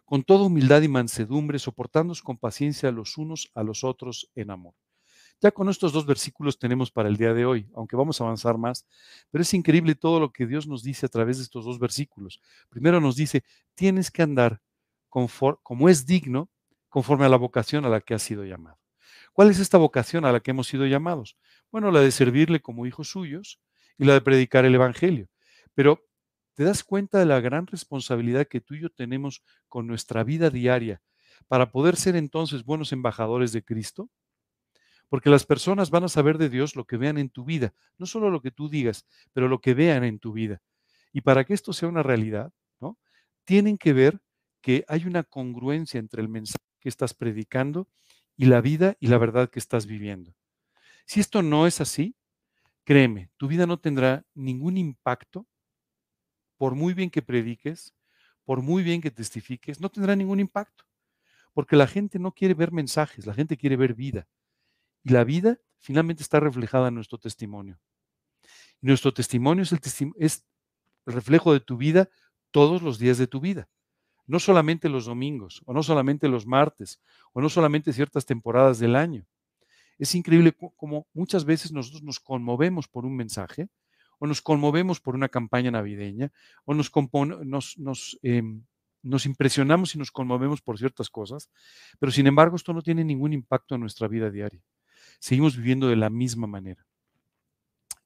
con 0.05 0.23
toda 0.23 0.45
humildad 0.45 0.81
y 0.81 0.87
mansedumbre, 0.87 1.59
soportándoos 1.59 2.21
con 2.21 2.37
paciencia 2.37 2.91
los 2.91 3.17
unos 3.17 3.51
a 3.55 3.63
los 3.63 3.83
otros 3.83 4.31
en 4.35 4.51
amor. 4.51 4.73
Ya 5.39 5.51
con 5.51 5.69
estos 5.69 5.93
dos 5.93 6.05
versículos 6.05 6.57
tenemos 6.57 6.89
para 6.89 7.09
el 7.09 7.17
día 7.17 7.33
de 7.33 7.45
hoy, 7.45 7.69
aunque 7.75 7.95
vamos 7.95 8.19
a 8.19 8.23
avanzar 8.23 8.57
más, 8.57 8.87
pero 9.29 9.41
es 9.41 9.53
increíble 9.53 9.93
todo 9.93 10.19
lo 10.19 10.31
que 10.31 10.47
Dios 10.47 10.65
nos 10.65 10.81
dice 10.81 11.05
a 11.05 11.09
través 11.09 11.37
de 11.37 11.43
estos 11.43 11.65
dos 11.65 11.77
versículos. 11.79 12.41
Primero 12.69 12.99
nos 13.01 13.15
dice, 13.15 13.43
tienes 13.75 14.09
que 14.09 14.23
andar 14.23 14.61
como 15.09 15.89
es 15.89 16.05
digno, 16.05 16.49
conforme 16.89 17.25
a 17.25 17.29
la 17.29 17.37
vocación 17.37 17.85
a 17.85 17.89
la 17.89 18.01
que 18.01 18.13
has 18.13 18.23
sido 18.23 18.43
llamado. 18.43 18.79
¿Cuál 19.33 19.51
es 19.51 19.59
esta 19.59 19.77
vocación 19.77 20.25
a 20.25 20.31
la 20.31 20.39
que 20.39 20.51
hemos 20.51 20.67
sido 20.67 20.85
llamados? 20.85 21.37
Bueno, 21.71 21.91
la 21.91 22.01
de 22.01 22.11
servirle 22.11 22.59
como 22.59 22.85
hijos 22.85 23.09
suyos 23.09 23.59
y 23.97 24.05
la 24.05 24.13
de 24.13 24.21
predicar 24.21 24.65
el 24.65 24.73
Evangelio. 24.73 25.27
Pero 25.75 26.03
¿te 26.55 26.63
das 26.63 26.83
cuenta 26.83 27.19
de 27.19 27.25
la 27.25 27.39
gran 27.39 27.67
responsabilidad 27.67 28.47
que 28.47 28.61
tú 28.61 28.73
y 28.73 28.81
yo 28.81 28.89
tenemos 28.89 29.43
con 29.67 29.85
nuestra 29.85 30.23
vida 30.23 30.49
diaria 30.49 31.01
para 31.47 31.71
poder 31.71 31.97
ser 31.97 32.15
entonces 32.15 32.63
buenos 32.63 32.91
embajadores 32.91 33.51
de 33.51 33.63
Cristo? 33.63 34.09
Porque 35.07 35.29
las 35.29 35.45
personas 35.45 35.89
van 35.89 36.03
a 36.03 36.09
saber 36.09 36.37
de 36.37 36.49
Dios 36.49 36.75
lo 36.75 36.85
que 36.85 36.97
vean 36.97 37.17
en 37.17 37.29
tu 37.29 37.45
vida, 37.45 37.73
no 37.97 38.07
solo 38.07 38.29
lo 38.29 38.41
que 38.41 38.49
tú 38.49 38.69
digas, 38.69 39.05
pero 39.33 39.47
lo 39.47 39.61
que 39.61 39.73
vean 39.73 40.03
en 40.03 40.17
tu 40.17 40.33
vida. 40.33 40.61
Y 41.13 41.21
para 41.21 41.45
que 41.45 41.53
esto 41.53 41.73
sea 41.73 41.87
una 41.87 42.01
realidad, 42.01 42.51
¿no? 42.79 42.97
Tienen 43.45 43.77
que 43.77 43.93
ver 43.93 44.19
que 44.61 44.85
hay 44.87 45.05
una 45.05 45.23
congruencia 45.23 45.99
entre 45.99 46.21
el 46.21 46.29
mensaje 46.29 46.63
que 46.79 46.89
estás 46.89 47.13
predicando 47.13 47.87
y 48.35 48.45
la 48.45 48.61
vida 48.61 48.95
y 48.99 49.07
la 49.07 49.17
verdad 49.17 49.49
que 49.49 49.59
estás 49.59 49.85
viviendo. 49.85 50.35
Si 51.05 51.19
esto 51.19 51.41
no 51.41 51.67
es 51.67 51.81
así, 51.81 52.15
créeme, 52.83 53.29
tu 53.37 53.47
vida 53.47 53.65
no 53.65 53.79
tendrá 53.79 54.25
ningún 54.33 54.77
impacto, 54.77 55.47
por 56.57 56.75
muy 56.75 56.93
bien 56.93 57.09
que 57.09 57.21
prediques, 57.21 57.93
por 58.43 58.61
muy 58.61 58.83
bien 58.83 59.01
que 59.01 59.11
testifiques, 59.11 59.79
no 59.79 59.89
tendrá 59.89 60.15
ningún 60.15 60.39
impacto, 60.39 60.85
porque 61.53 61.75
la 61.75 61.87
gente 61.87 62.19
no 62.19 62.31
quiere 62.31 62.53
ver 62.53 62.71
mensajes, 62.71 63.25
la 63.25 63.33
gente 63.33 63.57
quiere 63.57 63.75
ver 63.75 63.93
vida. 63.93 64.27
Y 65.03 65.09
la 65.09 65.23
vida 65.23 65.59
finalmente 65.79 66.23
está 66.23 66.39
reflejada 66.39 66.89
en 66.89 66.95
nuestro 66.95 67.17
testimonio. 67.17 67.79
Nuestro 68.81 69.13
testimonio 69.13 69.63
es 69.63 70.45
el 71.05 71.13
reflejo 71.13 71.53
de 71.53 71.59
tu 71.59 71.77
vida 71.77 72.09
todos 72.51 72.81
los 72.81 72.99
días 72.99 73.17
de 73.17 73.27
tu 73.27 73.39
vida 73.39 73.69
no 74.27 74.39
solamente 74.39 74.89
los 74.89 75.05
domingos, 75.05 75.61
o 75.65 75.73
no 75.73 75.81
solamente 75.81 76.27
los 76.27 76.45
martes, 76.45 77.01
o 77.33 77.41
no 77.41 77.49
solamente 77.49 77.93
ciertas 77.93 78.25
temporadas 78.25 78.77
del 78.77 78.95
año. 78.95 79.25
Es 79.97 80.13
increíble 80.13 80.55
cómo 80.75 81.07
muchas 81.13 81.45
veces 81.45 81.71
nosotros 81.71 82.03
nos 82.03 82.19
conmovemos 82.19 82.87
por 82.87 83.05
un 83.05 83.15
mensaje, 83.15 83.69
o 84.19 84.27
nos 84.27 84.41
conmovemos 84.41 84.99
por 84.99 85.15
una 85.15 85.29
campaña 85.29 85.71
navideña, 85.71 86.31
o 86.65 86.73
nos, 86.73 86.91
em, 88.21 88.63
nos 89.01 89.25
impresionamos 89.25 89.95
y 89.95 89.97
nos 89.97 90.11
conmovemos 90.11 90.61
por 90.61 90.77
ciertas 90.77 91.09
cosas, 91.09 91.49
pero 91.99 92.11
sin 92.11 92.27
embargo 92.27 92.55
esto 92.55 92.73
no 92.73 92.81
tiene 92.81 93.03
ningún 93.03 93.33
impacto 93.33 93.75
en 93.75 93.81
nuestra 93.81 94.07
vida 94.07 94.29
diaria. 94.29 94.61
Seguimos 95.19 95.55
viviendo 95.55 95.87
de 95.87 95.95
la 95.95 96.09
misma 96.09 96.47
manera. 96.47 96.85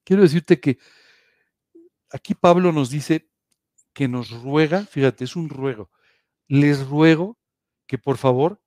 Quiero 0.04 0.22
decirte 0.22 0.60
que 0.60 0.78
aquí 2.10 2.34
Pablo 2.34 2.72
nos 2.72 2.90
dice 2.90 3.28
que 3.92 4.08
nos 4.08 4.30
ruega, 4.30 4.86
fíjate, 4.86 5.24
es 5.24 5.36
un 5.36 5.48
ruego, 5.48 5.90
les 6.48 6.86
ruego 6.86 7.38
que 7.86 7.98
por 7.98 8.16
favor 8.16 8.60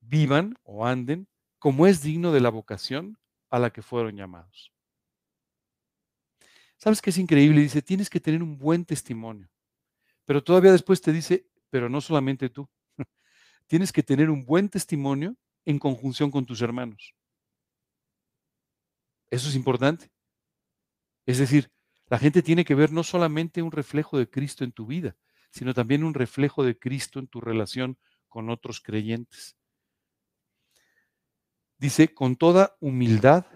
vivan 0.00 0.56
o 0.62 0.86
anden 0.86 1.28
como 1.58 1.86
es 1.86 2.02
digno 2.02 2.32
de 2.32 2.40
la 2.40 2.50
vocación 2.50 3.18
a 3.50 3.58
la 3.58 3.70
que 3.70 3.82
fueron 3.82 4.16
llamados. 4.16 4.72
¿Sabes 6.76 7.02
qué 7.02 7.10
es 7.10 7.18
increíble? 7.18 7.60
Dice, 7.60 7.82
tienes 7.82 8.08
que 8.08 8.20
tener 8.20 8.42
un 8.42 8.56
buen 8.56 8.84
testimonio. 8.84 9.50
Pero 10.24 10.44
todavía 10.44 10.70
después 10.70 11.00
te 11.00 11.12
dice, 11.12 11.48
pero 11.70 11.88
no 11.88 12.00
solamente 12.00 12.48
tú. 12.48 12.68
tienes 13.66 13.92
que 13.92 14.02
tener 14.02 14.30
un 14.30 14.44
buen 14.44 14.68
testimonio 14.68 15.36
en 15.64 15.78
conjunción 15.78 16.30
con 16.30 16.46
tus 16.46 16.62
hermanos. 16.62 17.14
Eso 19.30 19.48
es 19.48 19.56
importante. 19.56 20.10
Es 21.26 21.38
decir, 21.38 21.70
la 22.06 22.18
gente 22.18 22.42
tiene 22.42 22.64
que 22.64 22.74
ver 22.74 22.92
no 22.92 23.02
solamente 23.02 23.62
un 23.62 23.72
reflejo 23.72 24.16
de 24.18 24.30
Cristo 24.30 24.64
en 24.64 24.72
tu 24.72 24.86
vida, 24.86 25.16
sino 25.50 25.74
también 25.74 26.04
un 26.04 26.14
reflejo 26.14 26.64
de 26.64 26.78
Cristo 26.78 27.18
en 27.18 27.26
tu 27.26 27.40
relación 27.40 27.98
con 28.28 28.50
otros 28.50 28.80
creyentes. 28.80 29.56
Dice, 31.78 32.12
con 32.12 32.36
toda 32.36 32.76
humildad 32.80 33.46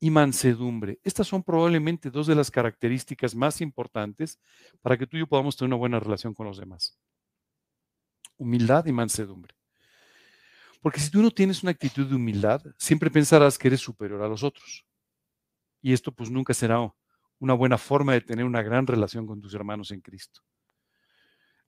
y 0.00 0.10
mansedumbre. 0.10 0.98
Estas 1.04 1.28
son 1.28 1.42
probablemente 1.42 2.10
dos 2.10 2.26
de 2.26 2.34
las 2.34 2.50
características 2.50 3.34
más 3.34 3.60
importantes 3.60 4.40
para 4.80 4.98
que 4.98 5.06
tú 5.06 5.16
y 5.16 5.20
yo 5.20 5.28
podamos 5.28 5.56
tener 5.56 5.68
una 5.68 5.76
buena 5.76 6.00
relación 6.00 6.34
con 6.34 6.46
los 6.46 6.58
demás. 6.58 6.98
Humildad 8.36 8.86
y 8.86 8.92
mansedumbre. 8.92 9.54
Porque 10.80 10.98
si 10.98 11.08
tú 11.08 11.22
no 11.22 11.30
tienes 11.30 11.62
una 11.62 11.70
actitud 11.70 12.08
de 12.08 12.16
humildad, 12.16 12.62
siempre 12.76 13.10
pensarás 13.10 13.56
que 13.56 13.68
eres 13.68 13.80
superior 13.80 14.22
a 14.22 14.28
los 14.28 14.42
otros. 14.42 14.84
Y 15.80 15.92
esto 15.92 16.10
pues 16.10 16.30
nunca 16.30 16.52
será 16.52 16.92
una 17.38 17.54
buena 17.54 17.78
forma 17.78 18.12
de 18.14 18.22
tener 18.22 18.44
una 18.44 18.62
gran 18.62 18.86
relación 18.88 19.24
con 19.24 19.40
tus 19.40 19.54
hermanos 19.54 19.92
en 19.92 20.00
Cristo. 20.00 20.42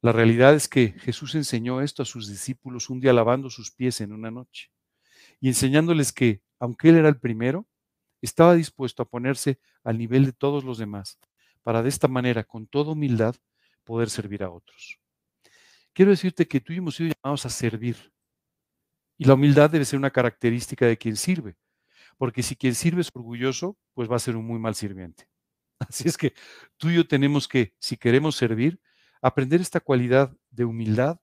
La 0.04 0.12
realidad 0.12 0.54
es 0.54 0.68
que 0.68 0.88
Jesús 0.98 1.34
enseñó 1.34 1.80
esto 1.80 2.02
a 2.02 2.04
sus 2.04 2.28
discípulos 2.28 2.90
un 2.90 3.00
día 3.00 3.14
lavando 3.14 3.48
sus 3.48 3.70
pies 3.70 4.02
en 4.02 4.12
una 4.12 4.30
noche 4.30 4.70
y 5.40 5.48
enseñándoles 5.48 6.12
que, 6.12 6.42
aunque 6.58 6.90
Él 6.90 6.96
era 6.96 7.08
el 7.08 7.18
primero, 7.18 7.66
estaba 8.20 8.54
dispuesto 8.54 9.02
a 9.02 9.08
ponerse 9.08 9.58
al 9.82 9.96
nivel 9.96 10.26
de 10.26 10.34
todos 10.34 10.62
los 10.62 10.76
demás 10.76 11.18
para 11.62 11.82
de 11.82 11.88
esta 11.88 12.06
manera, 12.06 12.44
con 12.44 12.66
toda 12.66 12.92
humildad, 12.92 13.34
poder 13.82 14.10
servir 14.10 14.42
a 14.42 14.50
otros. 14.50 15.00
Quiero 15.94 16.10
decirte 16.10 16.46
que 16.46 16.60
tú 16.60 16.74
y 16.74 16.76
hemos 16.76 16.96
sido 16.96 17.14
llamados 17.14 17.46
a 17.46 17.48
servir. 17.48 18.12
Y 19.16 19.24
la 19.24 19.32
humildad 19.32 19.70
debe 19.70 19.86
ser 19.86 19.98
una 19.98 20.10
característica 20.10 20.84
de 20.84 20.98
quien 20.98 21.16
sirve, 21.16 21.56
porque 22.18 22.42
si 22.42 22.56
quien 22.56 22.74
sirve 22.74 23.00
es 23.00 23.10
orgulloso, 23.14 23.78
pues 23.94 24.10
va 24.10 24.16
a 24.16 24.18
ser 24.18 24.36
un 24.36 24.44
muy 24.44 24.58
mal 24.58 24.74
sirviente. 24.74 25.26
Así 25.78 26.06
es 26.06 26.18
que 26.18 26.34
tú 26.76 26.90
y 26.90 26.96
yo 26.96 27.08
tenemos 27.08 27.48
que, 27.48 27.74
si 27.78 27.96
queremos 27.96 28.36
servir, 28.36 28.78
aprender 29.24 29.62
esta 29.62 29.80
cualidad 29.80 30.36
de 30.50 30.66
humildad 30.66 31.18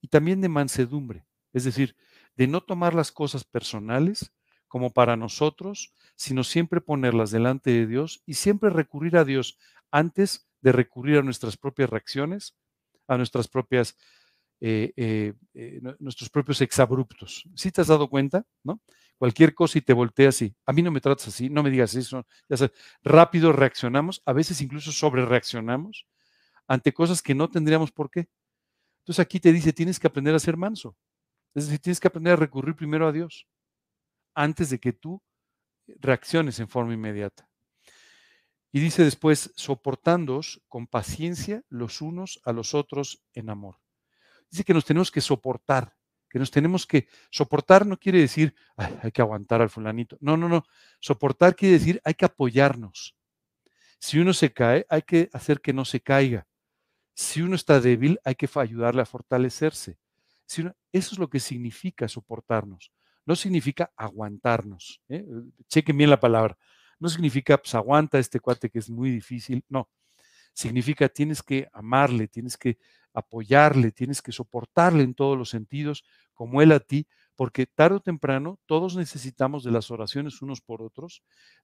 y 0.00 0.08
también 0.08 0.40
de 0.40 0.48
mansedumbre, 0.48 1.24
es 1.52 1.62
decir, 1.62 1.94
de 2.34 2.48
no 2.48 2.60
tomar 2.60 2.94
las 2.94 3.12
cosas 3.12 3.44
personales 3.44 4.32
como 4.66 4.92
para 4.92 5.16
nosotros, 5.16 5.94
sino 6.16 6.42
siempre 6.42 6.80
ponerlas 6.80 7.30
delante 7.30 7.70
de 7.70 7.86
Dios 7.86 8.24
y 8.26 8.34
siempre 8.34 8.70
recurrir 8.70 9.16
a 9.16 9.24
Dios 9.24 9.56
antes 9.92 10.48
de 10.62 10.72
recurrir 10.72 11.18
a 11.18 11.22
nuestras 11.22 11.56
propias 11.56 11.90
reacciones, 11.90 12.56
a 13.06 13.16
nuestras 13.16 13.46
propias, 13.46 13.96
eh, 14.60 14.92
eh, 14.96 15.34
eh, 15.54 15.80
nuestros 16.00 16.30
propios 16.30 16.60
exabruptos. 16.60 17.48
¿Sí 17.54 17.70
te 17.70 17.82
has 17.82 17.86
dado 17.86 18.10
cuenta? 18.10 18.44
¿No? 18.64 18.80
Cualquier 19.16 19.54
cosa 19.54 19.78
y 19.78 19.82
te 19.82 19.92
volteas 19.92 20.34
así. 20.34 20.56
A 20.66 20.72
mí 20.72 20.82
no 20.82 20.90
me 20.90 21.00
tratas 21.00 21.28
así, 21.28 21.48
no 21.48 21.62
me 21.62 21.70
digas 21.70 21.94
eso. 21.94 22.26
Ya 22.48 22.56
sabes, 22.56 22.72
rápido 23.04 23.52
reaccionamos, 23.52 24.22
a 24.26 24.32
veces 24.32 24.60
incluso 24.60 24.90
sobre 24.90 25.24
reaccionamos 25.24 26.04
ante 26.66 26.92
cosas 26.92 27.22
que 27.22 27.34
no 27.34 27.48
tendríamos 27.48 27.92
por 27.92 28.10
qué. 28.10 28.28
Entonces 29.00 29.20
aquí 29.20 29.40
te 29.40 29.52
dice, 29.52 29.72
tienes 29.72 30.00
que 30.00 30.06
aprender 30.06 30.34
a 30.34 30.38
ser 30.38 30.56
manso. 30.56 30.96
Es 31.54 31.66
decir, 31.66 31.80
tienes 31.80 32.00
que 32.00 32.08
aprender 32.08 32.32
a 32.32 32.36
recurrir 32.36 32.74
primero 32.74 33.06
a 33.06 33.12
Dios 33.12 33.46
antes 34.34 34.70
de 34.70 34.80
que 34.80 34.92
tú 34.92 35.22
reacciones 35.86 36.58
en 36.60 36.68
forma 36.68 36.94
inmediata. 36.94 37.48
Y 38.72 38.80
dice 38.80 39.04
después, 39.04 39.52
soportándoos 39.54 40.60
con 40.68 40.86
paciencia 40.88 41.62
los 41.68 42.00
unos 42.00 42.40
a 42.44 42.52
los 42.52 42.74
otros 42.74 43.22
en 43.32 43.50
amor. 43.50 43.78
Dice 44.50 44.64
que 44.64 44.74
nos 44.74 44.84
tenemos 44.84 45.12
que 45.12 45.20
soportar, 45.20 45.94
que 46.28 46.40
nos 46.40 46.50
tenemos 46.50 46.86
que 46.86 47.06
soportar 47.30 47.86
no 47.86 47.98
quiere 47.98 48.18
decir 48.18 48.54
hay 48.76 49.12
que 49.12 49.22
aguantar 49.22 49.62
al 49.62 49.70
fulanito. 49.70 50.16
No, 50.20 50.36
no, 50.36 50.48
no. 50.48 50.64
Soportar 50.98 51.54
quiere 51.54 51.74
decir 51.78 52.00
hay 52.04 52.14
que 52.14 52.24
apoyarnos. 52.24 53.16
Si 54.00 54.18
uno 54.18 54.32
se 54.34 54.52
cae, 54.52 54.84
hay 54.88 55.02
que 55.02 55.30
hacer 55.32 55.60
que 55.60 55.72
no 55.72 55.84
se 55.84 56.00
caiga. 56.00 56.46
Si 57.14 57.42
uno 57.42 57.54
está 57.54 57.80
débil, 57.80 58.18
hay 58.24 58.34
que 58.34 58.48
ayudarle 58.54 59.02
a 59.02 59.06
fortalecerse. 59.06 59.98
Si 60.46 60.62
eso 60.62 61.14
es 61.14 61.18
lo 61.18 61.30
que 61.30 61.40
significa 61.40 62.08
soportarnos. 62.08 62.92
No 63.24 63.36
significa 63.36 63.92
aguantarnos. 63.96 65.00
¿eh? 65.08 65.24
Chequen 65.68 65.96
bien 65.96 66.10
la 66.10 66.20
palabra. 66.20 66.58
No 66.98 67.08
significa, 67.08 67.56
pues 67.56 67.74
aguanta 67.74 68.18
este 68.18 68.40
cuate 68.40 68.68
que 68.68 68.78
es 68.78 68.90
muy 68.90 69.10
difícil. 69.10 69.64
No. 69.68 69.88
Significa 70.52 71.08
tienes 71.08 71.42
que 71.42 71.68
amarle, 71.72 72.28
tienes 72.28 72.56
que 72.56 72.78
apoyarle, 73.12 73.92
tienes 73.92 74.20
que 74.20 74.32
soportarle 74.32 75.04
en 75.04 75.14
todos 75.14 75.38
los 75.38 75.48
sentidos, 75.48 76.04
como 76.34 76.60
él 76.60 76.72
a 76.72 76.80
ti, 76.80 77.06
porque 77.36 77.66
tarde 77.66 77.96
o 77.96 78.00
temprano 78.00 78.58
todos 78.66 78.96
necesitamos 78.96 79.64
de 79.64 79.70
las 79.70 79.90
oraciones 79.90 80.42
unos 80.42 80.60
por 80.60 80.82
otros, 80.82 81.22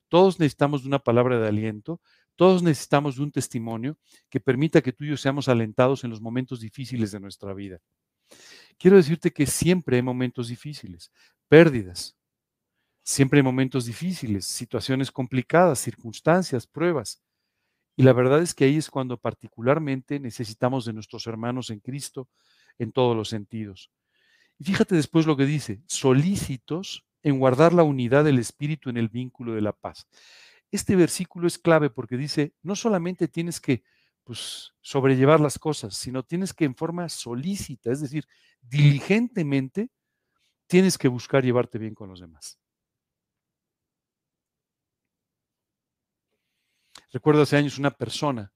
todos 0.08 0.40
necesitamos 0.40 0.82
de 0.82 0.88
una 0.88 0.98
palabra 0.98 1.38
de 1.38 1.48
aliento, 1.48 2.00
todos 2.36 2.62
necesitamos 2.62 3.16
de 3.16 3.22
un 3.22 3.32
testimonio 3.32 3.98
que 4.28 4.40
permita 4.40 4.82
que 4.82 4.92
tú 4.92 5.04
y 5.04 5.10
yo 5.10 5.16
seamos 5.16 5.48
alentados 5.48 6.04
en 6.04 6.10
los 6.10 6.20
momentos 6.20 6.60
difíciles 6.60 7.12
de 7.12 7.20
nuestra 7.20 7.54
vida. 7.54 7.78
Quiero 8.78 8.96
decirte 8.96 9.30
que 9.32 9.46
siempre 9.46 9.96
hay 9.96 10.02
momentos 10.02 10.48
difíciles, 10.48 11.12
pérdidas, 11.48 12.16
siempre 13.02 13.40
hay 13.40 13.42
momentos 13.42 13.86
difíciles, 13.86 14.46
situaciones 14.46 15.10
complicadas, 15.10 15.80
circunstancias, 15.80 16.66
pruebas. 16.66 17.22
Y 17.96 18.02
la 18.02 18.12
verdad 18.12 18.40
es 18.40 18.54
que 18.54 18.64
ahí 18.64 18.76
es 18.76 18.88
cuando 18.90 19.18
particularmente 19.18 20.18
necesitamos 20.20 20.84
de 20.84 20.94
nuestros 20.94 21.26
hermanos 21.26 21.70
en 21.70 21.80
Cristo 21.80 22.28
en 22.78 22.92
todos 22.92 23.14
los 23.14 23.28
sentidos. 23.28 23.90
Y 24.60 24.64
fíjate 24.64 24.94
después 24.94 25.26
lo 25.26 25.38
que 25.38 25.46
dice, 25.46 25.82
solícitos 25.86 27.06
en 27.22 27.38
guardar 27.38 27.72
la 27.72 27.82
unidad 27.82 28.24
del 28.24 28.38
Espíritu 28.38 28.90
en 28.90 28.98
el 28.98 29.08
vínculo 29.08 29.54
de 29.54 29.62
la 29.62 29.72
paz. 29.72 30.06
Este 30.70 30.96
versículo 30.96 31.46
es 31.46 31.58
clave 31.58 31.88
porque 31.88 32.18
dice, 32.18 32.52
no 32.62 32.76
solamente 32.76 33.26
tienes 33.26 33.58
que 33.58 33.82
pues, 34.22 34.74
sobrellevar 34.82 35.40
las 35.40 35.58
cosas, 35.58 35.96
sino 35.96 36.22
tienes 36.22 36.52
que 36.52 36.66
en 36.66 36.74
forma 36.74 37.08
solícita, 37.08 37.90
es 37.90 38.02
decir, 38.02 38.26
diligentemente, 38.60 39.88
tienes 40.66 40.98
que 40.98 41.08
buscar 41.08 41.42
llevarte 41.42 41.78
bien 41.78 41.94
con 41.94 42.10
los 42.10 42.20
demás. 42.20 42.58
Recuerdo 47.10 47.42
hace 47.42 47.56
años 47.56 47.78
una 47.78 47.90
persona 47.90 48.52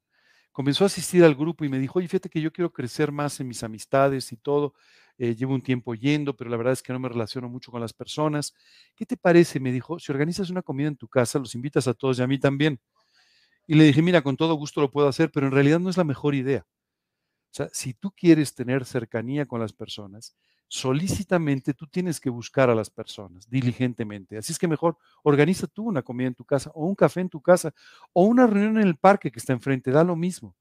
comenzó 0.54 0.84
a 0.84 0.86
asistir 0.86 1.24
al 1.24 1.34
grupo 1.34 1.64
y 1.64 1.68
me 1.68 1.80
dijo, 1.80 1.98
oye, 1.98 2.06
fíjate 2.06 2.30
que 2.30 2.40
yo 2.40 2.52
quiero 2.52 2.72
crecer 2.72 3.10
más 3.10 3.40
en 3.40 3.48
mis 3.48 3.64
amistades 3.64 4.30
y 4.30 4.36
todo. 4.36 4.74
Eh, 5.18 5.34
llevo 5.34 5.54
un 5.54 5.62
tiempo 5.62 5.94
yendo, 5.94 6.36
pero 6.36 6.50
la 6.50 6.56
verdad 6.56 6.72
es 6.72 6.82
que 6.82 6.92
no 6.92 6.98
me 6.98 7.08
relaciono 7.08 7.48
mucho 7.48 7.70
con 7.70 7.80
las 7.80 7.92
personas. 7.92 8.54
¿Qué 8.96 9.06
te 9.06 9.16
parece? 9.16 9.60
Me 9.60 9.72
dijo, 9.72 9.98
si 9.98 10.10
organizas 10.12 10.50
una 10.50 10.62
comida 10.62 10.88
en 10.88 10.96
tu 10.96 11.08
casa, 11.08 11.38
los 11.38 11.54
invitas 11.54 11.86
a 11.88 11.94
todos 11.94 12.18
y 12.18 12.22
a 12.22 12.26
mí 12.26 12.38
también. 12.38 12.80
Y 13.66 13.74
le 13.74 13.84
dije, 13.84 14.02
mira, 14.02 14.22
con 14.22 14.36
todo 14.36 14.54
gusto 14.54 14.80
lo 14.80 14.90
puedo 14.90 15.08
hacer, 15.08 15.30
pero 15.32 15.46
en 15.46 15.52
realidad 15.52 15.80
no 15.80 15.90
es 15.90 15.96
la 15.96 16.04
mejor 16.04 16.34
idea. 16.34 16.66
O 17.52 17.54
sea, 17.56 17.68
si 17.72 17.94
tú 17.94 18.12
quieres 18.12 18.54
tener 18.54 18.84
cercanía 18.84 19.46
con 19.46 19.60
las 19.60 19.72
personas, 19.72 20.36
solícitamente 20.68 21.74
tú 21.74 21.86
tienes 21.86 22.20
que 22.20 22.30
buscar 22.30 22.68
a 22.70 22.74
las 22.74 22.90
personas, 22.90 23.48
diligentemente. 23.48 24.36
Así 24.38 24.52
es 24.52 24.58
que 24.58 24.68
mejor 24.68 24.98
organiza 25.22 25.66
tú 25.68 25.84
una 25.84 26.02
comida 26.02 26.28
en 26.28 26.34
tu 26.34 26.44
casa 26.44 26.70
o 26.74 26.86
un 26.86 26.96
café 26.96 27.20
en 27.20 27.28
tu 27.28 27.40
casa 27.40 27.72
o 28.12 28.24
una 28.24 28.46
reunión 28.46 28.78
en 28.78 28.88
el 28.88 28.96
parque 28.96 29.30
que 29.30 29.38
está 29.38 29.52
enfrente, 29.52 29.92
da 29.92 30.04
lo 30.04 30.16
mismo. 30.16 30.56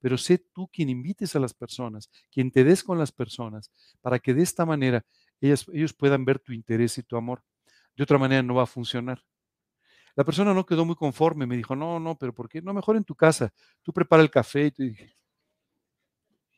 Pero 0.00 0.18
sé 0.18 0.38
tú 0.38 0.68
quien 0.68 0.88
invites 0.88 1.34
a 1.36 1.40
las 1.40 1.54
personas, 1.54 2.10
quien 2.30 2.50
te 2.50 2.64
des 2.64 2.84
con 2.84 2.98
las 2.98 3.12
personas, 3.12 3.70
para 4.00 4.18
que 4.18 4.34
de 4.34 4.42
esta 4.42 4.66
manera 4.66 5.04
ellos 5.40 5.92
puedan 5.94 6.24
ver 6.24 6.38
tu 6.38 6.52
interés 6.52 6.98
y 6.98 7.02
tu 7.02 7.16
amor. 7.16 7.42
De 7.96 8.02
otra 8.02 8.18
manera 8.18 8.42
no 8.42 8.54
va 8.54 8.64
a 8.64 8.66
funcionar. 8.66 9.22
La 10.14 10.24
persona 10.24 10.54
no 10.54 10.64
quedó 10.64 10.84
muy 10.84 10.96
conforme, 10.96 11.46
me 11.46 11.56
dijo, 11.56 11.76
no, 11.76 12.00
no, 12.00 12.16
pero 12.16 12.34
¿por 12.34 12.48
qué? 12.48 12.62
No, 12.62 12.72
mejor 12.72 12.96
en 12.96 13.04
tu 13.04 13.14
casa. 13.14 13.52
Tú 13.82 13.92
prepara 13.92 14.22
el 14.22 14.30
café 14.30 14.66
y 14.66 14.70
te 14.70 14.82
dije, 14.84 15.14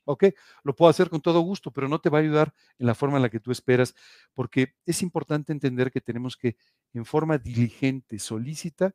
¿ok? 0.05 0.24
Lo 0.62 0.74
puedo 0.74 0.89
hacer 0.89 1.11
con 1.11 1.20
todo 1.20 1.41
gusto, 1.41 1.72
pero 1.72 1.89
no 1.89 2.01
te 2.01 2.09
va 2.09 2.18
a 2.18 2.20
ayudar 2.22 2.55
en 2.78 2.86
la 2.86 2.95
forma 2.95 3.16
en 3.16 3.22
la 3.22 3.28
que 3.28 3.41
tú 3.41 3.51
esperas, 3.51 3.95
porque 4.32 4.74
es 4.86 5.03
importante 5.03 5.53
entender 5.53 5.91
que 5.91 6.01
tenemos 6.01 6.36
que, 6.36 6.57
en 6.95 7.05
forma 7.05 7.36
diligente, 7.36 8.18
solícita, 8.18 8.95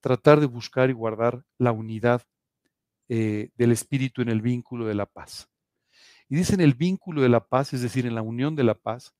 tratar 0.00 0.40
de 0.40 0.46
buscar 0.46 0.90
y 0.90 0.94
guardar 0.94 1.44
la 1.58 1.72
unidad 1.72 2.22
eh, 3.14 3.50
del 3.56 3.72
espíritu 3.72 4.22
en 4.22 4.30
el 4.30 4.40
vínculo 4.40 4.86
de 4.86 4.94
la 4.94 5.04
paz. 5.04 5.46
Y 6.30 6.36
dicen 6.36 6.62
el 6.62 6.72
vínculo 6.72 7.20
de 7.20 7.28
la 7.28 7.46
paz, 7.46 7.74
es 7.74 7.82
decir, 7.82 8.06
en 8.06 8.14
la 8.14 8.22
unión 8.22 8.56
de 8.56 8.64
la 8.64 8.72
paz, 8.72 9.14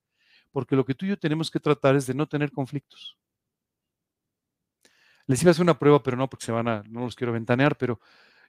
porque 0.50 0.76
lo 0.76 0.86
que 0.86 0.94
tú 0.94 1.04
y 1.04 1.10
yo 1.10 1.18
tenemos 1.18 1.50
que 1.50 1.60
tratar 1.60 1.94
es 1.94 2.06
de 2.06 2.14
no 2.14 2.26
tener 2.26 2.52
conflictos. 2.52 3.18
Les 5.26 5.42
iba 5.42 5.50
a 5.50 5.52
hacer 5.52 5.62
una 5.62 5.78
prueba, 5.78 6.02
pero 6.02 6.16
no, 6.16 6.26
porque 6.26 6.46
se 6.46 6.52
van 6.52 6.68
a, 6.68 6.82
no 6.88 7.00
los 7.00 7.14
quiero 7.14 7.34
ventanear, 7.34 7.76
pero 7.76 8.00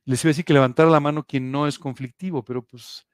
les 0.06 0.24
iba 0.24 0.30
a 0.30 0.32
decir 0.32 0.46
que 0.46 0.54
levantara 0.54 0.90
la 0.90 1.02
mano 1.02 1.26
quien 1.26 1.52
no 1.52 1.68
es 1.68 1.78
conflictivo, 1.78 2.46
pero 2.46 2.64
pues, 2.64 3.06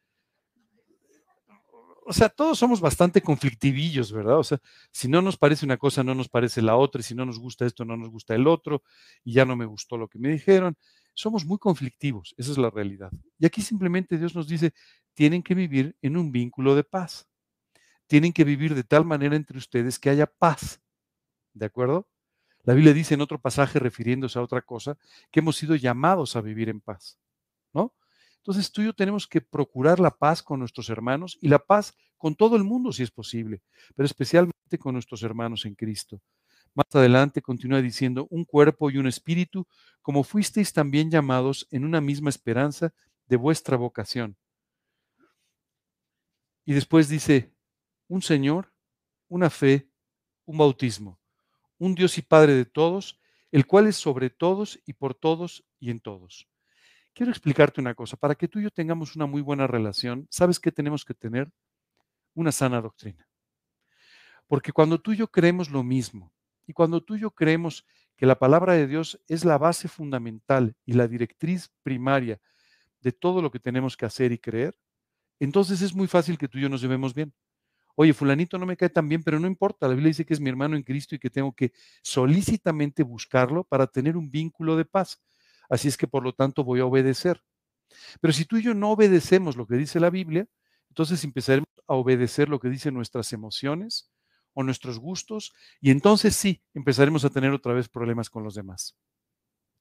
o 2.06 2.14
sea, 2.14 2.30
todos 2.30 2.60
somos 2.60 2.80
bastante 2.80 3.24
conflictivillos, 3.24 4.12
¿verdad? 4.12 4.38
O 4.38 4.44
sea, 4.44 4.60
si 4.92 5.08
no 5.08 5.24
nos 5.24 5.36
parece 5.36 5.66
una 5.66 5.78
cosa, 5.78 6.04
no 6.04 6.14
nos 6.14 6.30
parece 6.30 6.62
la 6.62 6.76
otra, 6.76 7.02
y 7.02 7.04
si 7.04 7.16
no 7.16 7.26
nos 7.26 7.40
gusta 7.40 7.66
esto, 7.66 7.86
no 7.86 7.98
nos 7.98 8.10
gusta 8.10 8.36
el 8.36 8.46
otro, 8.46 8.84
y 9.24 9.34
ya 9.34 9.46
no 9.46 9.56
me 9.56 9.66
gustó 9.66 9.98
lo 9.98 10.08
que 10.08 10.20
me 10.20 10.30
dijeron. 10.30 10.78
Somos 11.20 11.46
muy 11.46 11.58
conflictivos, 11.58 12.34
esa 12.38 12.52
es 12.52 12.58
la 12.58 12.70
realidad. 12.70 13.12
Y 13.38 13.46
aquí 13.46 13.62
simplemente 13.62 14.18
Dios 14.18 14.34
nos 14.36 14.48
dice, 14.48 14.74
tienen 15.14 15.44
que 15.44 15.54
vivir 15.54 15.98
en 16.02 16.16
un 16.16 16.32
vínculo 16.32 16.76
de 16.76 16.86
paz. 16.86 17.28
Tienen 18.08 18.32
que 18.32 18.46
vivir 18.46 18.74
de 18.74 18.86
tal 18.86 19.04
manera 19.04 19.36
entre 19.36 19.58
ustedes 19.58 20.00
que 20.00 20.10
haya 20.10 20.28
paz. 20.28 20.82
¿De 21.52 21.66
acuerdo? 21.66 22.08
La 22.64 22.74
Biblia 22.74 22.94
dice 22.94 23.16
en 23.16 23.22
otro 23.22 23.38
pasaje, 23.38 23.80
refiriéndose 23.80 24.40
a 24.40 24.42
otra 24.42 24.62
cosa, 24.62 24.98
que 25.30 25.42
hemos 25.42 25.58
sido 25.58 25.76
llamados 25.76 26.38
a 26.38 26.42
vivir 26.42 26.70
en 26.70 26.80
paz, 26.80 27.20
¿no? 27.74 27.94
Entonces 28.38 28.72
tú 28.72 28.82
y 28.82 28.86
yo 28.86 28.94
tenemos 28.94 29.28
que 29.28 29.42
procurar 29.42 30.00
la 30.00 30.12
paz 30.12 30.42
con 30.42 30.62
nuestros 30.62 30.90
hermanos 30.90 31.38
y 31.42 31.50
la 31.50 31.60
paz 31.60 31.94
con 32.16 32.34
todo 32.34 32.56
el 32.56 32.64
mundo 32.64 32.94
si 32.94 33.04
es 33.04 33.12
posible, 33.12 33.62
pero 33.94 34.06
especialmente 34.06 34.78
con 34.80 34.94
nuestros 34.94 35.22
hermanos 35.24 35.66
en 35.66 35.76
Cristo. 35.76 36.22
Más 36.74 36.88
adelante 36.94 37.42
continúa 37.42 37.82
diciendo, 37.82 38.28
un 38.30 38.46
cuerpo 38.46 38.90
y 38.90 38.98
un 38.98 39.08
espíritu, 39.08 39.68
como 40.02 40.24
fuisteis 40.24 40.74
también 40.74 41.12
llamados 41.12 41.68
en 41.72 41.86
una 41.86 42.02
misma 42.02 42.30
esperanza 42.30 42.94
de 43.28 43.36
vuestra 43.38 43.78
vocación. 43.78 44.38
Y 46.66 46.74
después 46.74 47.10
dice, 47.10 47.54
un 48.08 48.22
Señor, 48.22 48.72
una 49.28 49.50
fe, 49.50 49.90
un 50.46 50.58
bautismo 50.58 51.20
un 51.80 51.96
Dios 51.96 52.18
y 52.18 52.22
Padre 52.22 52.54
de 52.54 52.66
todos, 52.66 53.20
el 53.52 53.66
cual 53.66 53.88
es 53.88 53.96
sobre 53.96 54.30
todos 54.30 54.80
y 54.86 54.94
por 54.94 55.16
todos 55.16 55.66
y 55.80 55.90
en 55.90 56.00
todos. 56.00 56.48
Quiero 57.14 57.32
explicarte 57.32 57.82
una 57.82 57.96
cosa, 57.96 58.16
para 58.18 58.36
que 58.36 58.48
tú 58.48 58.60
y 58.60 58.64
yo 58.64 58.72
tengamos 58.72 59.16
una 59.16 59.26
muy 59.26 59.42
buena 59.42 59.66
relación, 59.66 60.28
¿sabes 60.30 60.60
qué 60.60 60.72
tenemos 60.72 61.04
que 61.04 61.14
tener? 61.14 61.52
Una 62.36 62.52
sana 62.52 62.80
doctrina. 62.80 63.28
Porque 64.48 64.72
cuando 64.72 65.00
tú 65.00 65.14
y 65.14 65.18
yo 65.18 65.28
creemos 65.28 65.70
lo 65.70 65.84
mismo, 65.84 66.32
y 66.70 66.74
cuando 66.74 67.02
tú 67.02 67.16
y 67.16 67.22
yo 67.22 67.32
creemos 67.32 67.84
que 68.16 68.28
la 68.28 68.38
palabra 68.38 68.74
de 68.74 68.86
Dios 68.86 69.20
es 69.28 69.44
la 69.44 69.58
base 69.58 69.88
fundamental 69.88 70.76
y 70.86 70.94
la 70.94 71.08
directriz 71.08 71.72
primaria 71.82 72.40
de 73.02 73.12
todo 73.12 73.42
lo 73.42 73.50
que 73.50 73.60
tenemos 73.60 73.98
que 73.98 74.06
hacer 74.06 74.32
y 74.32 74.38
creer, 74.38 74.78
entonces 75.40 75.82
es 75.82 75.96
muy 75.96 76.08
fácil 76.08 76.38
que 76.38 76.48
tú 76.48 76.58
y 76.60 76.62
yo 76.62 76.70
nos 76.70 76.82
llevemos 76.82 77.14
bien 77.14 77.34
oye, 78.02 78.14
fulanito 78.14 78.58
no 78.58 78.66
me 78.66 78.78
cae 78.78 78.88
tan 78.88 79.10
bien, 79.10 79.22
pero 79.24 79.42
no 79.42 79.48
importa, 79.48 79.86
la 79.86 79.94
Biblia 79.94 80.08
dice 80.08 80.26
que 80.26 80.34
es 80.34 80.40
mi 80.40 80.50
hermano 80.50 80.78
en 80.78 80.84
Cristo 80.84 81.16
y 81.16 81.20
que 81.20 81.30
tengo 81.30 81.52
que 81.52 81.74
solícitamente 82.02 83.04
buscarlo 83.04 83.66
para 83.66 83.88
tener 83.88 84.16
un 84.16 84.32
vínculo 84.32 84.78
de 84.78 84.86
paz. 84.86 85.22
Así 85.70 85.90
es 85.90 85.98
que 85.98 86.08
por 86.08 86.24
lo 86.24 86.32
tanto 86.32 86.64
voy 86.64 86.80
a 86.80 86.86
obedecer. 86.86 87.44
Pero 88.22 88.32
si 88.32 88.46
tú 88.46 88.56
y 88.56 88.62
yo 88.62 88.74
no 88.74 88.92
obedecemos 88.92 89.58
lo 89.58 89.68
que 89.68 89.76
dice 89.76 90.00
la 90.00 90.10
Biblia, 90.10 90.48
entonces 90.88 91.22
empezaremos 91.26 91.68
a 91.88 91.94
obedecer 91.96 92.48
lo 92.48 92.62
que 92.62 92.70
dicen 92.70 92.94
nuestras 92.94 93.34
emociones 93.34 94.10
o 94.54 94.64
nuestros 94.64 95.00
gustos 95.00 95.54
y 95.82 95.92
entonces 95.92 96.36
sí, 96.36 96.64
empezaremos 96.74 97.26
a 97.26 97.30
tener 97.30 97.52
otra 97.52 97.74
vez 97.74 97.90
problemas 97.90 98.30
con 98.30 98.44
los 98.44 98.56
demás. 98.56 98.96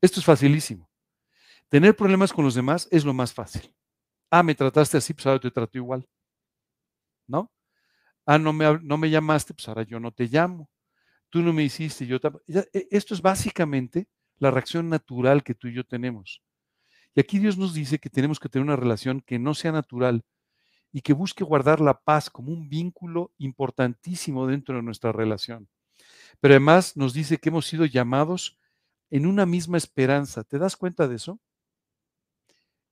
Esto 0.00 0.20
es 0.20 0.26
facilísimo. 0.26 0.88
Tener 1.68 1.96
problemas 1.96 2.32
con 2.32 2.44
los 2.44 2.54
demás 2.54 2.88
es 2.90 3.04
lo 3.04 3.12
más 3.12 3.32
fácil. 3.32 3.74
Ah, 4.30 4.42
me 4.42 4.54
trataste 4.54 4.96
así, 4.96 5.14
pues 5.14 5.26
ahora 5.26 5.40
te 5.40 5.50
trato 5.50 5.76
igual. 5.78 6.06
¿No? 7.26 7.50
Ah, 8.26 8.38
no 8.38 8.52
me, 8.52 8.78
no 8.82 8.98
me 8.98 9.10
llamaste, 9.10 9.54
pues 9.54 9.68
ahora 9.68 9.82
yo 9.82 10.00
no 10.00 10.12
te 10.12 10.26
llamo. 10.26 10.70
Tú 11.30 11.42
no 11.42 11.52
me 11.52 11.64
hiciste, 11.64 12.06
yo 12.06 12.20
tampoco. 12.20 12.44
E, 12.48 12.88
esto 12.90 13.14
es 13.14 13.22
básicamente 13.22 14.08
la 14.38 14.50
reacción 14.50 14.88
natural 14.88 15.42
que 15.42 15.54
tú 15.54 15.68
y 15.68 15.74
yo 15.74 15.84
tenemos. 15.84 16.42
Y 17.14 17.20
aquí 17.20 17.38
Dios 17.38 17.58
nos 17.58 17.74
dice 17.74 17.98
que 17.98 18.10
tenemos 18.10 18.38
que 18.40 18.48
tener 18.48 18.64
una 18.64 18.76
relación 18.76 19.20
que 19.20 19.38
no 19.38 19.54
sea 19.54 19.72
natural 19.72 20.24
y 20.92 21.02
que 21.02 21.12
busque 21.12 21.44
guardar 21.44 21.80
la 21.80 22.00
paz 22.00 22.30
como 22.30 22.52
un 22.52 22.68
vínculo 22.68 23.32
importantísimo 23.38 24.46
dentro 24.46 24.76
de 24.76 24.82
nuestra 24.82 25.12
relación. 25.12 25.68
Pero 26.40 26.54
además 26.54 26.96
nos 26.96 27.12
dice 27.12 27.38
que 27.38 27.48
hemos 27.50 27.66
sido 27.66 27.84
llamados 27.84 28.58
en 29.10 29.26
una 29.26 29.46
misma 29.46 29.78
esperanza. 29.78 30.44
¿Te 30.44 30.58
das 30.58 30.76
cuenta 30.76 31.08
de 31.08 31.16
eso? 31.16 31.40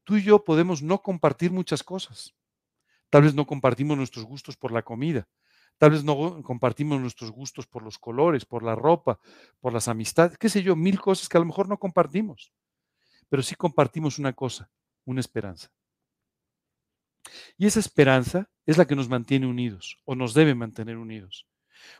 Tú 0.04 0.16
y 0.16 0.22
yo 0.22 0.44
podemos 0.44 0.82
no 0.82 1.02
compartir 1.02 1.50
muchas 1.50 1.82
cosas. 1.82 2.34
Tal 3.10 3.22
vez 3.22 3.34
no 3.34 3.46
compartimos 3.46 3.96
nuestros 3.96 4.24
gustos 4.24 4.56
por 4.56 4.72
la 4.72 4.82
comida. 4.82 5.28
Tal 5.78 5.90
vez 5.90 6.04
no 6.04 6.42
compartimos 6.42 7.00
nuestros 7.00 7.30
gustos 7.30 7.66
por 7.66 7.82
los 7.82 7.98
colores, 7.98 8.46
por 8.46 8.62
la 8.62 8.74
ropa, 8.74 9.20
por 9.60 9.72
las 9.72 9.88
amistades, 9.88 10.38
qué 10.38 10.48
sé 10.48 10.62
yo, 10.62 10.74
mil 10.74 10.98
cosas 11.00 11.28
que 11.28 11.36
a 11.36 11.40
lo 11.40 11.46
mejor 11.46 11.68
no 11.68 11.78
compartimos. 11.78 12.52
Pero 13.28 13.42
sí 13.42 13.54
compartimos 13.56 14.18
una 14.18 14.32
cosa, 14.32 14.70
una 15.04 15.20
esperanza. 15.20 15.70
Y 17.56 17.66
esa 17.66 17.80
esperanza 17.80 18.50
es 18.66 18.78
la 18.78 18.86
que 18.86 18.96
nos 18.96 19.08
mantiene 19.08 19.46
unidos 19.46 19.98
o 20.04 20.14
nos 20.14 20.34
debe 20.34 20.54
mantener 20.54 20.96
unidos. 20.96 21.46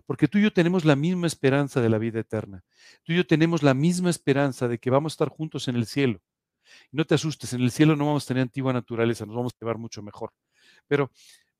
Porque 0.06 0.28
tú 0.28 0.38
y 0.38 0.42
yo 0.42 0.52
tenemos 0.52 0.84
la 0.84 0.96
misma 0.96 1.26
esperanza 1.26 1.80
de 1.80 1.88
la 1.88 1.98
vida 1.98 2.20
eterna. 2.20 2.64
Tú 3.04 3.12
y 3.12 3.16
yo 3.16 3.26
tenemos 3.26 3.62
la 3.62 3.74
misma 3.74 4.10
esperanza 4.10 4.68
de 4.68 4.78
que 4.78 4.90
vamos 4.90 5.12
a 5.12 5.14
estar 5.14 5.28
juntos 5.28 5.68
en 5.68 5.76
el 5.76 5.86
cielo. 5.86 6.20
No 6.90 7.04
te 7.04 7.14
asustes, 7.14 7.52
en 7.52 7.62
el 7.62 7.70
cielo 7.70 7.96
no 7.96 8.06
vamos 8.06 8.24
a 8.24 8.28
tener 8.28 8.42
antigua 8.42 8.72
naturaleza, 8.72 9.24
nos 9.24 9.36
vamos 9.36 9.52
a 9.54 9.58
llevar 9.60 9.78
mucho 9.78 10.02
mejor. 10.02 10.32
Pero, 10.88 11.10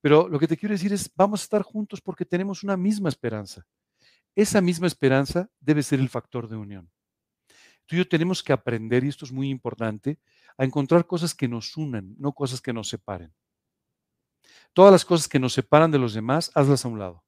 pero 0.01 0.29
lo 0.29 0.39
que 0.39 0.49
te 0.49 0.57
quiero 0.57 0.75
decir 0.75 0.93
es, 0.93 1.11
vamos 1.14 1.41
a 1.41 1.45
estar 1.45 1.62
juntos 1.62 2.01
porque 2.01 2.25
tenemos 2.25 2.62
una 2.62 2.77
misma 2.77 3.09
esperanza. 3.09 3.67
Esa 4.35 4.61
misma 4.61 4.87
esperanza 4.87 5.49
debe 5.61 5.83
ser 5.83 6.01
el 6.01 6.09
factor 6.09 6.49
de 6.49 6.57
unión. 6.57 6.91
Tú 7.87 7.95
y 7.95 7.99
yo 7.99 8.09
tenemos 8.09 8.43
que 8.43 8.53
aprender, 8.53 9.05
y 9.05 9.09
esto 9.09 9.25
es 9.25 9.33
muy 9.33 9.49
importante, 9.49 10.19
a 10.59 10.64
encontrar 10.64 11.07
cosas 11.07 11.35
que 11.35 11.49
nos 11.49 11.77
unan, 11.77 12.14
no 12.19 12.33
cosas 12.33 12.61
que 12.61 12.73
nos 12.73 12.89
separen. 12.89 13.33
Todas 14.77 14.93
las 14.93 15.07
cosas 15.07 15.27
que 15.27 15.39
nos 15.39 15.55
separan 15.55 15.91
de 15.91 15.99
los 15.99 16.12
demás, 16.12 16.51
hazlas 16.55 16.85
a 16.85 16.89
un 16.89 16.99
lado. 16.99 17.24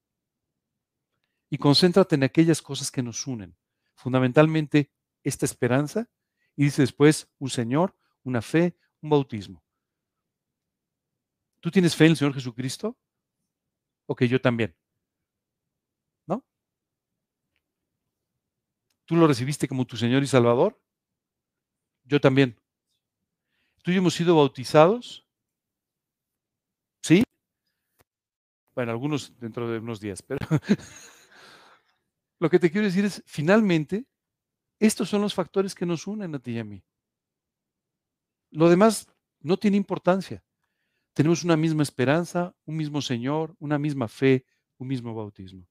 Y 1.49 1.57
concéntrate 1.57 2.14
en 2.14 2.24
aquellas 2.24 2.61
cosas 2.61 2.90
que 2.90 3.03
nos 3.03 3.26
unen. 3.26 3.57
Fundamentalmente, 3.94 4.92
esta 5.22 5.46
esperanza, 5.46 6.11
y 6.57 6.64
dice 6.64 6.82
después, 6.82 7.32
un 7.38 7.49
Señor, 7.49 7.96
una 8.22 8.42
fe, 8.42 8.76
un 9.01 9.09
bautismo. 9.09 9.64
¿Tú 11.61 11.70
tienes 11.70 11.96
fe 11.96 12.05
en 12.05 12.11
el 12.11 12.16
Señor 12.18 12.34
Jesucristo? 12.34 12.99
Ok, 14.05 14.24
yo 14.24 14.42
también. 14.42 14.76
¿No? 16.26 16.44
¿Tú 19.07 19.16
lo 19.16 19.26
recibiste 19.26 19.66
como 19.66 19.86
tu 19.86 19.96
Señor 19.96 20.22
y 20.22 20.26
Salvador? 20.26 20.78
Yo 22.05 22.20
también. 22.20 22.61
¿Tú 23.82 23.90
y 23.90 23.94
yo 23.94 24.01
hemos 24.01 24.12
sido 24.12 24.36
bautizados? 24.36 25.26
¿Sí? 27.03 27.24
Bueno, 28.79 28.93
algunos 28.93 29.37
dentro 29.41 29.68
de 29.68 29.81
unos 29.81 29.99
días, 29.99 30.22
pero 30.22 30.39
lo 32.39 32.49
que 32.49 32.61
te 32.61 32.70
quiero 32.70 32.87
decir 32.87 33.05
es, 33.05 33.24
finalmente, 33.26 34.07
estos 34.79 35.09
son 35.09 35.20
los 35.20 35.35
factores 35.35 35.74
que 35.74 35.85
nos 35.85 36.07
unen 36.07 36.33
a 36.37 36.39
ti 36.39 36.53
y 36.53 36.59
a 36.61 36.64
mí. 36.64 36.81
Lo 38.53 38.68
demás 38.68 39.09
no 39.41 39.57
tiene 39.57 39.76
importancia. 39.76 40.45
Tenemos 41.12 41.43
una 41.43 41.57
misma 41.57 41.83
esperanza, 41.83 42.55
un 42.66 42.76
mismo 42.76 43.03
Señor, 43.03 43.57
una 43.59 43.81
misma 43.81 44.07
fe, 44.07 44.47
un 44.76 44.87
mismo 44.87 45.12
bautismo. 45.12 45.66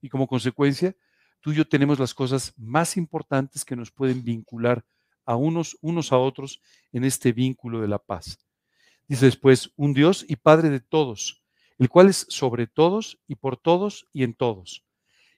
Y 0.00 0.08
como 0.08 0.26
consecuencia, 0.26 0.96
tú 1.38 1.52
y 1.52 1.54
yo 1.54 1.68
tenemos 1.68 2.00
las 2.00 2.12
cosas 2.12 2.52
más 2.56 2.96
importantes 2.96 3.64
que 3.64 3.76
nos 3.76 3.92
pueden 3.92 4.24
vincular 4.24 4.84
a 5.24 5.36
unos, 5.36 5.78
unos 5.82 6.10
a 6.10 6.18
otros 6.18 6.60
en 6.90 7.04
este 7.04 7.30
vínculo 7.30 7.80
de 7.80 7.86
la 7.86 8.00
paz. 8.00 8.40
Dice 9.06 9.26
después, 9.26 9.72
un 9.76 9.94
Dios 9.94 10.26
y 10.28 10.34
Padre 10.34 10.68
de 10.68 10.80
todos, 10.80 11.39
el 11.80 11.88
cual 11.88 12.10
es 12.10 12.26
sobre 12.28 12.66
todos 12.66 13.18
y 13.26 13.36
por 13.36 13.56
todos 13.56 14.06
y 14.12 14.22
en 14.22 14.34
todos. 14.34 14.84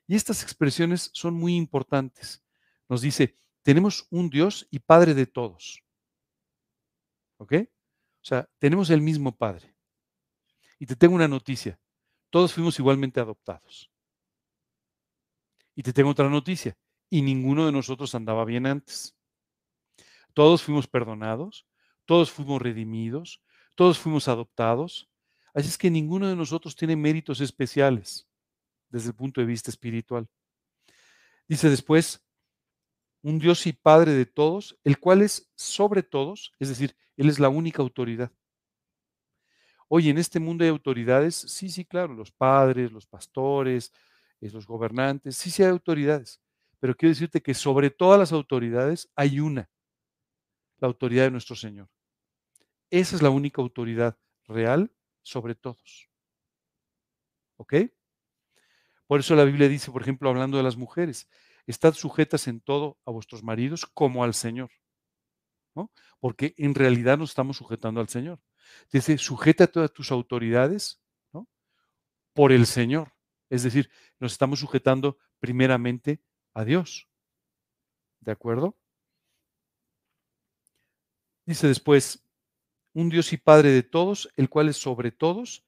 Y 0.09 0.17
estas 0.17 0.43
expresiones 0.43 1.09
son 1.15 1.35
muy 1.35 1.55
importantes. 1.55 2.45
Nos 2.89 3.01
dice, 3.01 3.39
tenemos 3.63 4.09
un 4.11 4.29
Dios 4.29 4.67
y 4.69 4.81
Padre 4.81 5.15
de 5.15 5.27
todos. 5.27 5.85
¿Ok? 7.37 7.55
O 7.55 8.25
sea, 8.25 8.51
tenemos 8.59 8.91
el 8.91 9.01
mismo 9.01 9.37
Padre. 9.37 9.73
Y 10.81 10.87
te 10.87 10.97
tengo 10.97 11.15
una 11.15 11.29
noticia. 11.29 11.79
Todos 12.29 12.53
fuimos 12.53 12.77
igualmente 12.81 13.21
adoptados. 13.21 13.89
Y 15.77 15.85
te 15.85 15.93
tengo 15.93 16.11
otra 16.11 16.29
noticia. 16.29 16.77
Y 17.09 17.23
ninguno 17.23 17.67
de 17.67 17.73
nosotros 17.73 18.17
andaba 18.17 18.45
bien 18.45 18.67
antes. 18.67 19.15
Todos 20.35 20.65
fuimos 20.65 20.89
perdonados, 20.89 21.69
todos 22.05 22.33
fuimos 22.33 22.61
redimidos, 22.61 23.41
todos 23.77 23.97
fuimos 24.01 24.27
adoptados, 24.27 25.12
Así 25.55 25.69
es 25.69 25.77
que 25.77 25.91
ninguno 25.91 26.29
de 26.29 26.37
nosotros 26.37 26.75
tiene 26.75 26.97
méritos 26.97 27.41
especiales 27.41 28.27
desde 28.89 29.09
el 29.09 29.15
punto 29.15 29.41
de 29.41 29.47
vista 29.47 29.71
espiritual. 29.71 30.29
Dice 31.49 31.69
después, 31.69 32.25
un 33.23 33.39
Dios 33.39 33.67
y 33.67 33.73
Padre 33.73 34.13
de 34.13 34.27
todos, 34.27 34.79
el 34.85 34.99
cual 34.99 35.23
es 35.23 35.51
sobre 35.55 36.03
todos, 36.03 36.53
es 36.59 36.69
decir, 36.69 36.97
Él 37.17 37.29
es 37.29 37.39
la 37.39 37.49
única 37.49 37.83
autoridad. 37.83 38.33
Oye, 39.89 40.11
en 40.11 40.19
este 40.19 40.41
mundo 40.41 40.65
hay 40.65 40.71
autoridades, 40.71 41.35
sí, 41.35 41.69
sí, 41.69 41.85
claro, 41.85 42.15
los 42.15 42.33
padres, 42.33 42.91
los 42.93 43.07
pastores, 43.07 43.93
eh, 44.41 44.51
los 44.51 44.67
gobernantes, 44.67 45.37
sí, 45.37 45.51
sí 45.51 45.63
hay 45.63 45.69
autoridades, 45.69 46.41
pero 46.81 46.97
quiero 46.97 47.11
decirte 47.11 47.43
que 47.43 47.53
sobre 47.53 47.91
todas 47.91 48.19
las 48.19 48.33
autoridades 48.33 49.11
hay 49.15 49.39
una, 49.39 49.71
la 50.79 50.89
autoridad 50.89 51.25
de 51.25 51.31
nuestro 51.31 51.55
Señor. 51.55 51.89
Esa 52.91 53.17
es 53.17 53.23
la 53.23 53.31
única 53.31 53.61
autoridad 53.61 54.19
real 54.49 54.91
sobre 55.23 55.55
todos. 55.55 56.09
¿Ok? 57.57 57.75
Por 59.07 59.21
eso 59.21 59.35
la 59.35 59.45
Biblia 59.45 59.69
dice, 59.69 59.91
por 59.91 60.03
ejemplo, 60.03 60.29
hablando 60.29 60.57
de 60.57 60.63
las 60.63 60.77
mujeres, 60.77 61.29
estad 61.67 61.95
sujetas 61.95 62.49
en 62.49 62.61
todo 62.61 62.99
a 63.05 63.11
vuestros 63.11 63.43
maridos 63.43 63.87
como 63.87 64.25
al 64.25 64.35
Señor. 64.35 64.71
¿no? 65.75 65.91
Porque 66.19 66.55
en 66.57 66.75
realidad 66.75 67.19
nos 67.19 67.31
estamos 67.31 67.57
sujetando 67.57 68.01
al 68.01 68.09
Señor. 68.09 68.41
Dice, 68.93 69.19
sujeta 69.19 69.65
a 69.65 69.67
todas 69.67 69.93
tus 69.93 70.11
autoridades 70.13 71.01
¿no? 71.33 71.49
por 72.33 72.53
el 72.53 72.67
Señor. 72.67 73.13
Es 73.51 73.63
decir, 73.63 73.91
nos 74.19 74.33
estamos 74.33 74.61
sujetando 74.61 75.19
primeramente 75.41 76.23
a 76.55 76.65
Dios. 76.65 77.09
¿De 78.21 78.33
acuerdo? 78.33 78.79
Dice 81.45 81.67
después, 81.67 82.25
un 82.95 83.09
Dios 83.09 83.33
y 83.33 83.37
Padre 83.37 83.71
de 83.71 83.83
todos, 83.83 84.29
el 84.37 84.49
cual 84.49 84.69
es 84.69 84.77
sobre 84.77 85.11
todos 85.11 85.65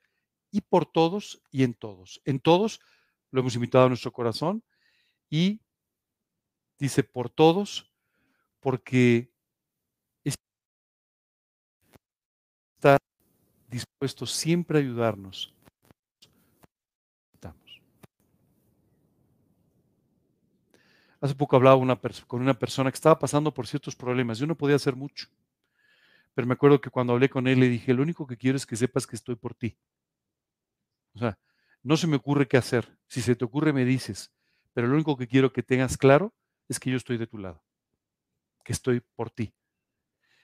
y 0.51 0.61
por 0.61 0.87
todos 0.87 1.43
y 1.51 1.65
en 1.65 1.75
todos. 1.75 2.21
En 2.25 2.41
todos 2.41 2.81
lo 3.31 3.41
hemos 3.41 3.55
invitado 3.55 3.87
a 3.87 3.89
nuestro 3.89 4.13
corazón 4.13 4.63
y 5.31 5.61
dice 6.79 7.03
por 7.03 7.31
todos 7.31 7.91
porque 8.61 9.33
está 10.25 10.47
dispuesto 13.69 14.27
siempre 14.27 14.79
a 14.79 14.83
ayudarnos. 14.83 15.55
Hace 21.25 21.35
poco 21.35 21.57
hablaba 21.57 21.77
una 21.77 21.99
con 22.27 22.43
una 22.43 22.53
persona 22.53 22.91
que 22.91 22.97
estaba 22.97 23.19
pasando 23.19 23.55
por 23.55 23.67
ciertos 23.67 23.97
problemas. 23.97 24.39
Yo 24.39 24.47
no 24.47 24.59
podía 24.59 24.77
hacer 24.77 24.95
mucho. 24.95 25.29
Pero 26.35 26.47
me 26.49 26.55
acuerdo 26.55 26.81
que 26.81 26.91
cuando 26.91 27.13
hablé 27.13 27.31
con 27.31 27.47
él 27.47 27.61
le 27.61 27.69
dije, 27.69 27.95
lo 27.95 28.03
único 28.03 28.27
que 28.27 28.37
quiero 28.37 28.57
es 28.57 28.67
que 28.67 28.77
sepas 28.77 29.07
que 29.07 29.17
estoy 29.17 29.37
por 29.37 29.55
ti. 29.55 29.79
O 31.15 31.21
sea, 31.21 31.39
no 31.83 31.97
se 31.97 32.07
me 32.07 32.17
ocurre 32.17 32.49
qué 32.49 32.57
hacer. 32.57 32.99
Si 33.07 33.23
se 33.23 33.37
te 33.37 33.45
ocurre, 33.45 33.73
me 33.73 33.85
dices. 33.85 34.33
Pero 34.73 34.89
lo 34.89 34.95
único 34.95 35.17
que 35.17 35.29
quiero 35.29 35.53
que 35.53 35.63
tengas 35.63 35.97
claro 35.97 36.35
es 36.69 36.81
que 36.81 36.91
yo 36.91 36.97
estoy 36.97 37.19
de 37.19 37.27
tu 37.27 37.39
lado, 37.39 37.63
que 38.65 38.73
estoy 38.73 39.01
por 39.01 39.31
ti. 39.31 39.55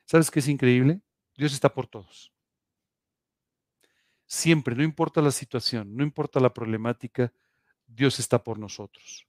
¿Sabes 0.04 0.30
qué 0.30 0.38
es 0.38 0.48
increíble? 0.48 1.00
Dios 1.36 1.52
está 1.52 1.72
por 1.72 1.86
todos. 1.86 2.32
Siempre, 4.26 4.76
no 4.76 4.84
importa 4.84 5.20
la 5.20 5.32
situación, 5.32 5.96
no 5.96 6.04
importa 6.04 6.38
la 6.38 6.54
problemática, 6.54 7.32
Dios 7.86 8.20
está 8.20 8.44
por 8.44 8.58
nosotros. 8.58 9.26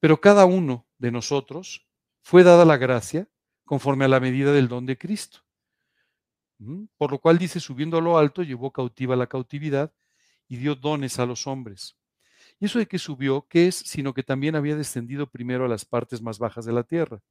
Pero 0.00 0.20
cada 0.20 0.44
uno 0.44 0.86
de 0.98 1.12
nosotros 1.12 1.86
fue 2.20 2.42
dada 2.42 2.64
la 2.64 2.76
gracia 2.76 3.28
conforme 3.72 4.04
a 4.04 4.08
la 4.08 4.20
medida 4.20 4.52
del 4.52 4.68
don 4.68 4.84
de 4.84 4.98
Cristo. 4.98 5.38
Por 6.98 7.10
lo 7.10 7.18
cual 7.18 7.38
dice, 7.38 7.58
subiendo 7.58 7.96
a 7.96 8.02
lo 8.02 8.18
alto, 8.18 8.42
llevó 8.42 8.70
cautiva 8.70 9.16
la 9.16 9.26
cautividad 9.26 9.90
y 10.46 10.58
dio 10.58 10.74
dones 10.74 11.18
a 11.18 11.24
los 11.24 11.46
hombres. 11.46 11.96
Y 12.60 12.66
eso 12.66 12.78
de 12.78 12.86
que 12.86 12.98
subió, 12.98 13.46
¿qué 13.48 13.68
es? 13.68 13.76
Sino 13.76 14.12
que 14.12 14.22
también 14.22 14.56
había 14.56 14.76
descendido 14.76 15.26
primero 15.26 15.64
a 15.64 15.68
las 15.68 15.86
partes 15.86 16.20
más 16.20 16.38
bajas 16.38 16.66
de 16.66 16.74
la 16.74 16.82
tierra. 16.82 17.22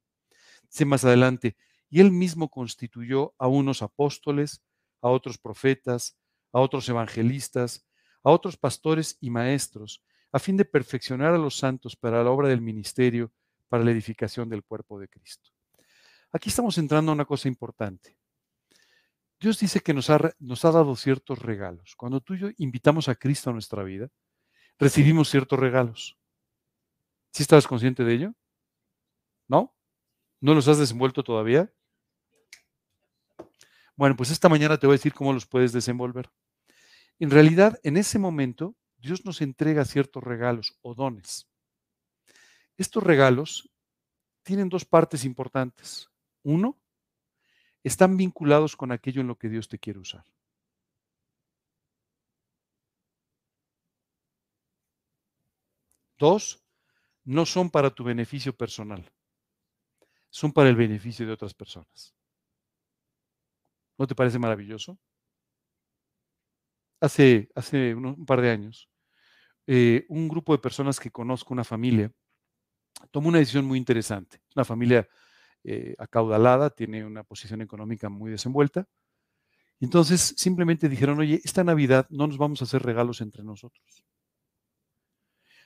Dice 0.64 0.84
más 0.84 1.06
adelante, 1.06 1.58
y 1.92 2.00
él 2.00 2.10
mismo 2.10 2.50
constituyó 2.50 3.36
a 3.38 3.48
unos 3.48 3.84
apóstoles, 3.84 4.64
a 5.00 5.10
otros 5.10 5.38
profetas, 5.38 6.18
a 6.52 6.60
otros 6.60 6.90
evangelistas, 6.90 7.86
a 8.24 8.32
otros 8.32 8.58
pastores 8.58 9.16
y 9.22 9.30
maestros, 9.30 10.04
a 10.32 10.40
fin 10.40 10.58
de 10.58 10.66
perfeccionar 10.66 11.36
a 11.36 11.38
los 11.38 11.56
santos 11.56 11.96
para 11.96 12.24
la 12.24 12.32
obra 12.32 12.48
del 12.48 12.62
ministerio, 12.62 13.32
para 13.70 13.84
la 13.84 13.92
edificación 13.92 14.50
del 14.50 14.64
cuerpo 14.64 15.00
de 15.00 15.08
Cristo. 15.08 15.52
Aquí 16.32 16.50
estamos 16.50 16.78
entrando 16.78 17.12
a 17.12 17.16
una 17.16 17.26
cosa 17.26 17.48
importante. 17.48 18.18
Dios 19.40 19.60
dice 19.60 19.80
que 19.82 19.94
nos 19.94 20.10
ha, 20.10 20.34
nos 20.40 20.64
ha 20.66 20.72
dado 20.72 20.96
ciertos 20.96 21.40
regalos. 21.40 21.96
Cuando 21.96 22.22
tú 22.22 22.36
y 22.36 22.40
yo 22.40 22.50
invitamos 22.58 23.10
a 23.10 23.16
Cristo 23.16 23.50
a 23.50 23.54
nuestra 23.54 23.84
vida, 23.84 24.10
recibimos 24.78 25.30
ciertos 25.30 25.60
regalos. 25.60 26.18
¿Sí 27.32 27.44
estabas 27.44 27.68
consciente 27.68 28.04
de 28.04 28.14
ello? 28.14 28.34
¿No? 29.48 29.76
¿No 30.40 30.54
los 30.54 30.68
has 30.68 30.78
desenvuelto 30.78 31.24
todavía? 31.24 31.74
Bueno, 33.96 34.16
pues 34.16 34.32
esta 34.32 34.50
mañana 34.50 34.78
te 34.78 34.88
voy 34.88 34.96
a 34.96 34.98
decir 34.98 35.14
cómo 35.14 35.34
los 35.34 35.46
puedes 35.46 35.74
desenvolver. 35.74 36.30
En 37.20 37.30
realidad, 37.30 37.80
en 37.84 37.98
ese 37.98 38.20
momento, 38.20 38.76
Dios 38.98 39.26
nos 39.26 39.42
entrega 39.42 39.86
ciertos 39.86 40.24
regalos 40.24 40.78
o 40.82 40.96
dones. 40.96 41.48
Estos 42.78 43.04
regalos 43.04 43.70
tienen 44.44 44.70
dos 44.70 44.86
partes 44.86 45.26
importantes. 45.26 46.10
Uno, 46.44 46.78
están 47.84 48.18
vinculados 48.18 48.76
con 48.76 48.92
aquello 48.92 49.22
en 49.22 49.28
lo 49.28 49.38
que 49.38 49.50
Dios 49.50 49.68
te 49.68 49.80
quiere 49.80 50.00
usar. 50.00 50.26
Dos, 56.18 56.64
no 57.26 57.46
son 57.46 57.70
para 57.70 57.90
tu 57.96 58.04
beneficio 58.04 58.56
personal, 58.56 59.12
son 60.30 60.52
para 60.52 60.70
el 60.70 60.76
beneficio 60.76 61.26
de 61.28 61.34
otras 61.34 61.54
personas. 61.54 62.16
¿No 63.98 64.08
te 64.08 64.16
parece 64.16 64.40
maravilloso? 64.40 64.98
Hace, 67.00 67.50
hace 67.56 67.96
un 67.96 68.26
par 68.26 68.42
de 68.42 68.52
años, 68.52 68.90
eh, 69.68 70.06
un 70.10 70.28
grupo 70.28 70.54
de 70.54 70.60
personas 70.60 71.00
que 71.00 71.12
conozco, 71.12 71.54
una 71.54 71.64
familia, 71.64 72.12
tomó 73.12 73.30
una 73.30 73.40
decisión 73.40 73.66
muy 73.66 73.78
interesante. 73.78 74.42
Una 74.56 74.66
familia 74.66 75.08
eh, 75.64 75.96
acaudalada, 75.98 76.70
tiene 76.70 77.06
una 77.06 77.24
posición 77.24 77.62
económica 77.62 78.10
muy 78.10 78.32
desenvuelta. 78.32 78.88
Entonces 79.80 80.36
simplemente 80.38 80.90
dijeron, 80.90 81.20
oye, 81.20 81.42
esta 81.44 81.64
Navidad 81.64 82.08
no 82.10 82.28
nos 82.28 82.38
vamos 82.38 82.62
a 82.62 82.66
hacer 82.66 82.84
regalos 82.84 83.22
entre 83.22 83.44
nosotros. 83.44 84.06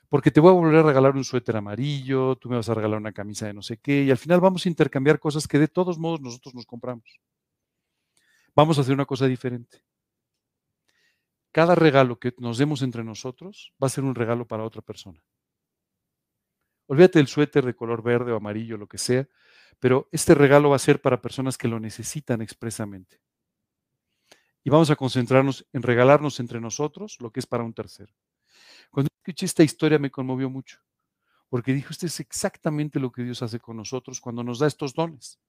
Porque 0.08 0.32
te 0.32 0.40
voy 0.40 0.52
a 0.52 0.54
volver 0.54 0.76
a 0.78 0.84
regalar 0.84 1.16
un 1.16 1.24
suéter 1.24 1.58
amarillo, 1.58 2.36
tú 2.38 2.50
me 2.50 2.56
vas 2.56 2.70
a 2.70 2.74
regalar 2.74 3.00
una 3.00 3.12
camisa 3.12 3.48
de 3.48 3.54
no 3.54 3.62
sé 3.62 3.78
qué, 3.78 4.04
y 4.04 4.12
al 4.12 4.18
final 4.18 4.40
vamos 4.40 4.66
a 4.66 4.70
intercambiar 4.70 5.20
cosas 5.20 5.48
que 5.48 5.60
de 5.60 5.68
todos 5.68 5.98
modos 5.98 6.22
nosotros 6.22 6.54
nos 6.56 6.66
compramos. 6.66 7.20
Vamos 8.56 8.78
a 8.78 8.82
hacer 8.82 8.94
una 8.94 9.06
cosa 9.06 9.26
diferente. 9.26 9.84
Cada 11.52 11.76
regalo 11.76 12.20
que 12.20 12.34
nos 12.38 12.58
demos 12.58 12.82
entre 12.82 13.04
nosotros 13.04 13.74
va 13.82 13.88
a 13.88 13.90
ser 13.90 14.04
un 14.04 14.16
regalo 14.16 14.46
para 14.46 14.64
otra 14.64 14.82
persona. 14.82 15.22
Olvídate 16.88 17.20
del 17.20 17.28
suéter 17.28 17.66
de 17.66 17.76
color 17.76 18.04
verde 18.04 18.32
o 18.32 18.38
amarillo, 18.38 18.78
lo 18.78 18.88
que 18.88 18.98
sea, 18.98 19.28
pero 19.80 20.08
este 20.12 20.34
regalo 20.34 20.70
va 20.70 20.76
a 20.76 20.80
ser 20.80 21.02
para 21.02 21.22
personas 21.22 21.58
que 21.58 21.68
lo 21.68 21.80
necesitan 21.80 22.42
expresamente. 22.42 23.20
Y 24.64 24.70
vamos 24.70 24.90
a 24.90 24.96
concentrarnos 24.96 25.68
en 25.74 25.84
regalarnos 25.84 26.40
entre 26.40 26.60
nosotros 26.60 27.18
lo 27.20 27.32
que 27.32 27.40
es 27.40 27.46
para 27.46 27.64
un 27.64 27.74
tercero. 27.74 28.14
Cuando 28.90 29.10
escuché 29.16 29.46
esta 29.46 29.64
historia 29.64 30.00
me 30.00 30.10
conmovió 30.10 30.50
mucho, 30.50 30.80
porque 31.50 31.74
dijo, 31.74 31.90
este 31.92 32.08
es 32.08 32.20
exactamente 32.20 33.00
lo 33.00 33.12
que 33.12 33.24
Dios 33.24 33.44
hace 33.44 33.60
con 33.60 33.78
nosotros 33.78 34.20
cuando 34.20 34.44
nos 34.44 34.60
da 34.60 34.68
estos 34.68 34.94
dones. 34.94 35.40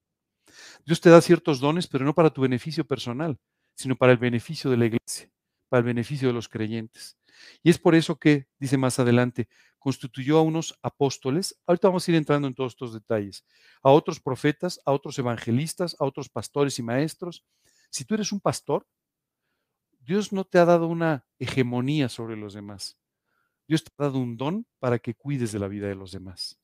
Dios 0.84 1.00
te 1.00 1.10
da 1.10 1.20
ciertos 1.20 1.60
dones, 1.60 1.86
pero 1.86 2.04
no 2.04 2.14
para 2.14 2.30
tu 2.30 2.42
beneficio 2.42 2.86
personal, 2.86 3.38
sino 3.74 3.96
para 3.96 4.12
el 4.12 4.18
beneficio 4.18 4.70
de 4.70 4.76
la 4.76 4.86
iglesia, 4.86 5.30
para 5.68 5.80
el 5.80 5.84
beneficio 5.86 6.28
de 6.28 6.34
los 6.34 6.48
creyentes. 6.48 7.16
Y 7.62 7.70
es 7.70 7.78
por 7.78 7.94
eso 7.94 8.18
que, 8.18 8.48
dice 8.58 8.78
más 8.78 8.98
adelante, 8.98 9.48
constituyó 9.86 10.38
a 10.38 10.42
unos 10.42 10.76
apóstoles, 10.82 11.62
ahorita 11.64 11.86
vamos 11.86 12.08
a 12.08 12.10
ir 12.10 12.16
entrando 12.16 12.48
en 12.48 12.56
todos 12.56 12.72
estos 12.72 12.92
detalles, 12.92 13.46
a 13.84 13.90
otros 13.92 14.18
profetas, 14.18 14.80
a 14.84 14.90
otros 14.90 15.16
evangelistas, 15.16 15.94
a 16.00 16.04
otros 16.04 16.28
pastores 16.28 16.80
y 16.80 16.82
maestros. 16.82 17.44
Si 17.88 18.04
tú 18.04 18.16
eres 18.16 18.32
un 18.32 18.40
pastor, 18.40 18.84
Dios 20.00 20.32
no 20.32 20.42
te 20.42 20.58
ha 20.58 20.64
dado 20.64 20.88
una 20.88 21.24
hegemonía 21.38 22.08
sobre 22.08 22.36
los 22.36 22.52
demás. 22.52 22.98
Dios 23.68 23.84
te 23.84 23.92
ha 23.96 24.06
dado 24.06 24.18
un 24.18 24.36
don 24.36 24.66
para 24.80 24.98
que 24.98 25.14
cuides 25.14 25.52
de 25.52 25.60
la 25.60 25.68
vida 25.68 25.86
de 25.86 25.94
los 25.94 26.10
demás. 26.10 26.58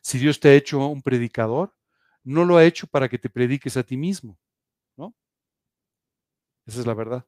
Si 0.00 0.16
Dios 0.16 0.38
te 0.38 0.50
ha 0.50 0.54
hecho 0.54 0.86
un 0.86 1.02
predicador, 1.02 1.74
no 2.22 2.44
lo 2.44 2.58
ha 2.58 2.64
hecho 2.64 2.86
para 2.86 3.08
que 3.08 3.18
te 3.18 3.28
prediques 3.28 3.76
a 3.76 3.82
ti 3.82 3.96
mismo, 3.96 4.38
¿no? 4.96 5.16
Esa 6.64 6.78
es 6.78 6.86
la 6.86 6.94
verdad. 6.94 7.26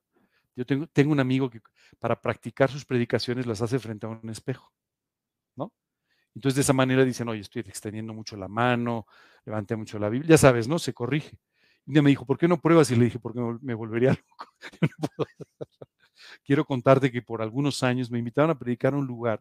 Yo 0.54 0.64
tengo, 0.64 0.86
tengo 0.86 1.10
un 1.10 1.18
amigo 1.18 1.50
que 1.50 1.60
para 1.98 2.20
practicar 2.20 2.70
sus 2.70 2.84
predicaciones 2.84 3.46
las 3.46 3.62
hace 3.62 3.80
frente 3.80 4.06
a 4.06 4.10
un 4.10 4.30
espejo. 4.30 4.72
Entonces 6.38 6.54
de 6.56 6.60
esa 6.62 6.72
manera 6.72 7.04
dicen, 7.04 7.28
oye, 7.28 7.40
estoy 7.40 7.60
extendiendo 7.60 8.14
mucho 8.14 8.36
la 8.36 8.48
mano, 8.48 9.06
levanté 9.44 9.76
mucho 9.76 9.98
la 9.98 10.08
Biblia, 10.08 10.30
ya 10.30 10.38
sabes, 10.38 10.68
¿no? 10.68 10.78
Se 10.78 10.94
corrige. 10.94 11.36
Y 11.86 11.92
me 12.00 12.10
dijo, 12.10 12.24
¿por 12.24 12.38
qué 12.38 12.46
no 12.46 12.60
pruebas? 12.60 12.90
Y 12.90 12.96
le 12.96 13.06
dije, 13.06 13.18
porque 13.18 13.40
me 13.60 13.74
volvería 13.74 14.10
loco. 14.28 14.52
Quiero 16.44 16.64
contarte 16.64 17.10
que 17.10 17.22
por 17.22 17.42
algunos 17.42 17.82
años 17.82 18.10
me 18.10 18.18
invitaron 18.18 18.50
a 18.50 18.58
predicar 18.58 18.94
a 18.94 18.98
un 18.98 19.06
lugar 19.06 19.40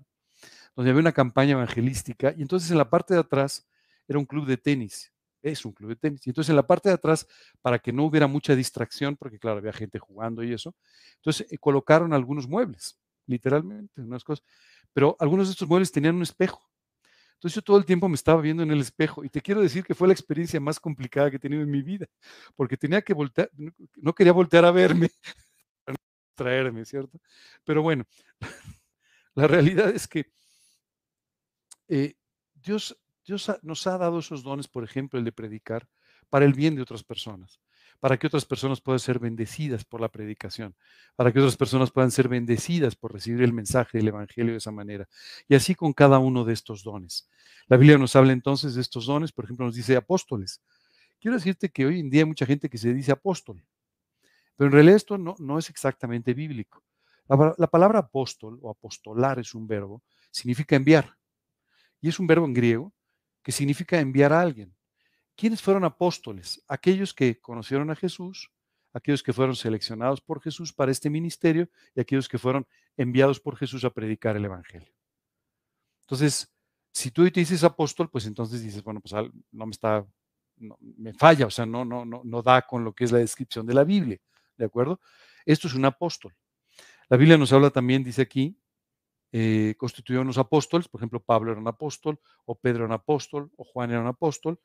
donde 0.75 0.91
había 0.91 1.01
una 1.01 1.11
campaña 1.11 1.51
evangelística 1.51 2.33
y 2.35 2.41
entonces 2.41 2.71
en 2.71 2.77
la 2.77 2.89
parte 2.89 3.13
de 3.13 3.19
atrás 3.19 3.67
era 4.07 4.19
un 4.19 4.25
club 4.25 4.45
de 4.45 4.57
tenis 4.57 5.11
es 5.41 5.65
un 5.65 5.71
club 5.71 5.89
de 5.89 5.95
tenis. 5.95 6.25
Y 6.25 6.29
entonces 6.29 6.49
en 6.49 6.55
la 6.55 6.65
parte 6.65 6.89
de 6.89 6.95
atrás, 6.95 7.27
para 7.61 7.79
que 7.79 7.93
no 7.93 8.05
hubiera 8.05 8.27
mucha 8.27 8.55
distracción, 8.55 9.15
porque 9.15 9.39
claro, 9.39 9.59
había 9.59 9.73
gente 9.73 9.99
jugando 9.99 10.43
y 10.43 10.53
eso, 10.53 10.75
entonces 11.15 11.47
eh, 11.51 11.57
colocaron 11.57 12.13
algunos 12.13 12.47
muebles, 12.47 12.99
literalmente, 13.25 14.01
unas 14.01 14.23
cosas. 14.23 14.45
Pero 14.93 15.15
algunos 15.19 15.47
de 15.47 15.51
estos 15.51 15.67
muebles 15.67 15.91
tenían 15.91 16.15
un 16.15 16.23
espejo. 16.23 16.67
Entonces 17.37 17.55
yo 17.55 17.61
todo 17.61 17.77
el 17.77 17.85
tiempo 17.85 18.09
me 18.09 18.15
estaba 18.15 18.41
viendo 18.41 18.63
en 18.63 18.71
el 18.71 18.81
espejo 18.81 19.23
y 19.23 19.29
te 19.29 19.41
quiero 19.41 19.61
decir 19.61 19.83
que 19.83 19.93
fue 19.93 20.07
la 20.07 20.13
experiencia 20.13 20.59
más 20.59 20.79
complicada 20.79 21.29
que 21.29 21.37
he 21.37 21.39
tenido 21.39 21.61
en 21.61 21.69
mi 21.69 21.83
vida, 21.83 22.07
porque 22.55 22.77
tenía 22.77 23.01
que 23.01 23.13
voltear, 23.13 23.51
no 23.95 24.13
quería 24.15 24.33
voltear 24.33 24.65
a 24.65 24.71
verme, 24.71 25.11
para 25.85 25.97
traerme, 26.35 26.83
¿cierto? 26.83 27.19
Pero 27.63 27.83
bueno, 27.83 28.05
la 29.35 29.47
realidad 29.47 29.89
es 29.89 30.07
que 30.07 30.31
eh, 31.87 32.15
Dios 32.55 32.97
Dios 33.27 33.51
nos 33.61 33.85
ha 33.87 33.97
dado 33.97 34.19
esos 34.19 34.41
dones, 34.41 34.69
por 34.69 34.85
ejemplo, 34.85 35.19
el 35.19 35.25
de 35.25 35.33
predicar, 35.33 35.89
para 36.29 36.45
el 36.45 36.53
bien 36.53 36.75
de 36.75 36.81
otras 36.81 37.03
personas, 37.03 37.59
para 37.99 38.17
que 38.17 38.27
otras 38.27 38.45
personas 38.45 38.81
puedan 38.81 38.99
ser 38.99 39.19
bendecidas 39.19 39.83
por 39.83 40.01
la 40.01 40.09
predicación, 40.09 40.75
para 41.15 41.31
que 41.31 41.39
otras 41.39 41.57
personas 41.57 41.91
puedan 41.91 42.11
ser 42.11 42.27
bendecidas 42.27 42.95
por 42.95 43.13
recibir 43.13 43.41
el 43.41 43.53
mensaje 43.53 43.97
del 43.97 44.09
Evangelio 44.09 44.53
de 44.53 44.59
esa 44.59 44.71
manera. 44.71 45.07
Y 45.47 45.55
así 45.55 45.73
con 45.75 45.93
cada 45.93 46.19
uno 46.19 46.45
de 46.45 46.53
estos 46.53 46.83
dones. 46.83 47.29
La 47.67 47.77
Biblia 47.77 47.97
nos 47.97 48.15
habla 48.15 48.33
entonces 48.33 48.75
de 48.75 48.81
estos 48.81 49.05
dones, 49.05 49.31
por 49.31 49.45
ejemplo, 49.45 49.65
nos 49.65 49.75
dice 49.75 49.95
apóstoles. 49.95 50.61
Quiero 51.19 51.35
decirte 51.35 51.69
que 51.69 51.85
hoy 51.85 51.99
en 51.99 52.09
día 52.09 52.21
hay 52.21 52.27
mucha 52.27 52.45
gente 52.45 52.69
que 52.69 52.77
se 52.77 52.93
dice 52.93 53.11
apóstol, 53.11 53.63
pero 54.55 54.67
en 54.67 54.73
realidad 54.73 54.95
esto 54.95 55.17
no, 55.17 55.59
es 55.59 55.69
exactamente 55.69 56.33
bíblico. 56.33 56.83
La 57.27 57.67
palabra 57.67 57.99
apóstol 57.99 58.57
o 58.61 58.69
apostolar 58.69 59.39
es 59.39 59.53
un 59.53 59.67
verbo, 59.67 60.03
significa 60.31 60.75
enviar. 60.75 61.17
Y 61.99 62.09
es 62.09 62.19
un 62.19 62.27
verbo 62.27 62.45
en 62.45 62.53
griego 62.53 62.93
que 63.43 63.51
significa 63.51 63.99
enviar 63.99 64.31
a 64.31 64.41
alguien. 64.41 64.76
¿Quiénes 65.37 65.61
fueron 65.61 65.85
apóstoles? 65.85 66.63
Aquellos 66.67 67.13
que 67.13 67.39
conocieron 67.39 67.91
a 67.91 67.95
Jesús, 67.95 68.51
aquellos 68.91 69.21
que 69.21 69.33
fueron 69.33 69.55
seleccionados 69.55 70.19
por 70.19 70.41
Jesús 70.41 70.73
para 70.73 70.91
este 70.91 71.11
ministerio 71.11 71.69
y 71.93 72.01
aquellos 72.01 72.27
que 72.27 72.39
fueron 72.39 72.67
enviados 72.97 73.39
por 73.39 73.55
Jesús 73.55 73.85
a 73.85 73.91
predicar 73.91 74.35
el 74.35 74.45
Evangelio. 74.45 74.91
Entonces, 76.01 76.51
si 76.91 77.11
tú 77.11 77.29
te 77.29 77.39
dices 77.39 77.63
apóstol, 77.63 78.09
pues 78.09 78.25
entonces 78.25 78.63
dices, 78.63 78.83
bueno, 78.83 78.99
pues 78.99 79.13
no 79.51 79.65
me 79.67 79.71
está, 79.71 80.03
me 80.57 81.13
falla, 81.13 81.45
o 81.45 81.51
sea, 81.51 81.67
no, 81.67 81.85
no, 81.85 82.03
no, 82.03 82.21
no 82.23 82.41
da 82.41 82.63
con 82.63 82.83
lo 82.83 82.93
que 82.93 83.03
es 83.03 83.11
la 83.11 83.19
descripción 83.19 83.67
de 83.67 83.75
la 83.75 83.83
Biblia, 83.83 84.17
¿de 84.57 84.65
acuerdo? 84.65 84.99
Esto 85.45 85.67
es 85.67 85.75
un 85.75 85.85
apóstol. 85.85 86.35
La 87.09 87.17
Biblia 87.17 87.37
nos 87.37 87.53
habla 87.53 87.69
también, 87.69 88.03
dice 88.03 88.23
aquí, 88.23 88.57
eh, 89.31 89.75
constituyeron 89.77 90.25
los 90.25 90.39
apóstoles, 90.39 90.87
por 90.87 90.99
ejemplo, 90.99 91.21
Pablo 91.21 91.51
era 91.51 91.61
un 91.61 91.67
apóstol, 91.67 92.19
o 92.45 92.55
Pedro 92.55 92.85
era 92.85 92.87
un 92.87 92.93
apóstol, 92.93 93.51
o 93.55 93.63
Juan 93.63 93.91
era 93.91 94.01
un 94.01 94.07
apóstol. 94.07 94.59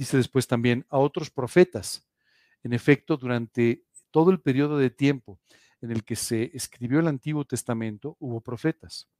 Dice 0.00 0.16
después 0.16 0.46
también 0.46 0.86
a 0.88 0.96
otros 0.96 1.30
profetas. 1.30 2.08
En 2.62 2.72
efecto, 2.72 3.18
durante 3.18 3.84
todo 4.10 4.30
el 4.30 4.40
periodo 4.40 4.78
de 4.78 4.88
tiempo 4.88 5.38
en 5.82 5.90
el 5.90 6.04
que 6.04 6.16
se 6.16 6.50
escribió 6.54 7.00
el 7.00 7.06
Antiguo 7.06 7.44
Testamento, 7.44 8.16
hubo 8.18 8.40
profetas. 8.40 9.10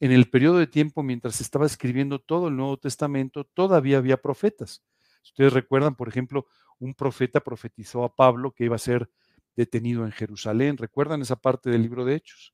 En 0.00 0.12
el 0.12 0.28
periodo 0.28 0.58
de 0.58 0.66
tiempo 0.66 1.02
mientras 1.02 1.36
se 1.36 1.42
estaba 1.42 1.64
escribiendo 1.64 2.18
todo 2.18 2.48
el 2.48 2.56
Nuevo 2.56 2.76
Testamento, 2.76 3.44
todavía 3.54 3.96
había 3.96 4.20
profetas. 4.20 4.84
Ustedes 5.24 5.54
recuerdan, 5.54 5.94
por 5.94 6.10
ejemplo, 6.10 6.46
un 6.78 6.92
profeta 6.92 7.40
profetizó 7.40 8.04
a 8.04 8.14
Pablo 8.14 8.52
que 8.52 8.66
iba 8.66 8.76
a 8.76 8.78
ser 8.78 9.10
detenido 9.56 10.04
en 10.04 10.12
Jerusalén. 10.12 10.76
¿Recuerdan 10.76 11.22
esa 11.22 11.36
parte 11.36 11.70
del 11.70 11.80
libro 11.80 12.04
de 12.04 12.16
Hechos? 12.16 12.52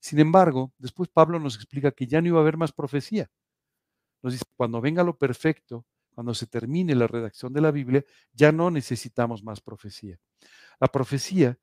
Sin 0.00 0.18
embargo, 0.18 0.72
después 0.76 1.08
Pablo 1.08 1.38
nos 1.38 1.54
explica 1.54 1.92
que 1.92 2.08
ya 2.08 2.20
no 2.20 2.26
iba 2.26 2.38
a 2.38 2.42
haber 2.42 2.56
más 2.56 2.72
profecía. 2.72 3.30
Nos 4.22 4.32
dice, 4.32 4.44
cuando 4.56 4.80
venga 4.80 5.04
lo 5.04 5.16
perfecto, 5.16 5.86
cuando 6.16 6.32
se 6.32 6.46
termine 6.46 6.94
la 6.94 7.06
redacción 7.06 7.52
de 7.52 7.60
la 7.60 7.70
Biblia, 7.70 8.02
ya 8.32 8.50
no 8.50 8.70
necesitamos 8.70 9.44
más 9.44 9.60
profecía. 9.60 10.18
La 10.80 10.88
profecía 10.88 11.58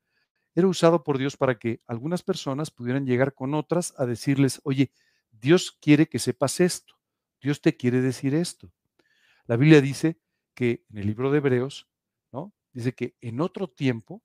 era 0.54 0.68
usado 0.68 1.02
por 1.02 1.18
Dios 1.18 1.36
para 1.36 1.58
que 1.58 1.82
algunas 1.88 2.22
personas 2.22 2.70
pudieran 2.70 3.04
llegar 3.04 3.34
con 3.34 3.52
otras 3.54 3.94
a 3.98 4.06
decirles, 4.06 4.60
oye, 4.62 4.92
Dios 5.32 5.76
quiere 5.80 6.06
que 6.06 6.20
sepas 6.20 6.60
esto, 6.60 6.94
Dios 7.42 7.60
te 7.60 7.76
quiere 7.76 8.00
decir 8.00 8.32
esto. 8.32 8.70
La 9.46 9.56
Biblia 9.56 9.80
dice 9.80 10.20
que 10.54 10.84
en 10.88 10.98
el 10.98 11.08
libro 11.08 11.32
de 11.32 11.38
Hebreos, 11.38 11.88
¿no? 12.30 12.54
Dice 12.72 12.92
que 12.92 13.16
en 13.20 13.40
otro 13.40 13.68
tiempo 13.68 14.22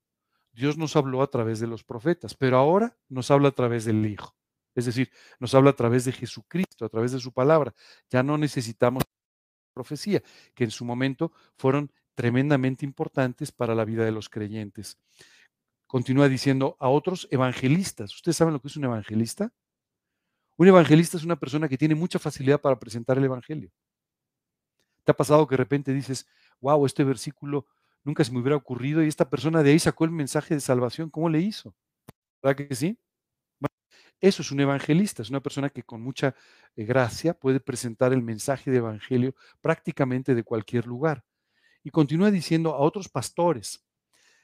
Dios 0.52 0.78
nos 0.78 0.94
habló 0.94 1.22
a 1.22 1.30
través 1.32 1.58
de 1.58 1.66
los 1.66 1.82
profetas, 1.82 2.36
pero 2.36 2.56
ahora 2.56 2.96
nos 3.08 3.32
habla 3.32 3.48
a 3.48 3.52
través 3.52 3.84
del 3.84 4.06
Hijo. 4.06 4.36
Es 4.76 4.86
decir, 4.86 5.10
nos 5.40 5.56
habla 5.56 5.70
a 5.70 5.76
través 5.76 6.04
de 6.04 6.12
Jesucristo, 6.12 6.84
a 6.84 6.88
través 6.88 7.10
de 7.10 7.18
su 7.18 7.32
palabra. 7.32 7.74
Ya 8.08 8.22
no 8.22 8.38
necesitamos 8.38 9.02
profecía, 9.80 10.22
que 10.54 10.64
en 10.64 10.70
su 10.70 10.84
momento 10.84 11.32
fueron 11.56 11.90
tremendamente 12.14 12.84
importantes 12.84 13.50
para 13.50 13.74
la 13.74 13.86
vida 13.86 14.04
de 14.04 14.12
los 14.12 14.28
creyentes. 14.28 14.98
Continúa 15.86 16.28
diciendo 16.28 16.76
a 16.78 16.88
otros 16.88 17.26
evangelistas. 17.30 18.14
¿Ustedes 18.14 18.36
saben 18.36 18.52
lo 18.52 18.60
que 18.60 18.68
es 18.68 18.76
un 18.76 18.84
evangelista? 18.84 19.52
Un 20.58 20.68
evangelista 20.68 21.16
es 21.16 21.24
una 21.24 21.36
persona 21.36 21.66
que 21.66 21.78
tiene 21.78 21.94
mucha 21.94 22.18
facilidad 22.18 22.60
para 22.60 22.78
presentar 22.78 23.16
el 23.16 23.24
evangelio. 23.24 23.70
¿Te 25.04 25.12
ha 25.12 25.16
pasado 25.16 25.46
que 25.46 25.54
de 25.54 25.62
repente 25.64 25.94
dices, 25.94 26.26
wow, 26.60 26.84
este 26.84 27.02
versículo 27.02 27.64
nunca 28.04 28.22
se 28.22 28.32
me 28.32 28.40
hubiera 28.40 28.56
ocurrido 28.56 29.02
y 29.02 29.08
esta 29.08 29.30
persona 29.30 29.62
de 29.62 29.70
ahí 29.70 29.78
sacó 29.78 30.04
el 30.04 30.10
mensaje 30.10 30.52
de 30.54 30.60
salvación? 30.60 31.08
¿Cómo 31.08 31.30
le 31.30 31.40
hizo? 31.40 31.74
¿Verdad 32.42 32.68
que 32.68 32.74
sí? 32.74 32.98
Eso 34.20 34.42
es 34.42 34.50
un 34.50 34.60
evangelista, 34.60 35.22
es 35.22 35.30
una 35.30 35.40
persona 35.40 35.70
que 35.70 35.82
con 35.82 36.02
mucha 36.02 36.34
eh, 36.76 36.84
gracia 36.84 37.32
puede 37.34 37.60
presentar 37.60 38.12
el 38.12 38.22
mensaje 38.22 38.70
de 38.70 38.78
evangelio 38.78 39.34
prácticamente 39.60 40.34
de 40.34 40.44
cualquier 40.44 40.86
lugar. 40.86 41.24
Y 41.82 41.90
continúa 41.90 42.30
diciendo 42.30 42.74
a 42.74 42.78
otros 42.78 43.08
pastores, 43.08 43.82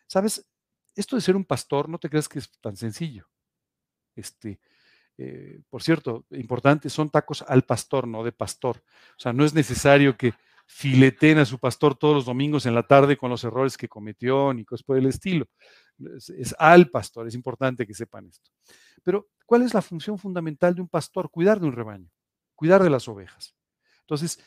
¿sabes? 0.06 0.46
Esto 0.94 1.16
de 1.16 1.22
ser 1.22 1.36
un 1.36 1.44
pastor, 1.44 1.88
no 1.88 1.98
te 1.98 2.08
creas 2.08 2.28
que 2.28 2.38
es 2.38 2.50
tan 2.60 2.76
sencillo. 2.76 3.28
Este, 4.14 4.58
eh, 5.18 5.60
por 5.68 5.82
cierto, 5.82 6.24
importante, 6.30 6.88
son 6.88 7.10
tacos 7.10 7.42
al 7.42 7.62
pastor, 7.62 8.08
no 8.08 8.24
de 8.24 8.32
pastor. 8.32 8.82
O 9.10 9.20
sea, 9.20 9.34
no 9.34 9.44
es 9.44 9.52
necesario 9.52 10.16
que 10.16 10.32
fileten 10.66 11.38
a 11.38 11.44
su 11.44 11.58
pastor 11.58 11.94
todos 11.94 12.14
los 12.14 12.24
domingos 12.24 12.66
en 12.66 12.74
la 12.74 12.82
tarde 12.82 13.16
con 13.16 13.30
los 13.30 13.44
errores 13.44 13.76
que 13.76 13.88
cometió 13.88 14.52
ni 14.52 14.64
cosas 14.64 14.84
por 14.84 14.98
el 14.98 15.06
estilo. 15.06 15.46
Es, 16.16 16.54
al 16.58 16.90
pastor, 16.90 17.26
es 17.26 17.34
importante 17.34 17.86
que 17.86 17.94
sepan 17.94 18.26
esto. 18.26 18.50
Pero 19.02 19.28
¿Cuál 19.46 19.62
es 19.62 19.72
la 19.72 19.80
función 19.80 20.18
fundamental 20.18 20.74
de 20.74 20.82
un 20.82 20.88
pastor? 20.88 21.30
Cuidar 21.30 21.60
de 21.60 21.66
un 21.66 21.72
rebaño, 21.72 22.10
cuidar 22.56 22.82
de 22.82 22.90
las 22.90 23.08
ovejas. 23.08 23.54
Entonces, 24.00 24.40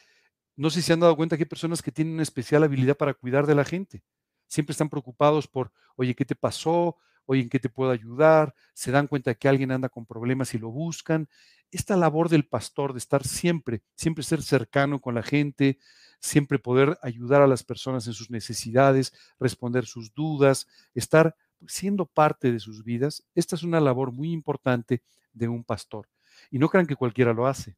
no 0.58 0.70
sé 0.70 0.82
si 0.82 0.92
han 0.92 1.00
dado 1.00 1.16
cuenta 1.16 1.38
que 1.38 1.44
hay 1.44 1.50
personas 1.50 1.82
que 1.82 1.92
tienen 1.92 2.16
una 2.16 2.24
especial 2.24 2.64
habilidad 2.64 2.98
para 2.98 3.14
cuidar 3.14 3.48
de 3.48 3.56
la 3.56 3.64
gente. 3.64 4.04
Siempre 4.48 4.74
están 4.74 4.90
preocupados 4.90 5.48
por, 5.48 5.72
oye, 5.96 6.14
¿qué 6.16 6.26
te 6.26 6.36
pasó? 6.36 6.98
Oye, 7.26 7.42
¿en 7.42 7.50
qué 7.50 7.60
te 7.60 7.70
puedo 7.70 7.92
ayudar? 7.92 8.54
Se 8.74 8.92
dan 8.92 9.08
cuenta 9.08 9.34
que 9.36 9.48
alguien 9.48 9.72
anda 9.72 9.88
con 9.88 10.06
problemas 10.06 10.54
y 10.54 10.58
lo 10.58 10.70
buscan. 10.70 11.30
Esta 11.72 11.96
labor 11.96 12.28
del 12.28 12.46
pastor 12.48 12.92
de 12.92 13.00
estar 13.00 13.26
siempre, 13.26 13.84
siempre 13.96 14.24
ser 14.24 14.42
cercano 14.42 15.00
con 15.00 15.16
la 15.16 15.24
gente, 15.24 15.80
siempre 16.20 16.60
poder 16.60 16.98
ayudar 17.02 17.42
a 17.42 17.48
las 17.48 17.64
personas 17.64 18.08
en 18.08 18.14
sus 18.14 18.30
necesidades, 18.30 19.14
responder 19.40 19.86
sus 19.86 20.14
dudas, 20.14 20.68
estar 20.94 21.36
siendo 21.68 22.06
parte 22.06 22.52
de 22.52 22.60
sus 22.60 22.84
vidas, 22.84 23.24
esta 23.36 23.56
es 23.56 23.64
una 23.64 23.80
labor 23.80 24.12
muy 24.12 24.32
importante 24.32 25.04
de 25.34 25.48
un 25.48 25.64
pastor. 25.64 26.08
Y 26.50 26.60
no 26.60 26.70
crean 26.70 26.88
que 26.88 26.96
cualquiera 26.96 27.34
lo 27.34 27.48
hace, 27.48 27.76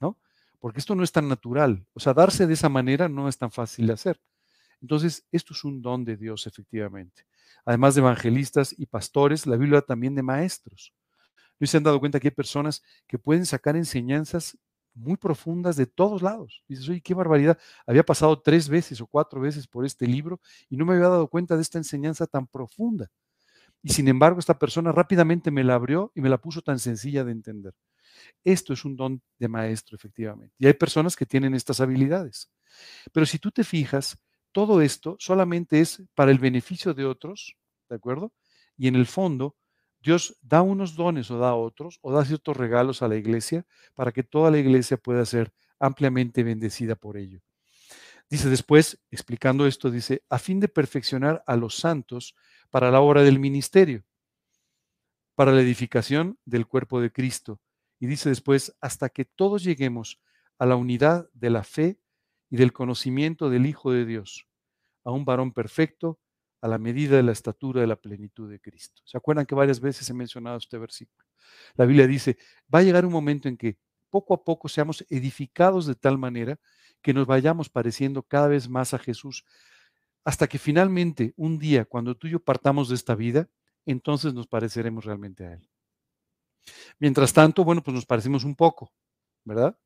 ¿no? 0.00 0.18
Porque 0.58 0.80
esto 0.80 0.94
no 0.94 1.02
es 1.02 1.12
tan 1.12 1.28
natural. 1.28 1.86
O 1.94 2.00
sea, 2.00 2.14
darse 2.14 2.46
de 2.46 2.54
esa 2.54 2.68
manera 2.68 3.08
no 3.08 3.28
es 3.28 3.38
tan 3.38 3.50
fácil 3.50 3.86
de 3.86 3.94
hacer. 3.94 4.20
Entonces, 4.80 5.24
esto 5.32 5.54
es 5.54 5.64
un 5.64 5.82
don 5.82 6.04
de 6.04 6.16
Dios, 6.16 6.46
efectivamente. 6.46 7.26
Además 7.64 7.94
de 7.94 8.00
evangelistas 8.00 8.74
y 8.78 8.86
pastores, 8.86 9.46
la 9.46 9.56
Biblia 9.56 9.80
también 9.80 10.14
de 10.14 10.22
maestros. 10.22 10.94
¿No 11.58 11.66
se 11.66 11.76
han 11.76 11.82
dado 11.82 11.98
cuenta 11.98 12.20
que 12.20 12.28
hay 12.28 12.34
personas 12.34 12.82
que 13.06 13.18
pueden 13.18 13.44
sacar 13.44 13.76
enseñanzas 13.76 14.56
muy 14.98 15.16
profundas 15.16 15.76
de 15.76 15.86
todos 15.86 16.22
lados. 16.22 16.62
Dices, 16.68 16.88
oye, 16.88 17.00
qué 17.00 17.14
barbaridad. 17.14 17.58
Había 17.86 18.04
pasado 18.04 18.40
tres 18.40 18.68
veces 18.68 19.00
o 19.00 19.06
cuatro 19.06 19.40
veces 19.40 19.66
por 19.66 19.86
este 19.86 20.06
libro 20.06 20.40
y 20.68 20.76
no 20.76 20.84
me 20.84 20.94
había 20.94 21.08
dado 21.08 21.28
cuenta 21.28 21.56
de 21.56 21.62
esta 21.62 21.78
enseñanza 21.78 22.26
tan 22.26 22.46
profunda. 22.46 23.10
Y 23.82 23.90
sin 23.90 24.08
embargo, 24.08 24.40
esta 24.40 24.58
persona 24.58 24.92
rápidamente 24.92 25.50
me 25.50 25.64
la 25.64 25.74
abrió 25.74 26.12
y 26.14 26.20
me 26.20 26.28
la 26.28 26.38
puso 26.38 26.62
tan 26.62 26.78
sencilla 26.78 27.24
de 27.24 27.32
entender. 27.32 27.74
Esto 28.44 28.72
es 28.72 28.84
un 28.84 28.96
don 28.96 29.22
de 29.38 29.48
maestro, 29.48 29.96
efectivamente. 29.96 30.54
Y 30.58 30.66
hay 30.66 30.74
personas 30.74 31.14
que 31.14 31.26
tienen 31.26 31.54
estas 31.54 31.80
habilidades. 31.80 32.50
Pero 33.12 33.26
si 33.26 33.38
tú 33.38 33.50
te 33.50 33.64
fijas, 33.64 34.18
todo 34.52 34.80
esto 34.80 35.16
solamente 35.20 35.80
es 35.80 36.02
para 36.14 36.30
el 36.30 36.38
beneficio 36.38 36.94
de 36.94 37.04
otros, 37.04 37.56
¿de 37.88 37.96
acuerdo? 37.96 38.32
Y 38.76 38.88
en 38.88 38.96
el 38.96 39.06
fondo, 39.06 39.56
Dios 40.00 40.36
da 40.42 40.62
unos 40.62 40.94
dones 40.94 41.30
o 41.30 41.38
da 41.38 41.54
otros, 41.54 41.98
o 42.02 42.12
da 42.12 42.24
ciertos 42.24 42.56
regalos 42.56 43.02
a 43.02 43.08
la 43.08 43.16
iglesia 43.16 43.66
para 43.94 44.12
que 44.12 44.22
toda 44.22 44.50
la 44.50 44.58
iglesia 44.58 44.96
pueda 44.96 45.24
ser 45.26 45.52
ampliamente 45.78 46.42
bendecida 46.42 46.94
por 46.94 47.16
ello. 47.16 47.40
Dice 48.30 48.50
después, 48.50 49.00
explicando 49.10 49.66
esto, 49.66 49.90
dice, 49.90 50.22
a 50.28 50.38
fin 50.38 50.60
de 50.60 50.68
perfeccionar 50.68 51.42
a 51.46 51.56
los 51.56 51.76
santos 51.76 52.34
para 52.70 52.90
la 52.90 53.00
obra 53.00 53.22
del 53.22 53.38
ministerio, 53.38 54.04
para 55.34 55.52
la 55.52 55.62
edificación 55.62 56.38
del 56.44 56.66
cuerpo 56.66 57.00
de 57.00 57.10
Cristo. 57.10 57.60
Y 57.98 58.06
dice 58.06 58.28
después, 58.28 58.76
hasta 58.80 59.08
que 59.08 59.24
todos 59.24 59.64
lleguemos 59.64 60.20
a 60.58 60.66
la 60.66 60.76
unidad 60.76 61.28
de 61.32 61.50
la 61.50 61.64
fe 61.64 61.98
y 62.50 62.56
del 62.56 62.72
conocimiento 62.72 63.48
del 63.48 63.66
Hijo 63.66 63.92
de 63.92 64.04
Dios, 64.04 64.46
a 65.04 65.10
un 65.10 65.24
varón 65.24 65.52
perfecto, 65.52 66.18
a 66.60 66.68
la 66.68 66.78
medida 66.78 67.16
de 67.16 67.22
la 67.22 67.32
estatura 67.32 67.80
de 67.80 67.86
la 67.86 67.96
plenitud 67.96 68.50
de 68.50 68.60
Cristo. 68.60 69.02
¿Se 69.04 69.16
acuerdan 69.16 69.46
que 69.46 69.54
varias 69.54 69.80
veces 69.80 70.08
he 70.10 70.14
mencionado 70.14 70.56
este 70.56 70.78
versículo? 70.78 71.26
La 71.74 71.86
Biblia 71.86 72.06
dice, 72.06 72.36
va 72.72 72.80
a 72.80 72.82
llegar 72.82 73.06
un 73.06 73.12
momento 73.12 73.48
en 73.48 73.56
que 73.56 73.78
poco 74.10 74.34
a 74.34 74.42
poco 74.42 74.68
seamos 74.68 75.04
edificados 75.10 75.86
de 75.86 75.94
tal 75.94 76.18
manera 76.18 76.58
que 77.02 77.14
nos 77.14 77.26
vayamos 77.26 77.68
pareciendo 77.68 78.22
cada 78.22 78.48
vez 78.48 78.68
más 78.68 78.94
a 78.94 78.98
Jesús, 78.98 79.44
hasta 80.24 80.46
que 80.46 80.58
finalmente 80.58 81.32
un 81.36 81.58
día, 81.58 81.84
cuando 81.84 82.16
tú 82.16 82.26
y 82.26 82.30
yo 82.30 82.40
partamos 82.40 82.88
de 82.88 82.96
esta 82.96 83.14
vida, 83.14 83.48
entonces 83.86 84.34
nos 84.34 84.46
pareceremos 84.46 85.04
realmente 85.04 85.46
a 85.46 85.54
Él. 85.54 85.68
Mientras 86.98 87.32
tanto, 87.32 87.64
bueno, 87.64 87.82
pues 87.82 87.94
nos 87.94 88.04
parecemos 88.04 88.44
un 88.44 88.54
poco, 88.54 88.92
¿verdad? 89.44 89.78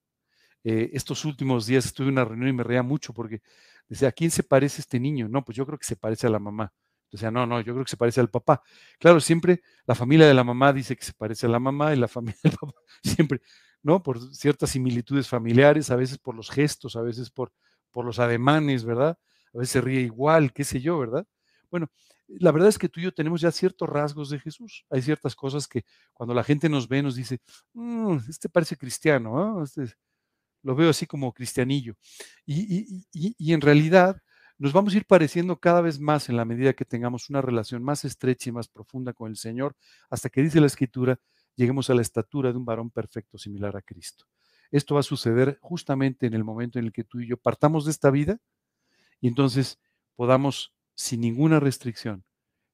Eh, 0.65 0.91
estos 0.93 1.25
últimos 1.25 1.67
días 1.67 1.87
estuve 1.87 2.07
en 2.09 2.13
una 2.13 2.25
reunión 2.25 2.49
y 2.49 2.53
me 2.53 2.63
reía 2.63 2.83
mucho 2.83 3.13
porque 3.13 3.43
decía, 3.89 4.09
¿a 4.09 4.13
quién 4.13 4.31
se 4.31 4.43
parece 4.43 4.81
este 4.81 5.01
niño? 5.01 5.29
No, 5.29 5.45
pues 5.45 5.57
yo 5.57 5.67
creo 5.67 5.79
que 5.79 5.87
se 5.87 5.97
parece 5.97 6.27
a 6.27 6.31
la 6.31 6.39
mamá. 6.39 6.73
Decía, 7.11 7.31
no, 7.31 7.47
no, 7.47 7.61
yo 7.61 7.75
creo 7.75 7.85
que 7.85 7.91
se 7.91 7.97
parece 7.97 8.21
al 8.21 8.31
papá. 8.31 8.63
Claro, 8.99 9.21
siempre 9.21 9.63
la 9.87 9.95
familia 9.95 10.27
de 10.27 10.35
la 10.35 10.45
mamá 10.45 10.73
dice 10.73 10.97
que 10.97 11.05
se 11.05 11.13
parece 11.13 11.47
a 11.47 11.51
la 11.51 11.59
mamá 11.59 11.93
y 11.93 11.97
la 11.99 12.09
familia 12.09 12.39
del 12.43 12.53
papá 12.53 12.75
siempre, 13.03 13.41
¿no? 13.83 14.03
Por 14.03 14.35
ciertas 14.35 14.71
similitudes 14.71 15.29
familiares, 15.29 15.91
a 15.91 15.97
veces 15.97 16.19
por 16.19 16.35
los 16.35 16.51
gestos, 16.51 16.97
a 16.97 17.03
veces 17.03 17.31
por, 17.31 17.53
por 17.91 18.07
los 18.07 18.19
ademanes, 18.19 18.85
¿verdad? 18.85 19.19
A 19.55 19.59
veces 19.59 19.73
se 19.73 19.81
ríe 19.83 20.01
igual, 20.01 20.53
qué 20.53 20.65
sé 20.65 20.81
yo, 20.81 20.99
¿verdad? 20.99 21.27
Bueno, 21.71 21.89
la 22.29 22.53
verdad 22.53 22.69
es 22.71 22.79
que 22.79 22.89
tú 22.89 23.01
y 23.01 23.05
yo 23.05 23.13
tenemos 23.13 23.41
ya 23.43 23.51
ciertos 23.53 23.89
rasgos 23.89 24.31
de 24.31 24.39
Jesús. 24.39 24.85
Hay 24.91 25.03
ciertas 25.03 25.35
cosas 25.35 25.69
que 25.69 25.85
cuando 26.15 26.35
la 26.35 26.45
gente 26.45 26.69
nos 26.69 26.89
ve 26.89 27.03
nos 27.03 27.17
dice, 27.17 27.41
mm, 27.75 28.19
este 28.29 28.49
parece 28.49 28.77
cristiano, 28.77 29.35
¿no? 29.35 29.63
Este, 29.65 29.95
lo 30.63 30.75
veo 30.75 30.91
así 30.91 31.07
como 31.07 31.33
cristianillo. 31.33 31.97
Y, 32.47 33.53
en 33.53 33.61
realidad 33.61 34.17
nos 34.59 34.73
vamos 34.73 34.95
a 34.95 34.99
ir 34.99 35.07
pareciendo 35.07 35.59
cada 35.59 35.81
vez 35.81 35.99
más 35.99 36.29
en 36.29 36.37
la 36.37 36.45
medida 36.45 36.73
que 36.73 36.85
tengamos 36.85 37.29
una 37.31 37.43
relación 37.43 37.83
más 37.83 38.05
estrecha 38.05 38.51
y 38.51 38.53
más 38.53 38.69
profunda 38.69 39.13
con 39.13 39.31
el 39.31 39.37
Señor, 39.37 39.75
hasta 40.09 40.29
que 40.29 40.43
dice 40.43 40.61
la 40.61 40.67
Escritura, 40.67 41.19
lleguemos 41.57 41.91
a 41.91 41.95
la 41.95 42.03
estatura 42.03 42.53
de 42.53 42.59
un 42.59 42.65
varón 42.65 42.91
perfecto 42.91 43.39
similar 43.39 43.77
a 43.77 43.83
Cristo. 43.83 44.27
Esto 44.71 44.95
va 44.95 45.01
a 45.01 45.05
suceder 45.05 45.59
justamente 45.61 46.27
en 46.27 46.35
el 46.35 46.45
momento 46.45 46.79
en 46.79 46.85
el 46.87 46.93
que 46.93 47.03
tú 47.03 47.21
y 47.21 47.29
yo 47.29 47.37
partamos 47.37 47.85
de 47.85 47.91
esta 47.91 48.11
vida 48.11 48.39
y 49.21 49.29
entonces 49.29 49.81
podamos, 50.15 50.75
sin 50.95 51.21
ninguna 51.21 51.59
restricción, 51.59 52.25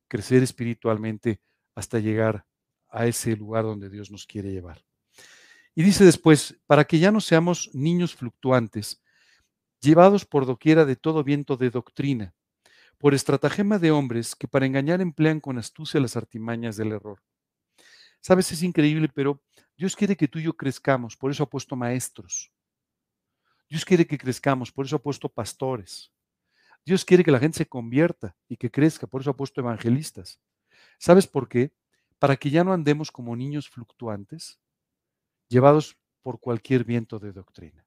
crecer 0.08 0.42
espiritualmente 0.42 1.40
hasta 1.74 1.98
llegar 2.00 2.44
a 2.90 3.06
ese 3.06 3.36
lugar 3.36 3.64
donde 3.64 3.88
Dios 3.88 4.10
nos 4.10 4.26
quiere 4.26 4.52
llevar. 4.52 4.87
Y 5.78 5.84
dice 5.84 6.04
después, 6.04 6.58
para 6.66 6.84
que 6.84 6.98
ya 6.98 7.12
no 7.12 7.20
seamos 7.20 7.70
niños 7.72 8.12
fluctuantes, 8.16 9.00
llevados 9.80 10.26
por 10.26 10.44
doquiera 10.44 10.84
de 10.84 10.96
todo 10.96 11.22
viento 11.22 11.56
de 11.56 11.70
doctrina, 11.70 12.34
por 12.98 13.14
estratagema 13.14 13.78
de 13.78 13.92
hombres 13.92 14.34
que 14.34 14.48
para 14.48 14.66
engañar 14.66 15.00
emplean 15.00 15.38
con 15.38 15.56
astucia 15.56 16.00
las 16.00 16.16
artimañas 16.16 16.76
del 16.76 16.90
error. 16.90 17.22
Sabes, 18.20 18.50
es 18.50 18.64
increíble, 18.64 19.08
pero 19.14 19.40
Dios 19.76 19.94
quiere 19.94 20.16
que 20.16 20.26
tú 20.26 20.40
y 20.40 20.42
yo 20.42 20.56
crezcamos, 20.56 21.16
por 21.16 21.30
eso 21.30 21.44
ha 21.44 21.48
puesto 21.48 21.76
maestros. 21.76 22.50
Dios 23.68 23.84
quiere 23.84 24.04
que 24.04 24.18
crezcamos, 24.18 24.72
por 24.72 24.84
eso 24.84 24.96
ha 24.96 25.00
puesto 25.00 25.28
pastores. 25.28 26.10
Dios 26.84 27.04
quiere 27.04 27.22
que 27.22 27.30
la 27.30 27.38
gente 27.38 27.58
se 27.58 27.68
convierta 27.68 28.34
y 28.48 28.56
que 28.56 28.68
crezca, 28.68 29.06
por 29.06 29.20
eso 29.20 29.30
ha 29.30 29.36
puesto 29.36 29.60
evangelistas. 29.60 30.40
¿Sabes 30.98 31.28
por 31.28 31.48
qué? 31.48 31.72
Para 32.18 32.34
que 32.34 32.50
ya 32.50 32.64
no 32.64 32.72
andemos 32.72 33.12
como 33.12 33.36
niños 33.36 33.68
fluctuantes, 33.68 34.58
llevados 35.48 35.96
por 36.22 36.40
cualquier 36.40 36.84
viento 36.84 37.18
de 37.18 37.32
doctrina. 37.32 37.84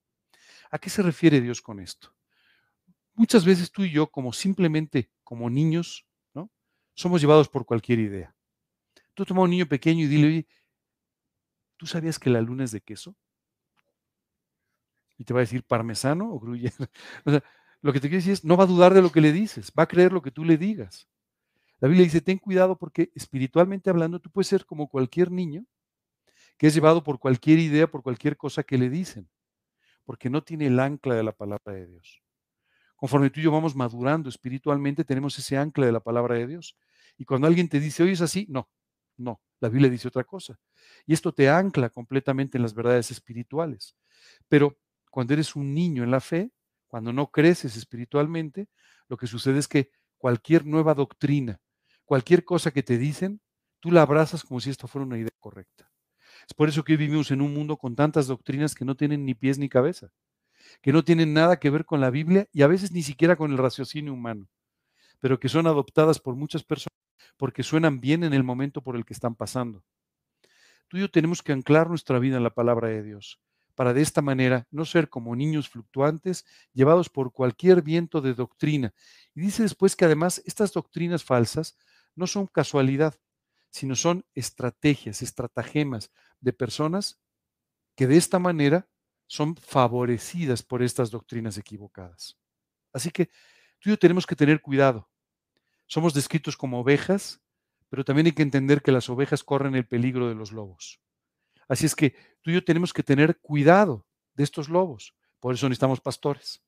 ¿A 0.69 0.79
qué 0.79 0.89
se 0.89 1.01
refiere 1.01 1.41
Dios 1.41 1.61
con 1.61 1.79
esto? 1.79 2.13
Muchas 3.13 3.45
veces 3.45 3.71
tú 3.71 3.83
y 3.83 3.91
yo, 3.91 4.07
como 4.07 4.33
simplemente 4.33 5.11
como 5.23 5.49
niños, 5.49 6.05
¿no? 6.33 6.49
Somos 6.93 7.21
llevados 7.21 7.49
por 7.49 7.65
cualquier 7.65 7.99
idea. 7.99 8.35
Tú 9.13 9.25
tomas 9.25 9.41
a 9.41 9.43
un 9.43 9.51
niño 9.51 9.65
pequeño 9.67 10.05
y 10.05 10.07
dile, 10.07 10.47
¿tú 11.77 11.85
sabías 11.85 12.17
que 12.17 12.29
la 12.29 12.41
luna 12.41 12.63
es 12.63 12.71
de 12.71 12.81
queso? 12.81 13.15
Y 15.17 15.25
te 15.25 15.33
va 15.33 15.41
a 15.41 15.41
decir 15.41 15.63
parmesano 15.63 16.33
o 16.33 16.39
gruyere. 16.39 16.73
o 17.25 17.31
sea, 17.31 17.43
lo 17.81 17.93
que 17.93 17.99
te 17.99 18.07
quiero 18.07 18.19
decir 18.21 18.33
es, 18.33 18.45
no 18.45 18.57
va 18.57 18.63
a 18.63 18.67
dudar 18.67 18.93
de 18.93 19.01
lo 19.01 19.11
que 19.11 19.21
le 19.21 19.31
dices, 19.31 19.71
va 19.77 19.83
a 19.83 19.87
creer 19.87 20.13
lo 20.13 20.21
que 20.21 20.31
tú 20.31 20.45
le 20.45 20.57
digas. 20.57 21.07
La 21.79 21.87
Biblia 21.87 22.05
dice, 22.05 22.21
ten 22.21 22.37
cuidado 22.37 22.77
porque 22.77 23.11
espiritualmente 23.15 23.89
hablando 23.89 24.19
tú 24.19 24.29
puedes 24.29 24.47
ser 24.47 24.65
como 24.65 24.87
cualquier 24.87 25.31
niño 25.31 25.65
que 26.61 26.67
es 26.67 26.75
llevado 26.75 27.01
por 27.01 27.17
cualquier 27.17 27.57
idea, 27.57 27.89
por 27.89 28.03
cualquier 28.03 28.37
cosa 28.37 28.61
que 28.61 28.77
le 28.77 28.87
dicen, 28.87 29.27
porque 30.05 30.29
no 30.29 30.43
tiene 30.43 30.67
el 30.67 30.79
ancla 30.79 31.15
de 31.15 31.23
la 31.23 31.31
palabra 31.31 31.73
de 31.73 31.87
Dios. 31.87 32.21
Conforme 32.95 33.31
tú 33.31 33.39
y 33.39 33.43
yo 33.43 33.51
vamos 33.51 33.75
madurando 33.75 34.29
espiritualmente, 34.29 35.03
tenemos 35.03 35.35
ese 35.39 35.57
ancla 35.57 35.87
de 35.87 35.91
la 35.91 36.01
palabra 36.01 36.35
de 36.35 36.45
Dios. 36.45 36.77
Y 37.17 37.25
cuando 37.25 37.47
alguien 37.47 37.67
te 37.67 37.79
dice, 37.79 38.03
oye, 38.03 38.11
es 38.11 38.21
así, 38.21 38.45
no, 38.47 38.69
no, 39.17 39.41
la 39.59 39.69
Biblia 39.69 39.89
dice 39.89 40.07
otra 40.07 40.23
cosa. 40.23 40.59
Y 41.07 41.13
esto 41.13 41.33
te 41.33 41.49
ancla 41.49 41.89
completamente 41.89 42.59
en 42.59 42.61
las 42.61 42.75
verdades 42.75 43.09
espirituales. 43.09 43.95
Pero 44.47 44.77
cuando 45.09 45.33
eres 45.33 45.55
un 45.55 45.73
niño 45.73 46.03
en 46.03 46.11
la 46.11 46.19
fe, 46.19 46.51
cuando 46.85 47.11
no 47.11 47.31
creces 47.31 47.75
espiritualmente, 47.75 48.67
lo 49.07 49.17
que 49.17 49.25
sucede 49.25 49.57
es 49.57 49.67
que 49.67 49.89
cualquier 50.15 50.67
nueva 50.67 50.93
doctrina, 50.93 51.59
cualquier 52.05 52.45
cosa 52.45 52.69
que 52.69 52.83
te 52.83 52.99
dicen, 52.99 53.41
tú 53.79 53.89
la 53.89 54.03
abrazas 54.03 54.43
como 54.43 54.59
si 54.59 54.69
esto 54.69 54.87
fuera 54.87 55.07
una 55.07 55.17
idea 55.17 55.31
correcta. 55.39 55.90
Es 56.47 56.53
por 56.53 56.69
eso 56.69 56.83
que 56.83 56.93
hoy 56.93 56.97
vivimos 56.97 57.31
en 57.31 57.41
un 57.41 57.53
mundo 57.53 57.77
con 57.77 57.95
tantas 57.95 58.27
doctrinas 58.27 58.75
que 58.75 58.85
no 58.85 58.95
tienen 58.95 59.25
ni 59.25 59.33
pies 59.33 59.57
ni 59.57 59.69
cabeza 59.69 60.11
que 60.81 60.93
no 60.93 61.03
tienen 61.03 61.33
nada 61.33 61.59
que 61.59 61.69
ver 61.69 61.85
con 61.85 62.01
la 62.01 62.09
Biblia 62.09 62.47
y 62.51 62.61
a 62.61 62.67
veces 62.67 62.91
ni 62.91 63.03
siquiera 63.03 63.35
con 63.35 63.51
el 63.51 63.57
raciocinio 63.57 64.13
humano, 64.13 64.47
pero 65.19 65.39
que 65.39 65.49
son 65.49 65.67
adoptadas 65.67 66.19
por 66.19 66.35
muchas 66.35 66.63
personas 66.63 66.97
porque 67.37 67.63
suenan 67.63 67.99
bien 67.99 68.23
en 68.23 68.33
el 68.33 68.43
momento 68.43 68.81
por 68.81 68.95
el 68.95 69.05
que 69.05 69.13
están 69.13 69.35
pasando. 69.35 69.83
Tú 70.87 70.97
y 70.97 71.01
yo 71.01 71.11
tenemos 71.11 71.41
que 71.41 71.53
anclar 71.53 71.89
nuestra 71.89 72.19
vida 72.19 72.37
en 72.37 72.43
la 72.43 72.53
palabra 72.53 72.89
de 72.89 73.01
Dios, 73.01 73.39
para 73.75 73.93
de 73.93 74.01
esta 74.01 74.21
manera 74.21 74.67
no 74.69 74.85
ser 74.85 75.09
como 75.09 75.35
niños 75.35 75.69
fluctuantes 75.69 76.45
llevados 76.73 77.09
por 77.09 77.31
cualquier 77.31 77.81
viento 77.81 78.21
de 78.21 78.33
doctrina. 78.33 78.93
Y 79.33 79.41
dice 79.41 79.63
después 79.63 79.95
que 79.95 80.05
además 80.05 80.41
estas 80.45 80.73
doctrinas 80.73 81.23
falsas 81.23 81.77
no 82.15 82.27
son 82.27 82.47
casualidad, 82.47 83.15
sino 83.71 83.95
son 83.95 84.25
estrategias, 84.35 85.21
estratagemas 85.21 86.11
de 86.39 86.53
personas 86.53 87.19
que 87.95 88.05
de 88.05 88.17
esta 88.17 88.37
manera 88.37 88.87
son 89.27 89.55
favorecidas 89.55 90.61
por 90.61 90.83
estas 90.83 91.09
doctrinas 91.09 91.57
equivocadas. 91.57 92.37
Así 92.93 93.11
que 93.11 93.27
tú 93.79 93.89
y 93.89 93.89
yo 93.91 93.97
tenemos 93.97 94.27
que 94.27 94.35
tener 94.35 94.61
cuidado. 94.61 95.09
Somos 95.87 96.13
descritos 96.13 96.57
como 96.57 96.81
ovejas, 96.81 97.41
pero 97.89 98.03
también 98.03 98.27
hay 98.27 98.33
que 98.33 98.43
entender 98.43 98.81
que 98.81 98.91
las 98.91 99.09
ovejas 99.09 99.43
corren 99.43 99.75
el 99.75 99.87
peligro 99.87 100.27
de 100.27 100.35
los 100.35 100.51
lobos. 100.51 101.01
Así 101.67 101.85
es 101.85 101.95
que 101.95 102.15
tú 102.41 102.51
y 102.51 102.55
yo 102.55 102.63
tenemos 102.63 102.91
que 102.93 103.03
tener 103.03 103.39
cuidado 103.39 104.05
de 104.33 104.43
estos 104.43 104.67
lobos. 104.67 105.15
Por 105.39 105.53
eso 105.53 105.67
necesitamos 105.67 106.01
pastores. 106.01 106.61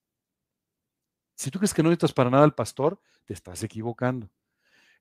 Si 1.36 1.52
tú 1.52 1.60
crees 1.60 1.74
que 1.74 1.84
no 1.84 1.90
necesitas 1.90 2.14
para 2.14 2.30
nada 2.30 2.46
al 2.46 2.56
pastor, 2.56 3.02
te 3.26 3.34
estás 3.34 3.62
equivocando. 3.64 4.30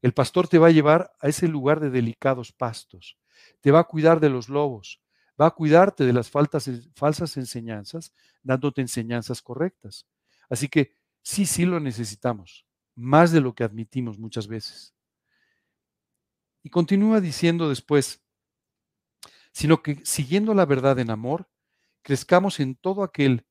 El 0.02 0.12
pastor 0.12 0.48
te 0.48 0.58
va 0.58 0.66
a 0.66 0.72
llevar 0.72 1.12
a 1.20 1.28
ese 1.28 1.48
lugar 1.48 1.80
de 1.80 1.90
delicados 1.90 2.52
pastos. 2.52 3.18
Te 3.60 3.70
va 3.70 3.80
a 3.80 3.84
cuidar 3.84 4.20
de 4.20 4.28
los 4.28 4.48
lobos 4.48 5.02
va 5.40 5.46
a 5.46 5.50
cuidarte 5.50 6.04
de 6.04 6.12
las 6.12 6.30
falsas 6.30 7.36
enseñanzas, 7.36 8.12
dándote 8.42 8.80
enseñanzas 8.80 9.42
correctas. 9.42 10.06
Así 10.48 10.68
que 10.68 10.94
sí, 11.22 11.46
sí 11.46 11.64
lo 11.64 11.80
necesitamos, 11.80 12.66
más 12.94 13.32
de 13.32 13.40
lo 13.40 13.54
que 13.54 13.64
admitimos 13.64 14.18
muchas 14.18 14.46
veces. 14.46 14.94
Y 16.62 16.70
continúa 16.70 17.20
diciendo 17.20 17.68
después, 17.68 18.22
sino 19.52 19.82
que 19.82 20.00
siguiendo 20.04 20.54
la 20.54 20.64
verdad 20.64 20.98
en 20.98 21.10
amor, 21.10 21.48
crezcamos 22.02 22.60
en 22.60 22.76
todo 22.76 23.02
aquel 23.02 23.46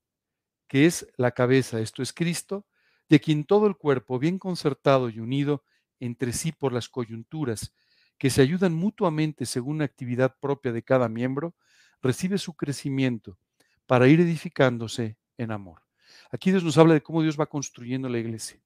que 0.68 0.86
es 0.86 1.08
la 1.18 1.32
cabeza, 1.32 1.82
esto 1.82 2.02
es 2.02 2.14
Cristo, 2.14 2.66
de 3.10 3.20
quien 3.20 3.44
todo 3.44 3.68
el 3.68 3.76
cuerpo, 3.76 4.20
bien 4.20 4.40
concertado 4.40 5.10
y 5.10 5.20
unido 5.20 5.66
entre 6.02 6.34
sí 6.34 6.52
por 6.52 6.74
las 6.74 6.90
coyunturas, 6.90 7.74
que 8.18 8.30
se 8.30 8.42
ayudan 8.42 8.74
mutuamente 8.74 9.46
según 9.46 9.78
la 9.78 9.86
actividad 9.86 10.36
propia 10.40 10.74
de 10.74 10.84
cada 10.84 11.08
miembro, 11.08 11.56
recibe 12.02 12.38
su 12.38 12.54
crecimiento 12.54 13.38
para 13.86 14.08
ir 14.08 14.20
edificándose 14.20 15.18
en 15.38 15.52
amor. 15.52 15.84
Aquí 16.32 16.52
Dios 16.52 16.64
nos 16.64 16.78
habla 16.78 16.96
de 16.96 17.02
cómo 17.02 17.22
Dios 17.22 17.40
va 17.40 17.46
construyendo 17.46 18.10
la 18.10 18.20
iglesia 18.20 18.60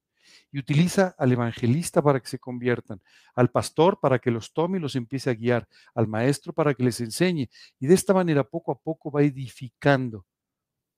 y 0.51 0.59
utiliza 0.59 1.15
al 1.17 1.31
evangelista 1.31 2.01
para 2.01 2.19
que 2.19 2.27
se 2.27 2.39
conviertan, 2.39 3.01
al 3.36 3.49
pastor 3.49 3.99
para 3.99 4.19
que 4.19 4.31
los 4.31 4.53
tome 4.53 4.77
y 4.77 4.81
los 4.81 4.95
empiece 4.95 5.29
a 5.29 5.33
guiar, 5.33 5.67
al 5.93 6.07
maestro 6.07 6.53
para 6.53 6.73
que 6.73 6.83
les 6.83 6.99
enseñe. 7.01 7.49
Y 7.79 7.88
de 7.88 7.93
esta 7.93 8.13
manera 8.13 8.43
poco 8.43 8.71
a 8.71 8.79
poco 8.79 9.11
va 9.11 9.23
edificando 9.23 10.25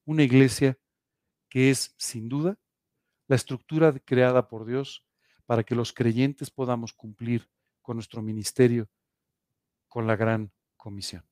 una 0.06 0.24
iglesia 0.24 0.78
que 1.50 1.70
es 1.70 1.94
sin 1.98 2.30
duda 2.30 2.58
la 3.28 3.36
estructura 3.36 3.94
creada 4.00 4.48
por 4.48 4.66
Dios 4.66 5.07
para 5.48 5.64
que 5.64 5.74
los 5.74 5.92
creyentes 5.92 6.52
podamos 6.52 6.94
cumplir 6.94 7.50
con 7.82 7.96
nuestro 7.96 8.22
ministerio, 8.22 8.88
con 9.88 10.06
la 10.06 10.16
gran 10.16 10.52
comisión. 10.76 11.24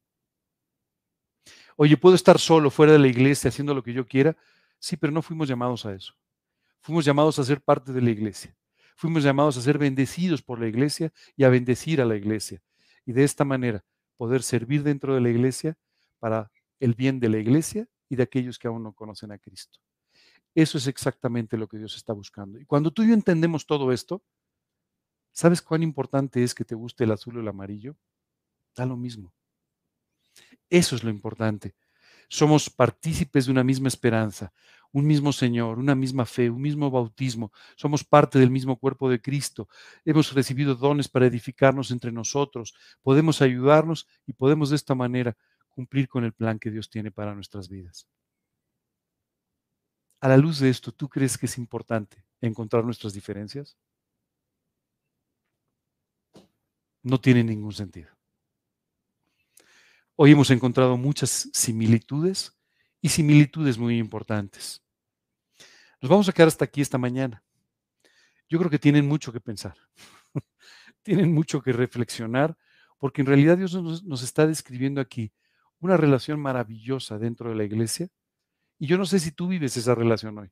Oye, 1.75 1.97
¿puedo 1.97 2.15
estar 2.15 2.39
solo 2.39 2.71
fuera 2.71 2.93
de 2.93 2.99
la 2.99 3.07
iglesia 3.07 3.49
haciendo 3.49 3.75
lo 3.75 3.83
que 3.83 3.93
yo 3.93 4.07
quiera? 4.07 4.35
Sí, 4.79 4.95
pero 4.95 5.11
no 5.11 5.21
fuimos 5.21 5.47
llamados 5.47 5.85
a 5.85 5.93
eso. 5.93 6.15
Fuimos 6.79 7.03
llamados 7.03 7.37
a 7.37 7.43
ser 7.43 7.61
parte 7.61 7.91
de 7.91 8.01
la 8.01 8.09
iglesia. 8.09 8.55
Fuimos 8.95 9.23
llamados 9.23 9.57
a 9.57 9.61
ser 9.61 9.77
bendecidos 9.77 10.41
por 10.41 10.59
la 10.59 10.67
iglesia 10.67 11.11
y 11.35 11.43
a 11.43 11.49
bendecir 11.49 12.01
a 12.01 12.05
la 12.05 12.15
iglesia. 12.15 12.61
Y 13.05 13.11
de 13.11 13.25
esta 13.25 13.43
manera 13.43 13.83
poder 14.15 14.41
servir 14.41 14.83
dentro 14.83 15.13
de 15.13 15.21
la 15.21 15.29
iglesia 15.29 15.77
para 16.19 16.49
el 16.79 16.93
bien 16.95 17.19
de 17.19 17.29
la 17.29 17.37
iglesia 17.37 17.87
y 18.07 18.15
de 18.15 18.23
aquellos 18.23 18.57
que 18.57 18.69
aún 18.69 18.83
no 18.83 18.93
conocen 18.93 19.33
a 19.33 19.37
Cristo. 19.37 19.79
Eso 20.55 20.77
es 20.77 20.87
exactamente 20.87 21.57
lo 21.57 21.67
que 21.67 21.77
Dios 21.77 21.95
está 21.97 22.13
buscando. 22.13 22.57
Y 22.59 22.65
cuando 22.65 22.89
tú 22.89 23.03
y 23.03 23.09
yo 23.09 23.13
entendemos 23.13 23.65
todo 23.67 23.91
esto, 23.91 24.23
¿sabes 25.33 25.61
cuán 25.61 25.83
importante 25.83 26.43
es 26.43 26.55
que 26.55 26.63
te 26.63 26.75
guste 26.75 27.03
el 27.03 27.11
azul 27.11 27.37
o 27.37 27.41
el 27.41 27.47
amarillo? 27.47 27.97
Da 28.75 28.85
lo 28.85 28.95
mismo. 28.95 29.33
Eso 30.69 30.95
es 30.95 31.03
lo 31.03 31.09
importante. 31.09 31.75
Somos 32.29 32.69
partícipes 32.69 33.45
de 33.45 33.51
una 33.51 33.63
misma 33.63 33.89
esperanza, 33.89 34.51
un 34.91 35.05
mismo 35.05 35.33
Señor, 35.33 35.77
una 35.77 35.93
misma 35.93 36.25
fe, 36.25 36.49
un 36.49 36.61
mismo 36.61 36.89
bautismo. 36.89 37.51
Somos 37.75 38.03
parte 38.03 38.39
del 38.39 38.49
mismo 38.49 38.79
cuerpo 38.79 39.09
de 39.09 39.21
Cristo. 39.21 39.67
Hemos 40.05 40.33
recibido 40.33 40.75
dones 40.75 41.09
para 41.09 41.27
edificarnos 41.27 41.91
entre 41.91 42.11
nosotros. 42.11 42.73
Podemos 43.01 43.41
ayudarnos 43.41 44.07
y 44.25 44.33
podemos 44.33 44.69
de 44.69 44.77
esta 44.77 44.95
manera 44.95 45.37
cumplir 45.69 46.07
con 46.07 46.23
el 46.23 46.33
plan 46.33 46.57
que 46.59 46.71
Dios 46.71 46.89
tiene 46.89 47.11
para 47.11 47.35
nuestras 47.35 47.67
vidas. 47.67 48.07
A 50.25 50.27
la 50.27 50.37
luz 50.37 50.57
de 50.57 50.69
esto, 50.69 50.91
¿tú 50.91 51.07
crees 51.07 51.37
que 51.37 51.45
es 51.45 51.55
importante 51.59 52.25
encontrar 52.41 52.83
nuestras 52.83 53.13
diferencias? 53.13 53.77
No 57.03 57.21
tiene 57.21 57.43
ningún 57.43 57.73
sentido. 57.73 58.09
Hoy 60.15 60.31
hemos 60.31 60.49
encontrado 60.49 60.97
muchas 60.97 61.47
similitudes 61.53 62.57
y 63.01 63.09
similitudes 63.09 63.77
muy 63.77 63.99
importantes. 63.99 64.81
Nos 66.01 66.09
vamos 66.09 66.27
a 66.27 66.31
quedar 66.33 66.47
hasta 66.47 66.65
aquí 66.65 66.81
esta 66.81 66.97
mañana. 66.97 67.43
Yo 68.49 68.57
creo 68.57 68.71
que 68.71 68.79
tienen 68.79 69.07
mucho 69.07 69.31
que 69.31 69.39
pensar, 69.39 69.77
tienen 71.03 71.35
mucho 71.35 71.61
que 71.61 71.71
reflexionar, 71.71 72.57
porque 72.97 73.21
en 73.21 73.27
realidad 73.27 73.59
Dios 73.59 73.75
nos, 73.75 74.23
está 74.23 74.47
describiendo 74.47 75.01
aquí 75.01 75.31
una 75.79 75.97
relación 75.97 76.39
maravillosa 76.39 77.19
dentro 77.19 77.51
de 77.51 77.57
la 77.57 77.63
iglesia. 77.63 78.09
Y 78.77 78.87
yo 78.87 78.97
no 78.97 79.05
sé 79.05 79.19
si 79.19 79.31
tú 79.31 79.47
vives 79.47 79.77
esa 79.77 79.95
relación 79.95 80.37
hoy, 80.37 80.51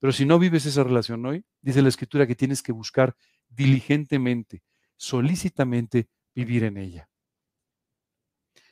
pero 0.00 0.12
si 0.12 0.24
no 0.24 0.38
vives 0.38 0.66
esa 0.66 0.84
relación 0.84 1.24
hoy, 1.26 1.44
dice 1.60 1.82
la 1.82 1.88
escritura 1.88 2.26
que 2.26 2.36
tienes 2.36 2.62
que 2.62 2.72
buscar 2.72 3.16
diligentemente, 3.48 4.62
solícitamente 4.96 6.08
vivir 6.34 6.64
en 6.64 6.76
ella. 6.76 7.08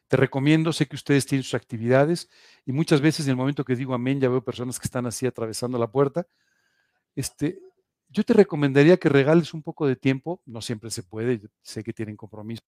Te 0.08 0.16
recomiendo, 0.16 0.72
sé 0.72 0.86
que 0.86 0.94
ustedes 0.94 1.26
tienen 1.26 1.42
sus 1.42 1.54
actividades 1.54 2.30
y 2.64 2.72
muchas 2.72 3.00
veces 3.00 3.26
en 3.26 3.30
el 3.30 3.36
momento 3.36 3.64
que 3.64 3.74
digo 3.74 3.92
amén 3.92 4.20
ya 4.20 4.28
veo 4.28 4.44
personas 4.44 4.78
que 4.78 4.86
están 4.86 5.06
así 5.06 5.26
atravesando 5.26 5.78
la 5.78 5.90
puerta. 5.90 6.28
Este, 7.16 7.58
yo 8.08 8.22
te 8.22 8.32
recomendaría 8.32 8.98
que 8.98 9.08
regales 9.08 9.52
un 9.52 9.62
poco 9.62 9.86
de 9.86 9.96
tiempo, 9.96 10.42
no 10.46 10.62
siempre 10.62 10.90
se 10.90 11.02
puede, 11.02 11.40
sé 11.62 11.82
que 11.82 11.92
tienen 11.92 12.16
compromiso, 12.16 12.62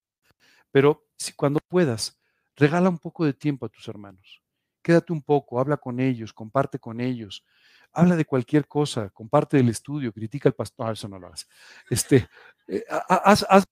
pero 0.71 1.07
si 1.17 1.33
cuando 1.33 1.59
puedas, 1.67 2.19
regala 2.55 2.89
un 2.89 2.99
poco 2.99 3.25
de 3.25 3.33
tiempo 3.33 3.65
a 3.65 3.69
tus 3.69 3.87
hermanos. 3.87 4.41
Quédate 4.81 5.13
un 5.13 5.21
poco, 5.21 5.59
habla 5.59 5.77
con 5.77 5.99
ellos, 5.99 6.33
comparte 6.33 6.79
con 6.79 7.01
ellos, 7.01 7.45
habla 7.91 8.15
de 8.15 8.25
cualquier 8.25 8.67
cosa, 8.67 9.09
comparte 9.09 9.57
del 9.57 9.69
estudio, 9.69 10.13
critica 10.13 10.49
al 10.49 10.55
pastor, 10.55 10.93
eso 10.93 11.07
no 11.07 11.19
lo 11.19 11.27
hagas. 11.27 11.47
Este, 11.89 12.27
eh, 12.67 12.83
haz, 12.89 13.45
haz 13.49 13.65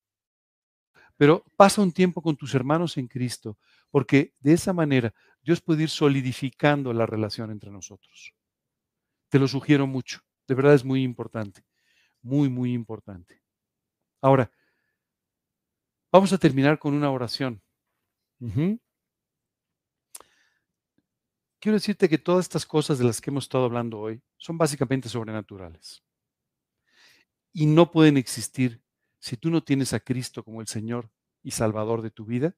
pero 1.18 1.44
pasa 1.56 1.82
un 1.82 1.92
tiempo 1.92 2.22
con 2.22 2.38
tus 2.38 2.54
hermanos 2.54 2.96
en 2.98 3.08
Cristo, 3.08 3.58
porque 3.90 4.34
de 4.40 4.54
esa 4.54 4.72
manera 4.72 5.14
Dios 5.42 5.62
puede 5.62 5.84
ir 5.84 5.90
solidificando 5.90 6.94
la 6.94 7.06
relación 7.06 7.52
entre 7.52 7.72
nosotros. 7.72 8.34
Te 9.30 9.40
lo 9.40 9.48
sugiero 9.48 9.88
mucho, 9.88 10.22
de 10.48 10.56
verdad 10.56 10.76
es 10.76 10.86
muy 10.86 11.04
importante, 11.04 11.66
muy, 12.22 12.50
muy 12.50 12.74
importante. 12.74 13.42
Ahora, 14.22 14.52
vamos 16.12 16.32
a 16.34 16.38
terminar 16.38 16.78
con 16.80 16.94
una 16.94 17.10
oración. 17.12 17.62
Quiero 21.68 21.80
decirte 21.80 22.08
que 22.08 22.18
todas 22.18 22.46
estas 22.46 22.66
cosas 22.66 22.98
de 22.98 23.04
las 23.04 23.20
que 23.20 23.30
hemos 23.30 23.44
estado 23.44 23.66
hablando 23.66 24.00
hoy 24.00 24.22
son 24.38 24.58
básicamente 24.58 25.10
sobrenaturales 25.10 26.02
y 27.52 27.66
no 27.66 27.92
pueden 27.92 28.16
existir 28.16 28.82
si 29.20 29.36
tú 29.36 29.50
no 29.50 29.62
tienes 29.62 29.92
a 29.92 30.00
Cristo 30.00 30.46
como 30.46 30.62
el 30.62 30.68
Señor 30.68 31.12
y 31.44 31.52
Salvador 31.52 32.02
de 32.02 32.10
tu 32.10 32.24
vida, 32.24 32.56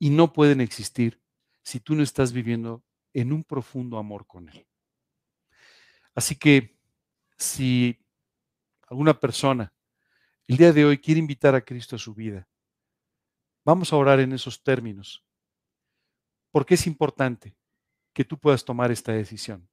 y 0.00 0.10
no 0.10 0.32
pueden 0.32 0.60
existir 0.60 1.22
si 1.62 1.78
tú 1.78 1.94
no 1.94 2.02
estás 2.02 2.32
viviendo 2.32 2.82
en 3.12 3.32
un 3.32 3.44
profundo 3.44 3.96
amor 3.96 4.26
con 4.26 4.48
Él. 4.48 4.66
Así 6.12 6.34
que 6.34 6.76
si 7.38 7.96
alguna 8.88 9.20
persona 9.20 9.72
el 10.48 10.56
día 10.56 10.72
de 10.72 10.84
hoy 10.84 10.98
quiere 10.98 11.20
invitar 11.20 11.54
a 11.54 11.64
Cristo 11.64 11.94
a 11.94 12.00
su 12.00 12.12
vida, 12.12 12.48
vamos 13.64 13.92
a 13.92 13.96
orar 13.96 14.18
en 14.18 14.32
esos 14.32 14.64
términos, 14.64 15.24
porque 16.50 16.74
es 16.74 16.88
importante 16.88 17.54
que 18.16 18.24
tú 18.24 18.38
puedas 18.38 18.64
tomar 18.64 18.90
esta 18.90 19.12
decisión. 19.12 19.68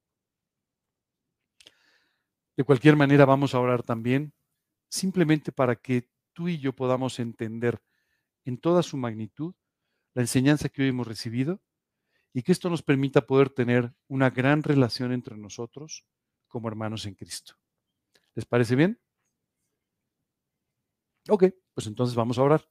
De 2.58 2.62
cualquier 2.62 2.94
manera, 2.94 3.24
vamos 3.24 3.54
a 3.54 3.58
orar 3.58 3.82
también 3.82 4.34
simplemente 4.90 5.50
para 5.50 5.76
que 5.76 6.10
tú 6.34 6.48
y 6.48 6.58
yo 6.58 6.74
podamos 6.74 7.18
entender 7.20 7.82
en 8.44 8.58
toda 8.58 8.82
su 8.82 8.98
magnitud 8.98 9.54
la 10.12 10.20
enseñanza 10.20 10.68
que 10.68 10.82
hoy 10.82 10.88
hemos 10.88 11.06
recibido 11.06 11.62
y 12.34 12.42
que 12.42 12.52
esto 12.52 12.68
nos 12.68 12.82
permita 12.82 13.22
poder 13.22 13.48
tener 13.48 13.94
una 14.08 14.28
gran 14.28 14.62
relación 14.62 15.12
entre 15.12 15.38
nosotros 15.38 16.04
como 16.46 16.68
hermanos 16.68 17.06
en 17.06 17.14
Cristo. 17.14 17.54
¿Les 18.34 18.44
parece 18.44 18.76
bien? 18.76 19.00
Ok, 21.30 21.44
pues 21.72 21.86
entonces 21.86 22.14
vamos 22.14 22.36
a 22.36 22.42
orar. 22.42 22.68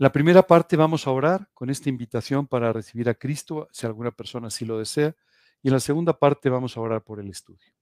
La 0.00 0.12
primera 0.12 0.46
parte 0.46 0.76
vamos 0.76 1.08
a 1.08 1.10
orar 1.10 1.50
con 1.52 1.70
esta 1.70 1.88
invitación 1.88 2.46
para 2.46 2.72
recibir 2.72 3.08
a 3.08 3.14
Cristo, 3.14 3.66
si 3.72 3.84
alguna 3.84 4.12
persona 4.12 4.46
así 4.46 4.64
lo 4.64 4.78
desea, 4.78 5.16
y 5.60 5.68
en 5.68 5.74
la 5.74 5.80
segunda 5.80 6.16
parte 6.16 6.48
vamos 6.48 6.76
a 6.76 6.80
orar 6.80 7.02
por 7.02 7.18
el 7.18 7.28
estudio. 7.28 7.74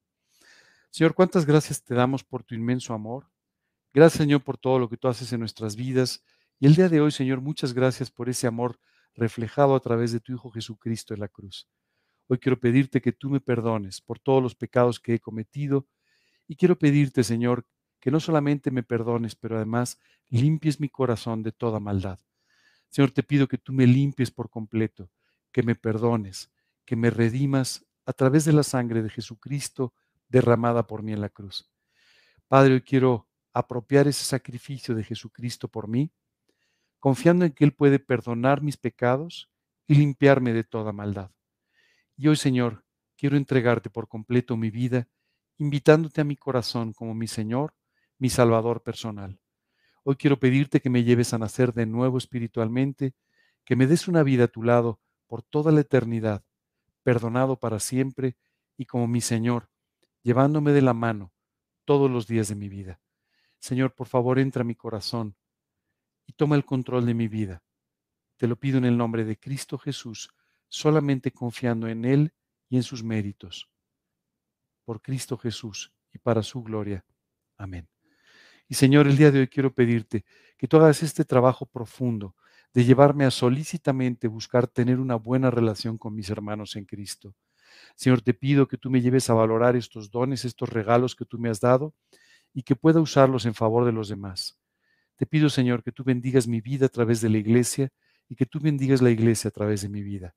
Señor, 0.91 1.13
cuántas 1.13 1.45
gracias 1.45 1.85
te 1.85 1.95
damos 1.95 2.25
por 2.25 2.43
tu 2.43 2.55
inmenso 2.55 2.95
amor. 2.95 3.29
Gracias, 3.93 4.23
Señor, 4.23 4.43
por 4.43 4.57
todo 4.57 4.79
lo 4.79 4.89
que 4.89 4.97
tú 4.97 5.09
haces 5.09 5.31
en 5.35 5.41
nuestras 5.41 5.77
vidas. 5.77 6.25
Y 6.59 6.65
el 6.65 6.75
día 6.75 6.89
de 6.89 7.03
hoy, 7.03 7.11
Señor, 7.11 7.43
muchas 7.43 7.75
gracias 7.75 8.11
por 8.11 8.31
ese 8.31 8.47
amor 8.47 8.79
reflejado 9.15 9.75
a 9.75 9.81
través 9.81 10.11
de 10.13 10.21
tu 10.21 10.33
Hijo 10.33 10.51
Jesucristo 10.51 11.13
en 11.13 11.21
la 11.21 11.29
cruz. 11.29 11.69
Hoy 12.29 12.39
quiero 12.39 12.59
pedirte 12.59 13.03
que 13.03 13.13
tú 13.13 13.29
me 13.29 13.41
perdones 13.41 14.01
por 14.01 14.19
todos 14.19 14.43
los 14.43 14.55
pecados 14.55 14.99
que 15.01 15.13
he 15.13 15.21
cometido 15.21 15.87
y 16.49 16.57
quiero 16.57 16.79
pedirte, 16.79 17.23
Señor, 17.23 17.67
que 18.01 18.11
no 18.11 18.21
solamente 18.21 18.71
me 18.71 18.83
perdones, 18.83 19.35
pero 19.35 19.57
además 19.57 19.99
limpies 20.29 20.81
mi 20.81 20.89
corazón 20.89 21.43
de 21.43 21.53
toda 21.53 21.81
maldad. 21.81 22.19
Señor, 22.89 23.11
te 23.11 23.23
pido 23.23 23.49
que 23.49 23.59
tú 23.59 23.73
me 23.73 23.87
limpies 23.87 24.31
por 24.31 24.51
completo, 24.51 25.11
que 25.53 25.63
me 25.63 25.75
perdones, 25.75 26.51
que 26.85 26.97
me 26.97 27.11
redimas 27.11 27.85
a 28.05 28.13
través 28.13 28.45
de 28.45 28.53
la 28.53 28.63
sangre 28.63 29.03
de 29.03 29.11
Jesucristo 29.11 29.93
derramada 30.29 30.87
por 30.87 31.03
mí 31.03 31.13
en 31.13 31.21
la 31.21 31.29
cruz. 31.29 31.71
Padre, 32.49 32.75
hoy 32.75 32.81
quiero 32.83 33.29
apropiar 33.53 34.07
ese 34.07 34.25
sacrificio 34.25 34.95
de 34.95 35.03
Jesucristo 35.03 35.69
por 35.69 35.89
mí, 35.89 36.13
confiando 37.01 37.45
en 37.45 37.53
que 37.53 37.65
Él 37.65 37.73
puede 37.73 37.99
perdonar 37.99 38.63
mis 38.63 38.77
pecados 38.77 39.51
y 39.87 39.95
limpiarme 39.95 40.53
de 40.53 40.65
toda 40.65 40.93
maldad. 40.93 41.31
Y 42.17 42.29
hoy, 42.29 42.37
Señor, 42.37 42.85
quiero 43.17 43.37
entregarte 43.37 43.91
por 43.91 44.09
completo 44.09 44.57
mi 44.57 44.71
vida, 44.71 45.09
invitándote 45.59 46.21
a 46.21 46.25
mi 46.25 46.37
corazón 46.37 46.93
como 46.93 47.15
mi 47.15 47.27
Señor, 47.27 47.75
mi 48.19 48.31
Salvador 48.31 48.83
personal. 48.83 49.39
Hoy 50.03 50.17
quiero 50.17 50.39
pedirte 50.39 50.81
que 50.81 50.91
me 50.91 51.05
lleves 51.05 51.35
a 51.35 51.39
nacer 51.39 51.73
de 51.73 51.87
nuevo 51.87 52.19
espiritualmente, 52.19 53.15
que 53.65 53.77
me 53.77 53.87
des 53.87 54.09
una 54.09 54.23
vida 54.23 54.45
a 54.45 54.49
tu 54.49 54.63
lado 54.63 55.01
por 55.27 55.43
toda 55.43 55.73
la 55.73 55.81
eternidad, 55.81 56.45
perdonado 57.03 57.59
para 57.59 57.81
siempre 57.81 58.37
y 58.77 58.87
como 58.87 59.07
mi 59.07 59.21
Señor, 59.21 59.69
llevándome 60.23 60.73
de 60.73 60.83
la 60.83 60.95
mano 60.95 61.33
todos 61.85 62.11
los 62.11 62.27
días 62.27 62.49
de 62.49 62.55
mi 62.55 62.69
vida. 62.69 63.01
Señor, 63.59 63.95
por 63.95 64.07
favor, 64.07 64.39
entra 64.39 64.63
a 64.63 64.65
mi 64.65 64.75
corazón 64.75 65.37
y 66.27 66.33
toma 66.33 66.57
el 66.57 66.65
control 66.65 67.07
de 67.07 67.15
mi 67.15 67.29
vida. 67.29 67.63
Te 68.37 68.47
lo 68.47 68.57
pido 68.57 68.79
en 68.79 68.85
el 68.85 68.97
nombre 68.97 69.25
de 69.25 69.39
Cristo 69.39 69.79
Jesús, 69.79 70.31
solamente 70.69 71.33
confiando 71.33 71.89
en 71.89 72.05
Él 72.05 72.35
y 72.69 72.77
en 72.77 72.83
sus 72.83 73.03
méritos. 73.03 73.69
Por 74.85 75.01
Cristo 75.03 75.37
Jesús 75.37 75.93
y 76.13 76.19
para 76.19 76.43
su 76.43 76.63
gloria. 76.63 77.05
Amén. 77.57 77.89
Y 78.69 78.75
Señor, 78.75 79.07
el 79.07 79.17
día 79.17 79.31
de 79.31 79.41
hoy 79.41 79.49
quiero 79.49 79.73
pedirte 79.73 80.25
que 80.57 80.67
tú 80.67 80.77
hagas 80.77 81.03
este 81.03 81.25
trabajo 81.25 81.67
profundo 81.67 82.35
de 82.75 82.85
llevarme 82.85 83.25
a 83.25 83.31
solícitamente 83.31 84.29
buscar 84.29 84.67
tener 84.67 85.01
una 85.01 85.17
buena 85.17 85.51
relación 85.51 85.99
con 85.99 86.15
mis 86.15 86.31
hermanos 86.31 86.77
en 86.77 86.85
Cristo 86.85 87.35
Señor, 87.95 88.23
te 88.23 88.35
pido 88.35 88.69
que 88.69 88.77
tú 88.77 88.91
me 88.91 89.01
lleves 89.01 89.31
a 89.31 89.35
valorar 89.35 89.77
estos 89.77 90.11
dones, 90.11 90.45
estos 90.45 90.69
regalos 90.69 91.15
que 91.15 91.25
tú 91.25 91.39
me 91.39 91.49
has 91.49 91.61
dado 91.61 91.95
y 92.53 92.63
que 92.63 92.77
pueda 92.77 93.01
usarlos 93.01 93.47
en 93.47 93.55
favor 93.55 93.85
de 93.85 93.93
los 93.93 94.09
demás. 94.09 94.59
Te 95.17 95.27
pido, 95.27 95.49
Señor, 95.49 95.83
que 95.83 95.93
tú 95.93 96.05
bendigas 96.05 96.47
mi 96.47 96.61
vida 96.61 96.87
a 96.87 96.91
través 96.91 97.21
de 97.21 97.31
la 97.31 97.39
iglesia 97.39 97.91
y 98.29 98.37
que 98.37 98.47
tú 98.47 98.61
bendigas 98.61 99.01
la 99.01 99.11
iglesia 99.11 99.49
a 99.49 99.53
través 99.53 99.83
de 99.83 99.89
mi 99.89 100.03
vida. 100.03 100.35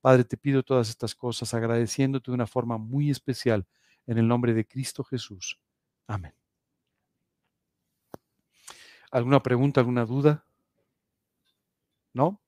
Padre, 0.00 0.24
te 0.24 0.36
pido 0.36 0.62
todas 0.62 0.88
estas 0.88 1.14
cosas 1.14 1.54
agradeciéndote 1.54 2.30
de 2.30 2.34
una 2.34 2.46
forma 2.46 2.78
muy 2.78 3.10
especial 3.10 3.66
en 4.06 4.18
el 4.18 4.28
nombre 4.28 4.54
de 4.54 4.66
Cristo 4.66 5.04
Jesús. 5.04 5.58
Amén. 6.06 6.45
¿Alguna 9.10 9.42
pregunta, 9.42 9.80
alguna 9.80 10.04
duda? 10.04 10.44
¿No? 12.14 12.40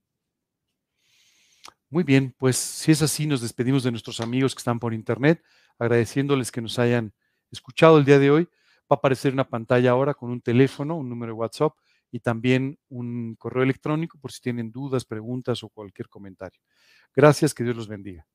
Muy 1.91 2.05
bien, 2.05 2.35
pues 2.39 2.57
si 2.57 2.93
es 2.93 3.01
así, 3.03 3.27
nos 3.27 3.41
despedimos 3.41 3.83
de 3.83 3.91
nuestros 3.91 4.21
amigos 4.21 4.55
que 4.55 4.59
están 4.59 4.79
por 4.79 4.93
internet, 4.93 5.43
agradeciéndoles 5.79 6.53
que 6.53 6.61
nos 6.61 6.79
hayan 6.79 7.15
escuchado 7.51 7.99
el 7.99 8.05
día 8.05 8.19
de 8.19 8.31
hoy. 8.31 8.45
Va 8.91 8.95
a 8.95 8.95
aparecer 8.97 9.33
una 9.33 9.49
pantalla 9.49 9.91
ahora 9.93 10.15
con 10.15 10.31
un 10.31 10.41
teléfono, 10.41 10.97
un 10.97 11.09
número 11.09 11.33
de 11.33 11.39
WhatsApp 11.39 11.73
y 12.11 12.21
también 12.21 12.79
un 12.89 13.37
correo 13.37 13.63
electrónico 13.63 14.19
por 14.19 14.33
si 14.33 14.41
tienen 14.41 14.71
dudas, 14.71 15.05
preguntas 15.05 15.63
o 15.63 15.69
cualquier 15.71 16.09
comentario. 16.09 16.61
Gracias, 17.15 17.55
que 17.55 17.65
Dios 17.65 17.77
los 17.77 17.89
bendiga. 17.89 18.27